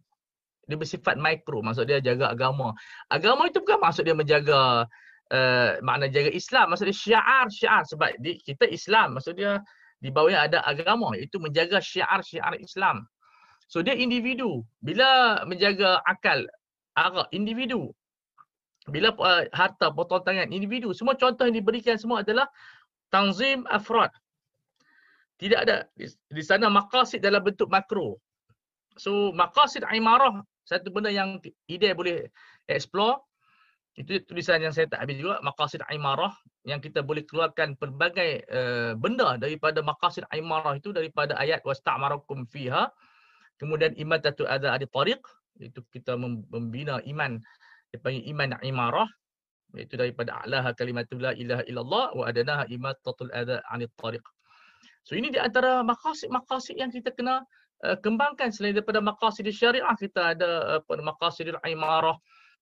Dia 0.65 0.77
bersifat 0.77 1.17
mikro. 1.17 1.61
Maksud 1.61 1.85
dia 1.89 2.01
jaga 2.01 2.33
agama. 2.33 2.73
Agama 3.09 3.49
itu 3.49 3.61
bukan 3.61 3.77
maksud 3.81 4.05
dia 4.05 4.17
menjaga 4.17 4.85
uh, 5.33 5.79
makna 5.81 6.09
jaga 6.09 6.29
Islam. 6.33 6.73
Maksudnya 6.73 6.95
syiar 6.95 7.45
syiar. 7.49 7.83
Sebab 7.85 8.19
di, 8.21 8.37
kita 8.41 8.65
Islam 8.69 9.17
maksudnya 9.17 9.61
di 9.99 10.09
bawahnya 10.09 10.47
ada 10.47 10.59
agama 10.63 11.11
itu 11.17 11.37
menjaga 11.41 11.81
syiar 11.81 12.21
syiar 12.21 12.55
Islam. 12.59 13.05
So 13.69 13.81
dia 13.85 13.93
individu. 13.93 14.65
Bila 14.81 15.41
menjaga 15.45 16.01
akal 16.05 16.45
arak 16.97 17.29
individu. 17.33 17.93
Bila 18.89 19.13
uh, 19.17 19.45
harta 19.53 19.93
potong 19.93 20.25
tangan 20.25 20.49
individu. 20.49 20.91
Semua 20.97 21.13
contoh 21.13 21.45
yang 21.45 21.57
diberikan 21.57 21.95
semua 21.97 22.25
adalah 22.25 22.49
tanzim 23.13 23.65
afrad 23.69 24.09
tidak 25.39 25.59
ada. 25.65 25.77
Di, 25.95 26.05
di 26.11 26.43
sana 26.43 26.67
maqasid 26.67 27.23
dalam 27.23 27.41
bentuk 27.41 27.71
makro. 27.71 28.19
So 28.99 29.31
maqasid 29.31 29.87
imarah 29.87 30.43
satu 30.67 30.91
benda 30.91 31.09
yang 31.09 31.39
ide 31.71 31.95
boleh 31.95 32.27
explore 32.67 33.23
itu 33.97 34.21
tulisan 34.29 34.61
yang 34.61 34.71
saya 34.71 34.85
tak 34.85 35.01
habis 35.01 35.17
juga 35.17 35.41
maqasid 35.41 35.81
imarah 35.89 36.31
yang 36.63 36.77
kita 36.79 37.01
boleh 37.01 37.25
keluarkan 37.25 37.73
pelbagai 37.75 38.45
uh, 38.47 38.93
benda 38.95 39.35
daripada 39.41 39.81
maqasid 39.81 40.23
imarah 40.35 40.77
itu 40.77 40.93
daripada 40.93 41.35
ayat 41.41 41.65
wasta'marakum 41.65 42.45
fiha 42.47 42.87
kemudian 43.59 43.91
imatatu 43.97 44.45
adza 44.45 44.71
adi 44.71 44.87
tariq 44.87 45.19
itu 45.59 45.83
kita 45.91 46.15
membina 46.15 47.03
iman 47.03 47.41
dipanggil 47.91 48.23
iman 48.31 48.49
imarah 48.63 49.09
iaitu 49.77 49.99
daripada 49.99 50.41
a'laha 50.41 50.73
kalimatul 50.73 51.21
la 51.21 51.35
ilaha 51.37 51.61
illallah 51.69 52.05
wa 52.17 52.23
adanaha 52.25 52.65
imatatul 52.73 53.29
adza 53.29 53.61
ani 53.69 53.85
tariq. 54.01 54.23
So 55.05 55.13
ini 55.13 55.29
di 55.29 55.37
antara 55.37 55.85
maqasid-maqasid 55.85 56.77
yang 56.77 56.89
kita 56.89 57.13
kena 57.13 57.45
uh, 57.85 57.97
kembangkan. 58.01 58.49
Selain 58.49 58.73
daripada 58.73 59.01
maqasid 59.01 59.45
syariah 59.53 59.93
kita 59.97 60.33
ada 60.33 60.81
uh, 60.81 61.01
maqasid 61.01 61.53
imarah 61.53 62.17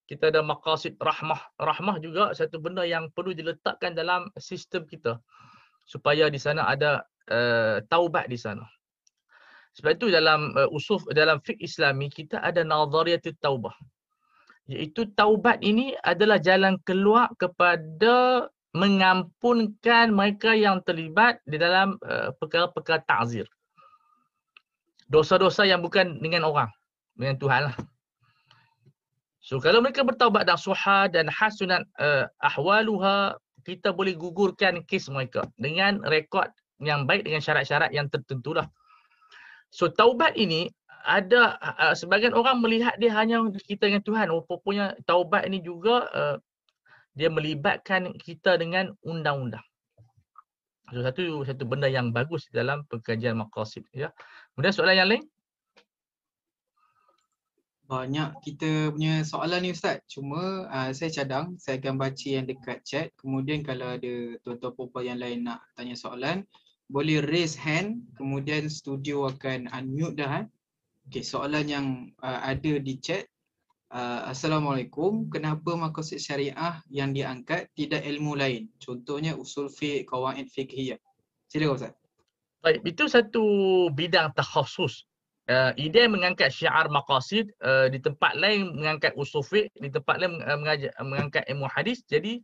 kita 0.07 0.31
ada 0.31 0.39
maqasid 0.39 0.95
rahmah. 0.97 1.39
Rahmah 1.59 1.99
juga 1.99 2.31
satu 2.31 2.63
benda 2.63 2.87
yang 2.87 3.11
perlu 3.11 3.35
diletakkan 3.35 3.91
dalam 3.91 4.31
sistem 4.39 4.87
kita 4.87 5.19
supaya 5.83 6.31
di 6.31 6.39
sana 6.39 6.63
ada 6.67 7.03
uh, 7.27 7.83
taubat 7.91 8.31
di 8.31 8.39
sana. 8.39 8.63
Sebab 9.75 9.99
itu 9.99 10.07
dalam 10.09 10.55
uh, 10.55 10.71
usul 10.71 11.03
dalam 11.11 11.43
fiqh 11.43 11.59
Islami 11.59 12.07
kita 12.07 12.39
ada 12.39 12.63
nazariyatut 12.63 13.35
taubah. 13.43 13.75
Iaitu 14.67 15.11
taubat 15.15 15.59
ini 15.63 15.95
adalah 16.03 16.39
jalan 16.39 16.79
keluar 16.83 17.31
kepada 17.39 18.47
mengampunkan 18.75 20.11
mereka 20.11 20.51
yang 20.55 20.83
terlibat 20.83 21.39
di 21.47 21.59
dalam 21.59 21.99
uh, 22.03 22.31
perkara-perkara 22.35 23.03
ta'zir. 23.03 23.47
Dosa-dosa 25.07 25.63
yang 25.63 25.79
bukan 25.79 26.19
dengan 26.19 26.43
orang, 26.43 26.67
dengan 27.15 27.39
Tuhan 27.39 27.61
lah. 27.71 27.75
So 29.47 29.63
kalau 29.63 29.79
mereka 29.79 30.03
bertaubat 30.03 30.43
dan 30.43 30.59
suha 30.59 31.07
dan 31.07 31.31
hasunat 31.31 31.87
uh, 32.03 32.27
ahwaluha, 32.43 33.39
kita 33.63 33.95
boleh 33.95 34.11
gugurkan 34.19 34.83
kes 34.83 35.07
mereka 35.07 35.47
dengan 35.55 36.03
rekod 36.03 36.51
yang 36.83 37.07
baik 37.07 37.23
dengan 37.23 37.39
syarat-syarat 37.39 37.95
yang 37.95 38.11
tertentu 38.11 38.51
lah. 38.51 38.67
So 39.71 39.87
taubat 39.87 40.35
ini 40.35 40.67
ada 41.07 41.55
uh, 41.63 41.95
sebagian 41.95 42.35
orang 42.35 42.59
melihat 42.59 42.99
dia 42.99 43.15
hanya 43.15 43.39
kita 43.63 43.87
dengan 43.87 44.03
Tuhan. 44.03 44.27
Rupanya 44.35 44.99
taubat 45.07 45.47
ini 45.47 45.63
juga 45.63 46.11
uh, 46.11 46.35
dia 47.15 47.31
melibatkan 47.31 48.19
kita 48.19 48.59
dengan 48.59 48.91
undang-undang. 49.07 49.63
So 50.91 50.99
satu 51.07 51.47
satu 51.47 51.63
benda 51.63 51.87
yang 51.87 52.11
bagus 52.11 52.51
dalam 52.51 52.83
pengkajian 52.91 53.39
maqasid 53.39 53.87
ya. 53.95 54.11
Kemudian 54.51 54.75
soalan 54.75 54.99
yang 54.99 55.07
lain? 55.07 55.23
Banyak 57.87 58.43
kita 58.43 58.91
punya 58.91 59.23
soalan 59.23 59.63
ni 59.63 59.71
Ustaz. 59.71 60.03
Cuma 60.11 60.67
uh, 60.67 60.91
saya 60.91 61.07
cadang, 61.07 61.55
saya 61.55 61.79
akan 61.79 61.95
baca 61.95 62.27
yang 62.27 62.43
dekat 62.43 62.83
chat. 62.83 63.07
Kemudian 63.15 63.63
kalau 63.63 63.95
ada 63.95 64.35
tuan-tuan 64.43 64.75
perempuan 64.75 65.05
yang 65.07 65.19
lain 65.23 65.39
nak 65.47 65.63
tanya 65.79 65.95
soalan, 65.95 66.43
boleh 66.91 67.23
raise 67.23 67.55
hand. 67.55 68.03
Kemudian 68.19 68.67
studio 68.67 69.31
akan 69.31 69.71
unmute 69.71 70.19
dah. 70.19 70.43
Eh. 70.43 70.45
Okay, 71.07 71.23
soalan 71.23 71.65
yang 71.71 71.85
uh, 72.19 72.43
ada 72.43 72.75
di 72.75 72.99
chat. 72.99 73.23
Uh, 73.87 74.35
Assalamualaikum, 74.35 75.31
kenapa 75.31 75.71
makosid 75.79 76.19
syariah 76.19 76.83
yang 76.91 77.15
diangkat 77.15 77.71
tidak 77.71 78.03
ilmu 78.03 78.35
lain? 78.35 78.67
Contohnya 78.83 79.31
usul 79.39 79.71
fiqh, 79.71 80.03
kawaid 80.03 80.51
fiqhiyah. 80.51 80.99
Silakan 81.47 81.79
Ustaz. 81.79 81.93
Baik, 82.59 82.83
itu 82.83 83.07
satu 83.07 83.43
bidang 83.95 84.35
takhasus 84.35 85.07
uh, 85.47 85.71
ide 85.79 86.07
mengangkat 86.07 86.51
syiar 86.51 86.87
maqasid 86.91 87.51
uh, 87.63 87.87
di 87.91 87.99
tempat 87.99 88.35
lain 88.35 88.75
mengangkat 88.75 89.15
usul 89.15 89.43
fiqh 89.43 89.71
di 89.79 89.89
tempat 89.89 90.19
lain 90.19 90.39
uh, 90.43 90.57
mengajar, 90.59 90.91
mengangkat 91.01 91.43
ilmu 91.47 91.67
hadis. 91.71 92.03
Jadi 92.07 92.43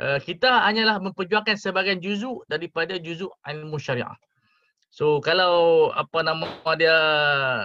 uh, 0.00 0.18
kita 0.20 0.64
hanyalah 0.64 0.98
memperjuangkan 1.00 1.56
sebagian 1.60 2.00
juzuk 2.00 2.44
daripada 2.48 2.96
juzuk 2.96 3.30
ilmu 3.44 3.76
syariah. 3.76 4.16
So 4.90 5.22
kalau 5.22 5.88
apa 5.94 6.26
nama 6.26 6.50
dia 6.74 6.98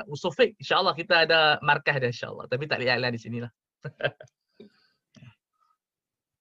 usul 0.06 0.30
fiqh 0.30 0.54
insyaallah 0.62 0.94
kita 0.94 1.26
ada 1.26 1.58
markah 1.66 1.98
dia 1.98 2.12
insyaallah. 2.12 2.46
Tapi 2.52 2.70
tak 2.70 2.84
lihat 2.84 3.02
lah 3.02 3.10
di 3.10 3.20
sinilah. 3.20 3.52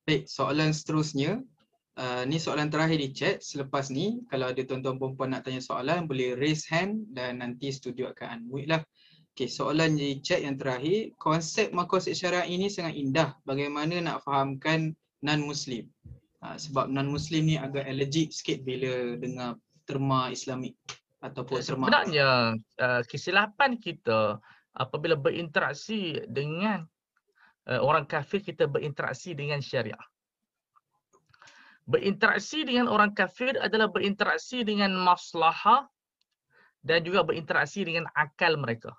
Baik, 0.05 0.29
soalan 0.29 0.77
seterusnya 0.77 1.41
Uh, 1.95 2.27
ni 2.27 2.43
soalan 2.43 2.75
terakhir 2.75 2.99
di 2.99 3.15
chat. 3.15 3.39
Selepas 3.39 3.87
ni, 3.87 4.19
kalau 4.27 4.51
ada 4.51 4.59
tuan-tuan 4.67 4.99
perempuan 4.99 5.31
nak 5.31 5.47
tanya 5.47 5.63
soalan, 5.63 6.11
boleh 6.11 6.35
raise 6.35 6.67
hand 6.67 7.07
dan 7.15 7.39
nanti 7.39 7.71
studio 7.71 8.11
akan 8.11 8.51
unmute 8.51 8.67
lah. 8.67 8.83
Okay, 9.35 9.47
soalan 9.47 9.95
di 9.95 10.19
chat 10.19 10.43
yang 10.43 10.59
terakhir. 10.59 11.15
Konsep 11.23 11.71
makosid 11.71 12.19
syariah 12.19 12.51
ini 12.51 12.67
sangat 12.67 12.99
indah. 12.99 13.39
Bagaimana 13.47 13.95
nak 14.03 14.27
fahamkan 14.27 14.91
non-Muslim? 15.23 15.87
Uh, 16.43 16.59
sebab 16.59 16.91
non-Muslim 16.91 17.47
ni 17.47 17.57
agak 17.63 17.87
allergic 17.87 18.35
sikit 18.35 18.67
bila 18.67 19.15
dengar 19.15 19.55
terma 19.87 20.35
Islamik 20.35 20.75
ataupun 21.23 21.63
terma 21.63 21.87
Sebenarnya 21.87 22.59
uh, 22.59 23.03
kesilapan 23.07 23.79
kita 23.79 24.43
apabila 24.75 25.15
berinteraksi 25.15 26.27
dengan 26.27 26.83
uh, 27.71 27.81
orang 27.87 28.03
kafir, 28.11 28.43
kita 28.43 28.67
berinteraksi 28.67 29.31
dengan 29.39 29.63
syariah 29.63 30.03
berinteraksi 31.85 32.65
dengan 32.65 32.89
orang 32.89 33.13
kafir 33.13 33.57
adalah 33.61 33.93
berinteraksi 33.93 34.65
dengan 34.65 34.97
maslahah 34.97 35.85
dan 36.85 37.05
juga 37.05 37.25
berinteraksi 37.25 37.85
dengan 37.85 38.09
akal 38.17 38.57
mereka. 38.57 38.93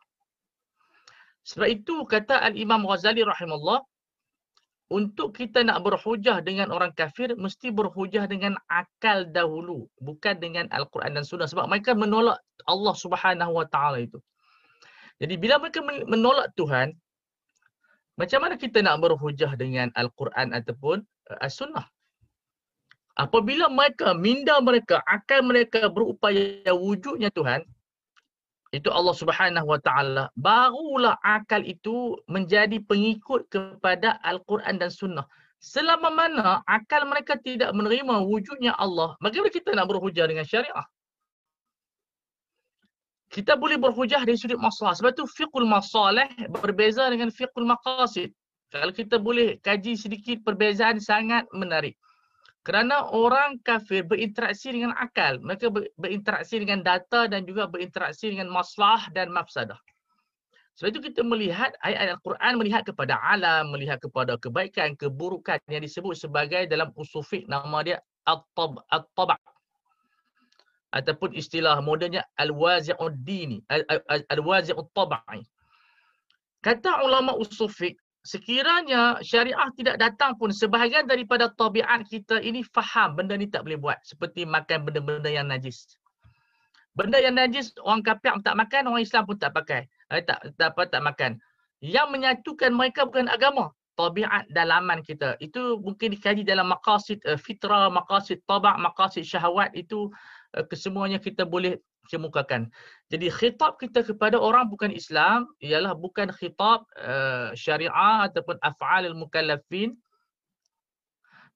Sebab 1.46 1.68
itu 1.70 2.06
kata 2.10 2.42
Al-Imam 2.42 2.86
Ghazali 2.90 3.22
rahimahullah, 3.22 3.86
untuk 4.94 5.34
kita 5.34 5.66
nak 5.66 5.82
berhujah 5.82 6.46
dengan 6.46 6.70
orang 6.70 6.94
kafir, 6.94 7.34
mesti 7.34 7.74
berhujah 7.74 8.30
dengan 8.30 8.54
akal 8.70 9.26
dahulu. 9.30 9.90
Bukan 9.98 10.38
dengan 10.38 10.70
Al-Quran 10.70 11.18
dan 11.18 11.26
Sunnah. 11.26 11.50
Sebab 11.50 11.66
mereka 11.66 11.98
menolak 11.98 12.38
Allah 12.70 12.94
subhanahu 12.94 13.54
wa 13.62 13.66
ta'ala 13.66 14.02
itu. 14.06 14.22
Jadi 15.18 15.42
bila 15.42 15.58
mereka 15.58 15.82
menolak 15.86 16.54
Tuhan, 16.54 16.94
macam 18.16 18.40
mana 18.46 18.56
kita 18.62 18.86
nak 18.86 19.02
berhujah 19.02 19.58
dengan 19.58 19.90
Al-Quran 19.98 20.54
ataupun 20.54 21.02
uh, 21.04 21.46
As-Sunnah? 21.46 21.90
Apabila 23.16 23.72
mereka, 23.72 24.12
minda 24.12 24.60
mereka, 24.60 25.00
akal 25.08 25.40
mereka 25.40 25.88
berupaya 25.88 26.68
wujudnya 26.76 27.32
Tuhan, 27.32 27.64
itu 28.76 28.92
Allah 28.92 29.16
Subhanahu 29.16 29.72
Wa 29.72 29.80
Taala 29.80 30.24
barulah 30.36 31.16
akal 31.24 31.64
itu 31.64 32.20
menjadi 32.28 32.76
pengikut 32.84 33.48
kepada 33.48 34.20
Al-Quran 34.20 34.76
dan 34.76 34.92
Sunnah. 34.92 35.24
Selama 35.64 36.12
mana 36.12 36.60
akal 36.68 37.08
mereka 37.08 37.40
tidak 37.40 37.72
menerima 37.72 38.28
wujudnya 38.28 38.76
Allah, 38.76 39.16
bagaimana 39.24 39.50
kita 39.50 39.72
nak 39.72 39.88
berhujah 39.88 40.28
dengan 40.28 40.44
syariah? 40.44 40.86
Kita 43.32 43.56
boleh 43.56 43.80
berhujah 43.80 44.22
dari 44.28 44.36
sudut 44.36 44.60
masalah. 44.60 44.94
Sebab 44.96 45.12
tu 45.16 45.26
fiqhul 45.26 45.66
masalah 45.66 46.28
berbeza 46.62 47.08
dengan 47.10 47.32
fiqhul 47.32 47.66
maqasid. 47.66 48.36
Kalau 48.70 48.92
kita 48.92 49.18
boleh 49.18 49.56
kaji 49.64 49.96
sedikit 49.96 50.44
perbezaan 50.44 51.00
sangat 51.00 51.48
menarik. 51.56 51.96
Kerana 52.66 53.14
orang 53.14 53.62
kafir 53.62 54.02
berinteraksi 54.02 54.74
dengan 54.74 54.98
akal. 54.98 55.38
Mereka 55.38 55.70
berinteraksi 56.02 56.58
dengan 56.58 56.82
data 56.82 57.30
dan 57.30 57.46
juga 57.46 57.70
berinteraksi 57.70 58.34
dengan 58.34 58.50
maslah 58.50 59.06
dan 59.14 59.30
mafsadah. 59.30 59.78
Sebab 60.76 60.92
itu 60.92 61.14
kita 61.14 61.22
melihat 61.24 61.72
ayat-ayat 61.86 62.20
Al-Quran 62.20 62.54
melihat 62.60 62.84
kepada 62.84 63.16
alam, 63.22 63.72
melihat 63.72 64.02
kepada 64.02 64.36
kebaikan, 64.36 64.98
keburukan 64.98 65.62
yang 65.72 65.86
disebut 65.86 66.18
sebagai 66.20 66.68
dalam 66.68 66.92
usufik 67.00 67.48
nama 67.48 67.80
dia 67.86 67.98
At-Tab' 68.28 69.40
ataupun 70.96 71.36
istilah 71.36 71.84
modennya 71.84 72.24
Al-Wazi'ud 72.40 73.20
Dini, 73.24 73.60
Al-Wazi'ud 74.32 74.88
Tab'i. 74.96 75.44
Kata 76.64 77.04
ulama 77.04 77.36
usufik, 77.36 78.00
sekiranya 78.26 79.22
syariah 79.22 79.70
tidak 79.78 80.02
datang 80.02 80.34
pun 80.36 80.50
sebahagian 80.50 81.06
daripada 81.06 81.54
tabiat 81.54 82.10
kita 82.10 82.42
ini 82.42 82.66
faham 82.66 83.14
benda 83.14 83.38
ni 83.38 83.46
tak 83.46 83.64
boleh 83.70 83.78
buat 83.78 84.02
seperti 84.02 84.50
makan 84.50 84.90
benda-benda 84.90 85.30
yang 85.30 85.46
najis. 85.46 85.86
Benda 86.98 87.22
yang 87.22 87.38
najis 87.38 87.76
orang 87.86 88.02
kafir 88.02 88.34
tak 88.42 88.58
makan, 88.58 88.90
orang 88.90 89.04
Islam 89.06 89.30
pun 89.30 89.38
tak 89.38 89.54
pakai. 89.54 89.86
Eh, 90.10 90.26
tak 90.26 90.42
tak 90.58 90.74
apa 90.74 90.90
tak 90.90 91.04
makan. 91.06 91.32
Yang 91.86 92.08
menyatukan 92.10 92.72
mereka 92.74 93.06
bukan 93.06 93.30
agama, 93.30 93.70
tabiat 93.94 94.48
dalaman 94.50 95.06
kita. 95.06 95.38
Itu 95.38 95.78
mungkin 95.84 96.16
dikaji 96.16 96.42
dalam 96.42 96.72
maqasid 96.72 97.24
uh, 97.30 97.40
fitrah, 97.40 97.88
maqasid 97.92 98.44
tabak, 98.50 98.76
maqasid 98.80 99.28
syahwat 99.28 99.70
itu 99.78 100.10
uh, 100.56 100.64
kesemuanya 100.66 101.20
kita 101.20 101.48
boleh 101.48 101.78
kemukakan. 102.08 102.70
Jadi 103.12 103.28
khitab 103.30 103.78
kita 103.78 104.02
kepada 104.06 104.38
orang 104.40 104.70
bukan 104.70 104.90
Islam 104.94 105.50
ialah 105.62 105.94
bukan 105.94 106.32
khitab 106.34 106.86
uh, 107.02 107.54
syariah 107.54 108.30
ataupun 108.30 108.58
af'alul 108.62 109.18
mukallafin. 109.18 109.94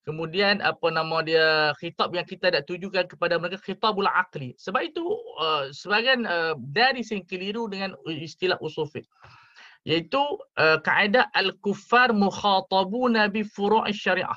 Kemudian 0.07 0.57
apa 0.65 0.89
nama 0.89 1.21
dia 1.21 1.75
khitab 1.77 2.09
yang 2.17 2.25
kita 2.25 2.49
nak 2.49 2.65
tujukan 2.65 3.05
kepada 3.05 3.37
mereka 3.37 3.61
khitabul 3.61 4.09
aqli. 4.09 4.57
Sebab 4.57 4.81
itu 4.81 5.05
uh, 5.37 5.69
sebagian 5.69 6.25
uh, 6.25 6.57
dari 6.57 7.05
sing 7.05 7.21
keliru 7.29 7.69
dengan 7.69 7.93
istilah 8.09 8.57
usul 8.63 8.89
iaitu 9.87 10.19
uh, 10.59 10.77
kaedah 10.83 11.31
al-kuffar 11.31 12.11
mukhatabuna 12.11 13.31
bi 13.31 13.45
furu'i 13.47 13.95
syariah. 13.95 14.35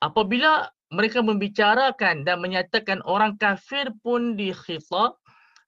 Apabila 0.00 0.66
mereka 0.90 1.22
membicarakan 1.22 2.26
dan 2.26 2.42
menyatakan 2.42 2.98
orang 3.06 3.38
kafir 3.38 3.94
pun 4.02 4.34
dikhitab 4.34 5.14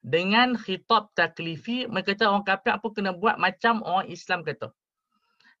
dengan 0.03 0.59
khitab 0.59 1.07
taklifi 1.15 1.87
mereka 1.87 2.11
kata 2.11 2.27
orang 2.27 2.43
kafir 2.43 2.75
apa 2.75 2.87
kena 2.91 3.15
buat 3.15 3.39
macam 3.39 3.79
orang 3.87 4.11
Islam 4.11 4.43
kata. 4.43 4.67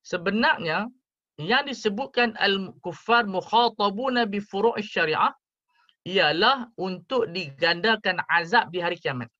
Sebenarnya 0.03 0.91
yang 1.39 1.63
disebutkan 1.63 2.35
al-kuffar 2.35 3.23
mukhatabuna 3.23 4.27
bi 4.27 4.43
furu' 4.43 4.75
syariah 4.83 5.31
ialah 6.03 6.67
untuk 6.75 7.31
digandakan 7.31 8.19
azab 8.27 8.67
di 8.67 8.83
hari 8.83 8.99
kiamat. 8.99 9.31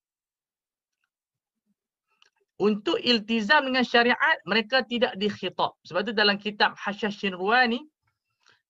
Untuk 2.55 2.95
iltizam 3.03 3.67
dengan 3.67 3.83
syariat 3.83 4.39
mereka 4.47 4.87
tidak 4.87 5.19
dikhitab 5.19 5.75
sebab 5.83 6.07
tu 6.07 6.15
dalam 6.15 6.39
kitab 6.39 6.71
Hasyash 6.79 7.19
Shinruani 7.19 7.83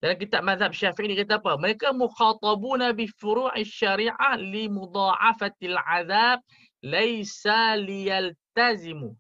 dalam 0.04 0.20
kitab 0.20 0.44
mazhab 0.44 0.76
syafi'i 0.76 1.08
ni 1.08 1.16
kata 1.16 1.40
apa? 1.40 1.56
Mereka 1.56 1.96
mukhatabuna 1.96 2.92
bi 2.92 3.08
furu'i 3.08 3.64
syariah 3.64 4.36
li 4.36 4.68
mudha'afatil 4.68 5.80
azab 5.80 6.44
laisa 6.84 7.80
liyaltazimu. 7.80 9.16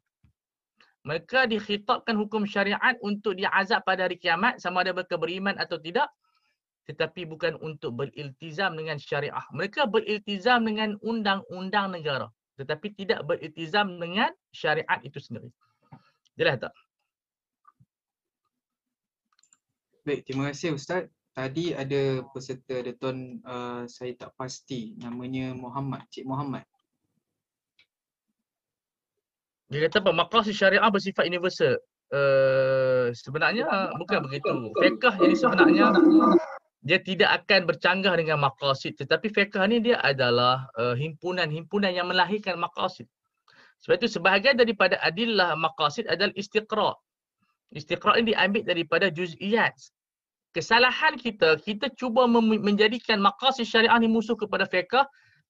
Mereka 1.07 1.47
dikhitabkan 1.47 2.19
hukum 2.19 2.43
syariat 2.43 2.99
untuk 2.99 3.39
diazab 3.39 3.79
pada 3.87 4.11
hari 4.11 4.19
kiamat 4.19 4.59
sama 4.59 4.83
ada 4.83 4.91
mereka 4.91 5.15
beriman 5.15 5.55
atau 5.55 5.79
tidak 5.79 6.11
tetapi 6.83 7.23
bukan 7.23 7.55
untuk 7.63 7.95
beriltizam 7.95 8.75
dengan 8.75 8.99
syariah. 8.99 9.39
Mereka 9.55 9.87
beriltizam 9.87 10.67
dengan 10.67 10.99
undang-undang 10.99 11.95
negara 11.95 12.27
tetapi 12.59 12.91
tidak 12.99 13.23
beriltizam 13.23 14.03
dengan 14.03 14.35
syariat 14.51 14.99
itu 14.99 15.15
sendiri. 15.23 15.47
Jelas 16.35 16.59
tak? 16.59 16.75
Baik, 20.03 20.27
terima 20.27 20.51
kasih 20.51 20.75
Ustaz. 20.75 21.07
Tadi 21.33 21.71
ada 21.73 22.21
peserta 22.35 22.83
ada 22.83 22.91
tuan 22.93 23.39
uh, 23.47 23.87
saya 23.89 24.13
tak 24.19 24.35
pasti 24.37 24.93
namanya 24.99 25.55
Muhammad, 25.55 26.05
Cik 26.11 26.27
Muhammad. 26.27 26.67
Dia 29.71 29.89
kata? 29.89 30.13
Maqasid 30.13 30.53
syariah 30.53 30.91
bersifat 30.91 31.25
universal. 31.25 31.79
Uh, 32.13 33.09
sebenarnya 33.15 33.65
bukan 33.97 34.27
begitu. 34.29 34.51
Fiqh 34.77 35.15
ini 35.25 35.33
sebenarnya 35.39 35.89
dia 36.83 36.99
tidak 36.99 37.29
akan 37.41 37.63
bercanggah 37.63 38.13
dengan 38.19 38.43
maqasid 38.43 38.99
tetapi 38.99 39.31
fiqh 39.31 39.55
ni 39.71 39.79
dia 39.79 40.03
adalah 40.03 40.67
uh, 40.75 40.93
himpunan-himpunan 40.99 41.95
yang 41.95 42.11
melahirkan 42.11 42.59
maqasid. 42.59 43.07
Sebab 43.81 44.03
itu 44.03 44.19
sebahagian 44.19 44.59
daripada 44.59 44.99
adillah 44.99 45.55
maqasid 45.55 46.11
adalah 46.11 46.35
istiqra. 46.35 46.91
Istiqra 47.71 48.19
ini 48.19 48.35
diambil 48.35 48.67
daripada 48.67 49.07
juz'iyat. 49.07 49.73
Kesalahan 50.53 51.17
kita, 51.17 51.57
kita 51.63 51.89
cuba 51.97 52.29
menjadikan 52.29 53.17
maqasid 53.17 53.65
syariah 53.65 53.97
ni 53.97 54.05
musuh 54.05 54.37
kepada 54.37 54.69
fiqh 54.69 55.01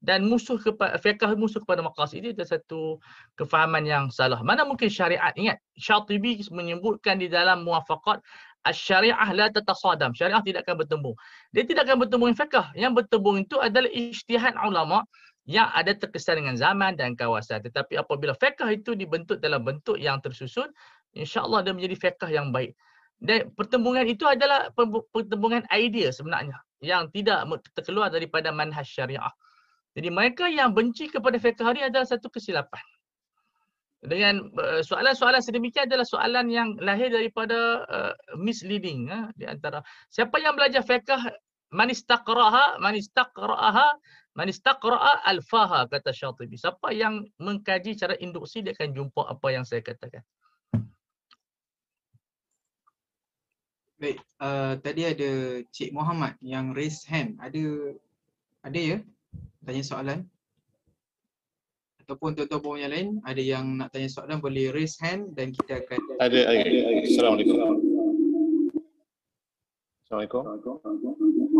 dan 0.03 0.23
musuh 0.27 0.55
kepada 0.59 0.95
fiqh 0.99 1.19
musuh 1.35 1.59
kepada 1.63 1.83
maqasid 1.83 2.23
ini 2.23 2.31
ada 2.35 2.47
satu 2.47 2.99
kefahaman 3.35 3.83
yang 3.83 4.07
salah. 4.11 4.39
Mana 4.43 4.63
mungkin 4.63 4.87
syariat 4.87 5.35
ingat 5.35 5.59
Syatibi 5.75 6.39
menyebutkan 6.51 7.19
di 7.19 7.27
dalam 7.27 7.67
muwafaqat 7.67 8.23
syariah 8.71 9.27
la 9.35 9.51
tatasadam. 9.51 10.15
Syariah 10.15 10.39
tidak 10.39 10.63
akan 10.63 10.87
bertemu. 10.87 11.11
Dia 11.51 11.63
tidak 11.67 11.83
akan 11.91 11.97
bertemu 12.07 12.23
dengan 12.31 12.39
fiqh. 12.39 12.67
Yang 12.79 12.93
bertemu 13.03 13.31
itu 13.43 13.55
adalah 13.59 13.89
ijtihad 13.91 14.55
ulama 14.63 15.03
yang 15.43 15.67
ada 15.75 15.91
terkesan 15.91 16.39
dengan 16.39 16.55
zaman 16.55 16.95
dan 16.95 17.19
kawasan. 17.19 17.59
Tetapi 17.59 17.99
apabila 17.99 18.31
fiqh 18.39 18.63
itu 18.71 18.95
dibentuk 18.95 19.43
dalam 19.43 19.67
bentuk 19.67 19.99
yang 19.99 20.23
tersusun, 20.23 20.71
insya-Allah 21.13 21.65
dia 21.65 21.73
menjadi 21.73 21.95
fiqh 21.97 22.29
yang 22.29 22.49
baik. 22.49 22.73
Dan 23.23 23.53
pertembungan 23.55 24.03
itu 24.03 24.27
adalah 24.27 24.67
pertembungan 25.15 25.63
idea 25.71 26.11
sebenarnya 26.11 26.59
yang 26.83 27.07
tidak 27.15 27.47
terkeluar 27.71 28.11
daripada 28.11 28.51
manhaj 28.51 28.83
syariah. 28.83 29.31
Jadi 29.93 30.09
mereka 30.09 30.49
yang 30.49 30.73
benci 30.75 31.07
kepada 31.07 31.39
fiqh 31.39 31.61
hari 31.63 31.85
adalah 31.85 32.03
satu 32.03 32.27
kesilapan. 32.27 32.81
Dengan 34.03 34.51
uh, 34.59 34.83
soalan-soalan 34.83 35.39
sedemikian 35.39 35.87
adalah 35.87 36.03
soalan 36.03 36.51
yang 36.51 36.75
lahir 36.83 37.07
daripada 37.07 37.87
uh, 37.87 38.13
misleading 38.35 39.07
uh, 39.07 39.31
di 39.39 39.47
antara 39.47 39.79
siapa 40.11 40.43
yang 40.43 40.59
belajar 40.59 40.83
fiqh 40.83 41.07
man 41.71 41.87
istaqraha 41.87 42.83
man 42.83 42.99
istaqraha 42.99 43.87
man 44.35 44.47
istaqraa 44.51 45.23
alfaha 45.23 45.87
kata 45.87 46.11
Syatibi. 46.11 46.59
Siapa 46.59 46.91
yang 46.91 47.23
mengkaji 47.39 47.95
cara 47.95 48.19
induksi 48.19 48.59
dia 48.59 48.75
akan 48.75 48.91
jumpa 48.91 49.21
apa 49.23 49.47
yang 49.55 49.63
saya 49.63 49.79
katakan. 49.79 50.25
Baik, 54.03 54.19
uh, 54.43 54.75
tadi 54.83 55.07
ada 55.07 55.63
Cik 55.71 55.95
Muhammad 55.95 56.35
yang 56.43 56.75
raise 56.75 57.07
hand. 57.07 57.39
Ada 57.39 57.95
ada 58.67 58.75
ya? 58.75 58.99
tanya 59.63 59.79
soalan? 59.79 60.27
Ataupun 62.03 62.35
tuan-tuan 62.35 62.83
yang 62.83 62.91
lain 62.91 63.09
ada 63.23 63.39
yang 63.39 63.79
nak 63.79 63.95
tanya 63.95 64.11
soalan 64.11 64.43
boleh 64.43 64.75
raise 64.75 64.99
hand 64.99 65.31
dan 65.39 65.55
kita 65.55 65.87
akan 65.87 66.19
ada 66.19 66.35
ada 66.51 66.67
assalamualaikum. 67.07 67.55
Assalamualaikum. 70.03 70.43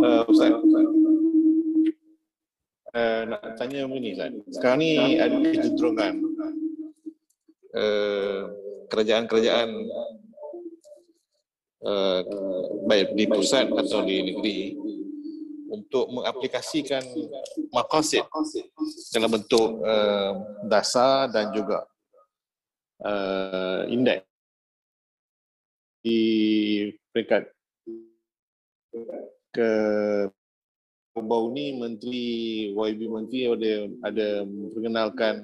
Uh, 0.04 0.22
ustaz. 0.28 0.52
Uh, 2.92 3.22
nak 3.24 3.56
tanya 3.56 3.88
begini 3.88 4.20
ustaz. 4.20 4.36
Sekarang 4.52 4.84
ni 4.84 5.16
ada 5.16 5.40
kecenderungan 5.48 6.14
uh, 7.72 8.52
kerajaan-kerajaan 8.92 9.70
uh, 11.84 12.22
baik 12.88 13.16
di 13.16 13.26
pusat 13.28 13.70
atau 13.70 14.02
di 14.04 14.34
negeri 14.34 14.60
untuk 15.74 16.06
mengaplikasikan 16.14 17.02
maqasid 17.74 18.24
dalam 19.10 19.30
bentuk 19.34 19.82
uh, 19.82 20.32
dasar 20.70 21.30
dan 21.34 21.50
juga 21.52 21.86
uh, 23.02 23.84
indeks 23.90 24.26
di 26.04 26.20
peringkat 27.16 27.48
ke 29.56 29.72
bau 31.16 31.48
ni 31.54 31.78
menteri 31.78 32.26
YB 32.76 33.00
menteri 33.08 33.40
ada 33.48 33.74
ada 34.04 34.28
perkenalkan 34.76 35.36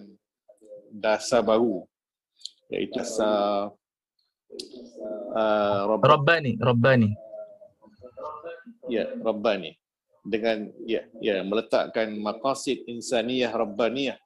dasar 0.91 1.45
baru 1.45 1.87
iaitu 2.73 2.99
dasar 2.99 3.71
uh, 5.35 5.97
Rabbani 5.99 6.57
Rabbani 6.57 7.09
ya 8.89 9.05
Rabbani 9.21 9.71
dengan 10.25 10.67
ya 10.83 11.05
ya 11.21 11.41
meletakkan 11.45 12.17
maqasid 12.19 12.83
insaniyah 12.89 13.53
rabbaniyah 13.53 14.17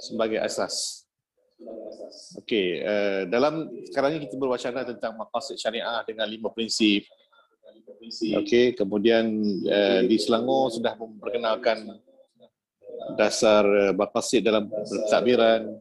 sebagai 0.00 0.40
asas. 0.40 1.04
Okey, 2.36 2.84
uh, 2.84 3.24
dalam 3.32 3.72
sekarang 3.88 4.20
ini 4.20 4.28
kita 4.28 4.36
berwacana 4.36 4.84
tentang 4.84 5.16
maqasid 5.16 5.56
syariah 5.56 6.04
dengan 6.04 6.28
lima 6.28 6.52
prinsip. 6.52 7.08
Okey, 8.36 8.76
kemudian 8.76 9.24
uh, 9.64 10.04
di 10.04 10.20
Selangor 10.20 10.68
sudah 10.68 10.94
memperkenalkan 11.00 11.96
dasar 13.16 13.64
uh, 13.64 13.92
maqasid 13.96 14.44
dalam 14.44 14.68
takbiran. 15.08 15.80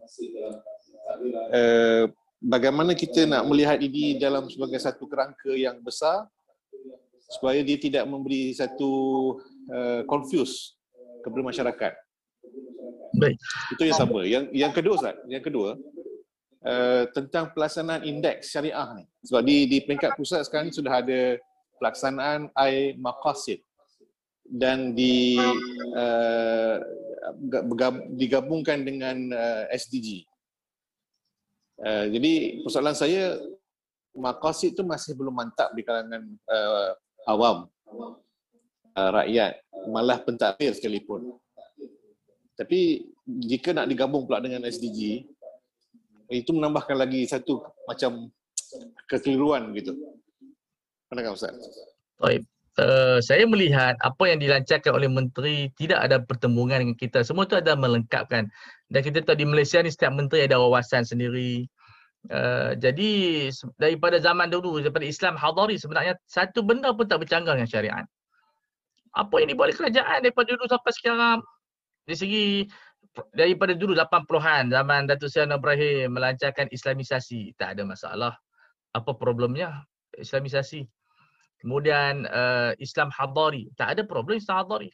Uh, 1.52 2.08
bagaimana 2.42 2.92
kita 2.98 3.28
nak 3.28 3.48
melihat 3.48 3.80
ini 3.80 4.20
dalam 4.20 4.48
sebagai 4.52 4.80
satu 4.80 5.08
kerangka 5.08 5.52
yang 5.56 5.80
besar 5.82 6.28
supaya 7.30 7.60
dia 7.66 7.78
tidak 7.82 8.06
memberi 8.06 8.54
satu 8.54 8.94
uh, 9.74 10.02
confuse 10.06 10.78
kepada 11.26 11.42
masyarakat. 11.42 11.94
Baik. 13.18 13.38
Itu 13.74 13.84
yang 13.88 13.98
sama. 13.98 14.20
Yang 14.28 14.44
yang 14.54 14.72
kedua 14.76 14.94
Ustaz, 15.00 15.16
yang 15.26 15.42
kedua 15.42 15.80
uh, 16.66 17.04
tentang 17.16 17.50
pelaksanaan 17.56 18.06
indeks 18.06 18.54
syariah 18.54 18.90
ni. 18.94 19.06
Sebab 19.26 19.42
di 19.42 19.58
di 19.66 19.78
peringkat 19.82 20.14
pusat 20.14 20.46
sekarang 20.46 20.70
ni 20.70 20.74
sudah 20.76 21.02
ada 21.02 21.40
pelaksanaan 21.82 22.54
I 22.56 22.94
maqasid 23.00 23.66
dan 24.46 24.94
di 24.94 25.42
uh, 25.98 26.78
digabungkan 28.14 28.86
dengan 28.86 29.34
uh, 29.34 29.66
SDG. 29.74 30.30
Uh, 31.76 32.08
jadi 32.08 32.64
persoalan 32.64 32.96
saya 32.96 33.36
maqasid 34.16 34.80
tu 34.80 34.88
masih 34.88 35.12
belum 35.12 35.36
mantap 35.36 35.76
di 35.76 35.84
kalangan 35.84 36.24
uh, 36.48 36.92
awam. 37.28 37.68
Uh, 38.96 39.10
rakyat. 39.12 39.60
Malah 39.92 40.24
pentadbir 40.24 40.72
sekalipun. 40.72 41.36
Tapi 42.56 43.04
jika 43.28 43.76
nak 43.76 43.92
digabung 43.92 44.24
pula 44.24 44.40
dengan 44.40 44.64
SDG 44.64 45.28
itu 46.32 46.52
menambahkan 46.56 46.96
lagi 46.96 47.28
satu 47.28 47.62
macam 47.86 48.32
kekeliruan 49.12 49.76
gitu. 49.76 49.94
Pandangan 51.12 51.36
Ustaz? 51.36 51.54
Baik. 52.18 52.48
Uh, 52.76 53.24
saya 53.24 53.48
melihat 53.48 53.96
apa 54.04 54.28
yang 54.28 54.44
dilancarkan 54.44 54.92
oleh 54.92 55.08
menteri 55.08 55.72
tidak 55.80 55.96
ada 55.96 56.20
pertembungan 56.20 56.84
dengan 56.84 56.98
kita. 57.00 57.24
Semua 57.24 57.48
itu 57.48 57.56
ada 57.56 57.72
melengkapkan. 57.72 58.52
Dan 58.92 59.00
kita 59.00 59.24
tahu 59.24 59.40
di 59.40 59.48
Malaysia 59.48 59.80
ni 59.80 59.88
setiap 59.88 60.12
menteri 60.12 60.44
ada 60.44 60.60
wawasan 60.60 61.08
sendiri. 61.08 61.64
Uh, 62.28 62.76
jadi 62.76 63.48
daripada 63.80 64.20
zaman 64.20 64.52
dulu 64.52 64.82
daripada 64.84 65.06
Islam 65.08 65.38
hadari 65.38 65.78
sebenarnya 65.78 66.20
satu 66.28 66.66
benda 66.66 66.92
pun 66.92 67.08
tak 67.08 67.24
bercanggah 67.24 67.56
dengan 67.56 67.70
syariat. 67.70 68.06
Apa 69.16 69.40
yang 69.40 69.56
dibuat 69.56 69.72
oleh 69.72 69.78
kerajaan 69.80 70.20
daripada 70.26 70.48
dulu 70.52 70.66
sampai 70.68 70.92
sekarang 70.92 71.40
dari 72.04 72.18
segi 72.20 72.46
daripada 73.32 73.72
dulu 73.72 73.96
80-an 73.96 74.76
zaman 74.76 75.08
Datuk 75.08 75.32
Seri 75.32 75.48
Ibrahim 75.48 76.20
melancarkan 76.20 76.68
islamisasi 76.76 77.56
tak 77.56 77.80
ada 77.80 77.88
masalah. 77.88 78.34
Apa 78.92 79.16
problemnya 79.16 79.88
islamisasi? 80.20 80.84
Kemudian 81.60 82.28
uh, 82.28 82.76
Islam 82.78 83.10
hadari 83.10 83.72
tak 83.80 83.98
ada 83.98 84.02
problem 84.04 84.38
Islam 84.38 84.64
hadari. 84.64 84.90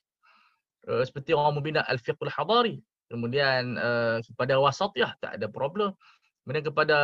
Uh, 0.86 1.06
seperti 1.06 1.34
orang 1.34 1.58
membina 1.58 1.82
al-fiqh 1.90 2.18
al-hadari. 2.22 2.82
Kemudian 3.12 3.76
uh, 3.76 4.24
kepada 4.24 4.56
wasatiyah 4.58 5.14
tak 5.20 5.38
ada 5.38 5.48
problem. 5.52 5.92
Kemudian 6.42 6.64
kepada 6.66 6.98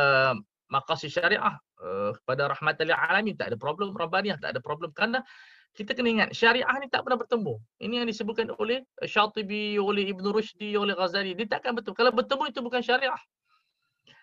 maqasid 0.72 1.12
syariah, 1.12 1.56
uh, 1.80 2.10
kepada 2.22 2.48
rahmatan 2.50 2.90
alamin 2.90 3.36
tak 3.36 3.52
ada 3.52 3.56
problem, 3.60 3.92
rabbaniyah 3.92 4.40
tak 4.40 4.56
ada 4.56 4.60
problem 4.60 4.90
kerana 4.92 5.20
kita 5.76 5.94
kena 5.94 6.08
ingat 6.10 6.28
syariah 6.34 6.66
ni 6.82 6.90
tak 6.90 7.06
pernah 7.06 7.20
bertemu. 7.20 7.54
Ini 7.78 7.94
yang 8.02 8.08
disebutkan 8.10 8.50
oleh 8.58 8.82
Syatibi, 9.04 9.78
oleh 9.78 10.10
Ibn 10.10 10.26
Rushdi, 10.32 10.74
oleh 10.74 10.96
Ghazali. 10.96 11.38
Dia 11.38 11.46
takkan 11.46 11.76
bertemu. 11.78 11.94
Kalau 11.94 12.10
bertemu 12.10 12.44
itu 12.50 12.60
bukan 12.64 12.82
syariah. 12.82 13.20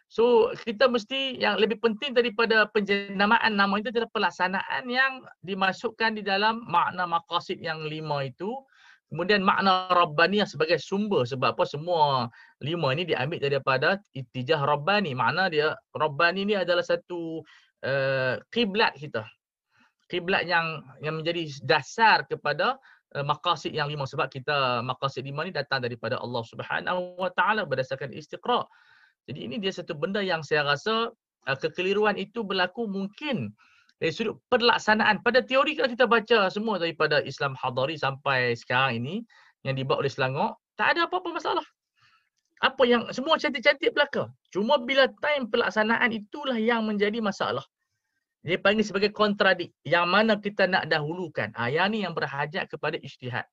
So 0.05 0.53
kita 0.53 0.85
mesti 0.85 1.41
yang 1.41 1.57
lebih 1.57 1.81
penting 1.81 2.13
daripada 2.13 2.69
penjenamaan 2.69 3.57
nama 3.57 3.73
itu 3.81 3.89
adalah 3.89 4.09
pelaksanaan 4.13 4.85
yang 4.85 5.25
dimasukkan 5.41 6.15
di 6.15 6.23
dalam 6.23 6.61
makna 6.69 7.09
maqasid 7.09 7.57
yang 7.59 7.83
lima 7.83 8.25
itu. 8.29 8.53
Kemudian 9.05 9.45
makna 9.45 9.85
Rabbaniyah 9.93 10.49
sebagai 10.49 10.81
sumber 10.81 11.29
sebab 11.29 11.53
apa 11.53 11.65
semua 11.69 12.25
lima 12.57 12.89
ini 12.89 13.05
diambil 13.05 13.37
daripada 13.37 14.01
itijah 14.17 14.65
Rabbani. 14.65 15.13
Makna 15.13 15.49
dia 15.49 15.77
Rabbani 15.93 16.41
ini 16.41 16.55
adalah 16.57 16.81
satu 16.81 17.45
uh, 17.85 18.33
kiblat 18.49 18.97
kita. 18.97 19.25
Kiblat 20.09 20.45
yang 20.49 20.85
yang 21.01 21.21
menjadi 21.21 21.49
dasar 21.65 22.25
kepada 22.25 22.77
uh, 23.13 23.25
maqasid 23.25 23.73
yang 23.77 23.89
lima 23.89 24.09
sebab 24.09 24.29
kita 24.29 24.81
maqasid 24.81 25.25
lima 25.25 25.45
ini 25.45 25.53
datang 25.53 25.85
daripada 25.85 26.17
Allah 26.17 26.41
Subhanahu 26.45 27.21
Wa 27.21 27.29
Taala 27.33 27.65
berdasarkan 27.65 28.09
istiqra. 28.09 28.65
Jadi 29.25 29.39
ini 29.41 29.55
dia 29.57 29.73
satu 29.73 29.97
benda 29.97 30.21
yang 30.21 30.45
saya 30.45 30.65
rasa 30.65 31.09
uh, 31.49 31.57
kekeliruan 31.57 32.17
itu 32.17 32.45
berlaku 32.45 32.85
mungkin 32.85 33.53
dari 33.97 34.11
sudut 34.13 34.37
pelaksanaan. 34.51 35.23
Pada 35.25 35.41
teori 35.41 35.73
kalau 35.73 35.89
kita 35.89 36.05
baca 36.05 36.37
semua 36.53 36.77
daripada 36.77 37.23
Islam 37.25 37.57
Hadari 37.57 37.97
sampai 37.97 38.53
sekarang 38.53 39.01
ini 39.01 39.15
yang 39.65 39.73
dibawa 39.73 40.05
oleh 40.05 40.11
Selangor, 40.11 40.59
tak 40.77 40.95
ada 40.95 41.09
apa-apa 41.09 41.33
masalah. 41.33 41.65
Apa 42.63 42.87
yang 42.87 43.09
semua 43.11 43.35
cantik-cantik 43.35 43.91
belaka. 43.91 44.31
Cuma 44.53 44.79
bila 44.79 45.09
time 45.19 45.49
pelaksanaan 45.49 46.13
itulah 46.13 46.55
yang 46.55 46.85
menjadi 46.87 47.19
masalah. 47.19 47.65
Dia 48.45 48.61
panggil 48.61 48.85
sebagai 48.85 49.09
kontradik. 49.09 49.73
Yang 49.81 50.05
mana 50.05 50.33
kita 50.37 50.69
nak 50.69 50.85
dahulukan. 50.85 51.49
Ha, 51.57 51.67
yang 51.73 51.89
ni 51.89 52.05
yang 52.05 52.13
berhajat 52.13 52.69
kepada 52.69 52.95
ijtihad. 53.01 53.49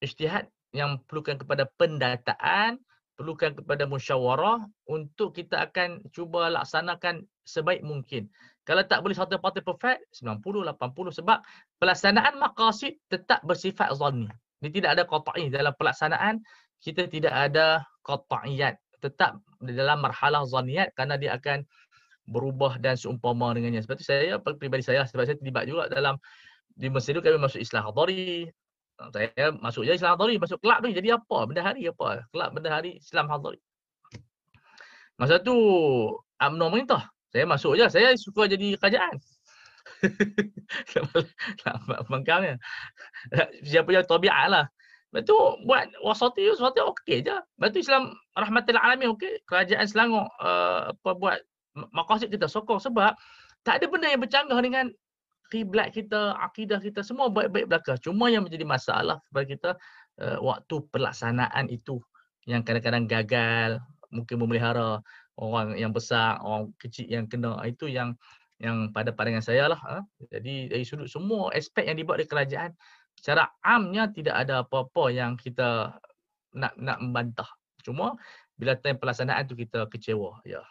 Ijtihad 0.00 0.48
yang 0.72 0.98
perlukan 1.04 1.36
kepada 1.36 1.68
pendataan, 1.76 2.80
perlukan 3.16 3.56
kepada 3.56 3.88
musyawarah 3.88 4.62
untuk 4.86 5.32
kita 5.34 5.66
akan 5.66 6.04
cuba 6.12 6.52
laksanakan 6.52 7.24
sebaik 7.48 7.80
mungkin. 7.80 8.28
Kalau 8.68 8.82
tak 8.84 9.00
boleh 9.00 9.16
satu 9.16 9.40
parti 9.40 9.64
perfect, 9.64 10.04
90, 10.20 10.42
80 10.68 11.18
sebab 11.22 11.38
pelaksanaan 11.80 12.36
maqasid 12.36 13.00
tetap 13.08 13.40
bersifat 13.46 13.94
zanni. 13.96 14.28
Dia 14.60 14.70
tidak 14.72 14.90
ada 14.98 15.02
qat'i 15.08 15.48
dalam 15.48 15.72
pelaksanaan, 15.78 16.44
kita 16.82 17.08
tidak 17.08 17.32
ada 17.32 17.86
qat'iyat. 18.04 18.76
Tetap 19.00 19.38
dalam 19.62 20.02
marhalah 20.02 20.44
zanniyat 20.44 20.92
kerana 20.96 21.16
dia 21.16 21.36
akan 21.36 21.64
berubah 22.26 22.76
dan 22.82 22.98
seumpama 22.98 23.54
dengannya. 23.54 23.80
Sebab 23.86 23.96
itu 23.96 24.06
saya, 24.06 24.36
pribadi 24.42 24.82
saya, 24.82 25.06
sebab 25.06 25.24
saya 25.24 25.38
terlibat 25.38 25.70
juga 25.70 25.86
dalam 25.86 26.18
di 26.76 26.92
Mesir 26.92 27.16
itu 27.16 27.22
kami 27.24 27.40
masuk 27.40 27.62
Islah 27.62 27.86
Hadari, 27.86 28.50
saya 28.96 29.52
masuk 29.60 29.84
je 29.84 29.92
Islam 29.92 30.16
Hadari, 30.16 30.40
masuk 30.40 30.56
kelab 30.64 30.80
ni 30.80 30.96
jadi 30.96 31.20
apa? 31.20 31.44
Benda 31.44 31.60
hari 31.60 31.84
apa? 31.84 32.24
Kelab 32.32 32.56
benda 32.56 32.72
hari 32.72 32.96
Islam 32.96 33.28
Hadari. 33.28 33.60
Masa 35.20 35.36
tu 35.40 35.56
UMNO 36.40 36.66
merintah. 36.72 37.12
Saya 37.32 37.44
masuk 37.44 37.76
je, 37.76 37.84
saya 37.92 38.16
suka 38.16 38.48
jadi 38.48 38.80
kerajaan. 38.80 39.20
Bangkangnya. 42.12 42.56
Siapa 43.68 43.88
yang 43.92 44.08
tabiat 44.08 44.48
lah. 44.48 44.66
Lepas 45.12 45.22
tu 45.28 45.36
buat 45.64 45.86
wasati 46.04 46.44
tu 46.44 46.52
wasati 46.60 46.80
okey 46.82 47.18
je. 47.24 47.36
Lepas 47.36 47.68
tu 47.72 47.78
Islam 47.80 48.12
rahmatil 48.36 48.80
alamin 48.80 49.12
okey. 49.16 49.44
Kerajaan 49.44 49.86
Selangor 49.88 50.28
uh, 50.40 50.92
apa 50.92 51.10
buat 51.16 51.38
maqasid 51.92 52.32
kita 52.32 52.48
sokong 52.48 52.80
sebab 52.80 53.12
tak 53.64 53.80
ada 53.80 53.86
benda 53.88 54.08
yang 54.08 54.24
bercanggah 54.24 54.60
dengan 54.60 54.88
kiblat 55.52 55.94
kita, 55.94 56.34
akidah 56.38 56.82
kita 56.82 57.00
semua 57.06 57.30
baik-baik 57.30 57.66
belaka. 57.70 57.94
Cuma 58.00 58.28
yang 58.30 58.46
menjadi 58.46 58.66
masalah 58.66 59.22
kepada 59.30 59.44
kita 59.46 59.70
uh, 60.22 60.38
waktu 60.42 60.82
pelaksanaan 60.90 61.70
itu 61.70 62.02
yang 62.46 62.62
kadang-kadang 62.62 63.10
gagal, 63.10 63.70
mungkin 64.14 64.38
memelihara 64.38 65.02
orang 65.36 65.74
yang 65.74 65.90
besar, 65.90 66.38
orang 66.40 66.70
kecil 66.78 67.06
yang 67.10 67.26
kena. 67.26 67.58
Itu 67.66 67.90
yang 67.90 68.14
yang 68.56 68.90
pada 68.94 69.12
pandangan 69.12 69.44
saya 69.44 69.68
lah. 69.68 69.80
Ha? 69.82 70.00
Jadi 70.32 70.72
dari 70.72 70.84
sudut 70.86 71.10
semua 71.10 71.52
aspek 71.52 71.84
yang 71.84 71.98
dibuat 71.98 72.22
di 72.22 72.26
kerajaan, 72.26 72.72
secara 73.18 73.52
amnya 73.60 74.08
tidak 74.08 74.36
ada 74.46 74.64
apa-apa 74.64 75.12
yang 75.12 75.36
kita 75.36 75.92
nak 76.56 76.72
nak 76.80 76.98
membantah. 77.02 77.50
Cuma 77.84 78.16
bila 78.56 78.72
time 78.80 78.96
pelaksanaan 78.96 79.44
tu 79.44 79.54
kita 79.54 79.84
kecewa. 79.92 80.40
Ya. 80.48 80.64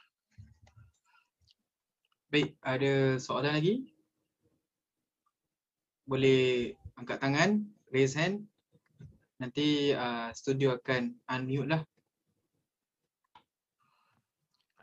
Baik, 2.34 2.58
ada 2.66 3.22
soalan 3.22 3.54
lagi? 3.54 3.95
Boleh 6.06 6.74
angkat 6.98 7.18
tangan, 7.20 7.66
raise 7.92 8.16
hand. 8.16 8.46
Nanti 9.42 9.92
uh, 9.92 10.32
studio 10.32 10.80
akan 10.80 11.12
unmute 11.28 11.68
lah. 11.68 11.82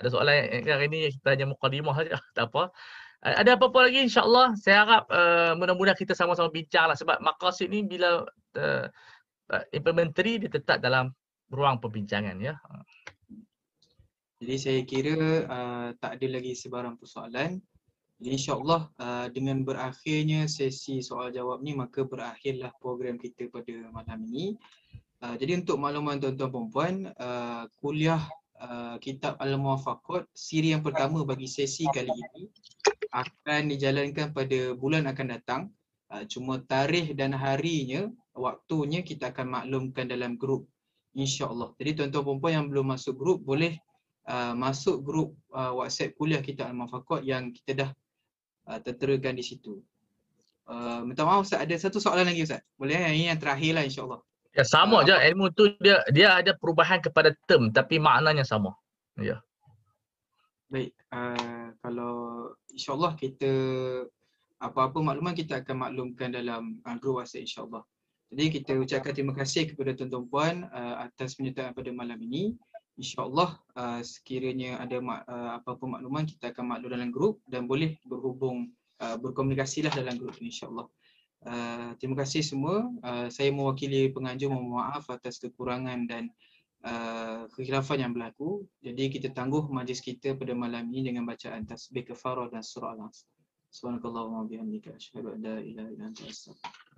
Ada 0.02 0.08
soalan 0.12 0.34
yang 0.66 0.76
hari 0.76 0.90
ni 0.90 0.98
kita 1.14 1.32
hanya 1.32 1.46
mukadimah 1.48 1.94
saja, 1.94 2.18
tak 2.36 2.50
apa. 2.52 2.74
Ada 3.22 3.54
apa-apa 3.54 3.86
lagi 3.86 4.02
insyaAllah 4.02 4.58
saya 4.58 4.82
harap 4.82 5.04
uh, 5.14 5.54
mudah-mudahan 5.54 5.94
kita 5.94 6.10
sama-sama 6.10 6.50
bincang 6.50 6.90
lah 6.90 6.98
sebab 6.98 7.22
maqasid 7.22 7.70
ni 7.70 7.86
bila 7.86 8.26
uh, 8.58 8.86
implementary 9.70 10.42
dia 10.42 10.50
tetap 10.50 10.82
dalam 10.82 11.14
ruang 11.46 11.78
perbincangan 11.78 12.34
ya. 12.42 12.58
Jadi 14.42 14.56
saya 14.58 14.80
kira 14.82 15.46
uh, 15.46 15.88
tak 16.02 16.18
ada 16.18 16.26
lagi 16.34 16.58
sebarang 16.58 16.98
persoalan. 16.98 17.62
InsyaAllah 18.30 18.82
uh, 19.02 19.26
dengan 19.34 19.66
berakhirnya 19.66 20.46
sesi 20.46 21.02
soal 21.02 21.34
jawab 21.34 21.64
ni 21.64 21.74
maka 21.74 22.06
berakhirlah 22.06 22.70
program 22.78 23.18
kita 23.18 23.50
pada 23.50 23.74
malam 23.90 24.22
ini. 24.30 24.54
Uh, 25.22 25.34
jadi 25.38 25.62
untuk 25.62 25.78
makluman 25.78 26.18
tuan-tuan 26.18 26.50
perempuan, 26.50 26.94
uh, 27.18 27.66
kuliah 27.78 28.22
uh, 28.58 28.98
kitab 28.98 29.38
Al-Muwafaqat 29.38 30.26
siri 30.34 30.74
yang 30.74 30.82
pertama 30.82 31.22
bagi 31.22 31.46
sesi 31.46 31.86
kali 31.90 32.10
ini 32.10 32.50
akan 33.14 33.70
dijalankan 33.70 34.30
pada 34.30 34.74
bulan 34.74 35.06
akan 35.10 35.26
datang. 35.38 35.62
Uh, 36.12 36.26
cuma 36.28 36.60
tarikh 36.60 37.16
dan 37.16 37.32
harinya, 37.32 38.10
waktunya 38.36 39.00
kita 39.00 39.32
akan 39.32 39.48
maklumkan 39.48 40.06
dalam 40.06 40.36
grup 40.36 40.68
insyaAllah. 41.16 41.72
Jadi 41.80 42.02
tuan-tuan 42.02 42.24
perempuan 42.24 42.52
yang 42.52 42.66
belum 42.68 42.86
masuk 42.92 43.14
grup 43.16 43.38
boleh 43.40 43.78
uh, 44.28 44.54
masuk 44.56 45.00
grup 45.00 45.34
uh, 45.52 45.72
WhatsApp 45.76 46.16
kuliah 46.16 46.42
kita 46.44 46.68
Al-Muwafaqat 46.68 47.24
yang 47.24 47.52
kita 47.52 47.72
dah 47.86 47.90
uh, 48.68 48.78
terterakan 48.82 49.38
di 49.38 49.44
situ. 49.44 49.80
Uh, 50.66 51.02
minta 51.02 51.26
maaf 51.26 51.44
Ustaz, 51.44 51.62
ada 51.62 51.74
satu 51.74 51.98
soalan 51.98 52.28
lagi 52.28 52.46
Ustaz. 52.46 52.62
Boleh 52.78 52.98
yang 52.98 53.14
ini 53.14 53.26
yang 53.34 53.40
terakhir 53.40 53.72
lah 53.74 53.84
insyaAllah. 53.84 54.20
Ya 54.52 54.64
sama 54.68 55.00
uh, 55.00 55.06
je 55.08 55.14
ilmu 55.32 55.48
tu 55.56 55.72
dia 55.80 56.04
dia 56.12 56.38
ada 56.38 56.52
perubahan 56.54 57.00
kepada 57.00 57.32
term 57.48 57.72
tapi 57.72 57.98
maknanya 57.98 58.44
sama. 58.46 58.76
Ya. 59.18 59.40
Baik, 60.72 60.92
uh, 61.12 61.72
kalau 61.84 62.14
insyaAllah 62.72 63.12
kita 63.18 63.52
apa-apa 64.62 65.02
makluman 65.02 65.34
kita 65.34 65.60
akan 65.60 65.90
maklumkan 65.90 66.30
dalam 66.30 66.78
uh, 66.86 66.96
group 66.96 67.20
WhatsApp 67.20 67.44
insyaAllah. 67.44 67.82
Jadi 68.32 68.44
kita 68.48 68.72
ucapkan 68.80 69.12
terima 69.12 69.36
kasih 69.36 69.68
kepada 69.68 69.92
tuan-tuan 69.92 70.24
puan 70.30 70.54
uh, 70.72 71.04
atas 71.04 71.36
penyertaan 71.36 71.76
pada 71.76 71.92
malam 71.92 72.16
ini 72.16 72.56
insyaAllah 73.00 73.56
uh, 73.76 74.00
sekiranya 74.04 74.80
ada 74.80 75.00
mak, 75.00 75.24
uh, 75.24 75.60
apa-apa 75.60 75.84
makluman 75.98 76.24
kita 76.28 76.52
akan 76.52 76.76
maklum 76.76 76.90
dalam 76.92 77.10
grup 77.10 77.40
dan 77.48 77.64
boleh 77.64 77.96
berhubung 78.04 78.72
uh, 79.00 79.16
berkomunikasilah 79.16 79.92
dalam 79.92 80.20
grup 80.20 80.36
insyaAllah. 80.40 80.86
Uh, 81.42 81.90
terima 81.98 82.22
kasih 82.22 82.44
semua. 82.44 82.86
Uh, 83.02 83.26
saya 83.26 83.50
mewakili 83.50 84.12
penganjur 84.14 84.54
mohon 84.54 84.78
maaf 84.78 85.10
atas 85.10 85.42
kekurangan 85.42 86.06
dan 86.06 86.30
uh, 86.86 87.50
kekhilafan 87.58 88.06
yang 88.06 88.12
berlaku. 88.14 88.62
Jadi 88.78 89.10
kita 89.10 89.28
tangguh 89.34 89.66
majlis 89.66 89.98
kita 89.98 90.38
pada 90.38 90.54
malam 90.54 90.86
ini 90.94 91.10
dengan 91.10 91.26
bacaan 91.26 91.66
tasbih 91.66 92.14
kefarah 92.14 92.46
dan 92.52 92.62
surah 92.62 92.94
Al-Asr. 92.94 93.26
Subhanakallahumma 93.72 94.46
bihamdika 94.46 94.94
asyhadu 94.94 95.32
an 95.32 95.38
la 95.42 95.56
ilaha 95.64 95.88
illa 95.90 96.04
anta 96.12 96.28
astaghfiruka 96.28 96.91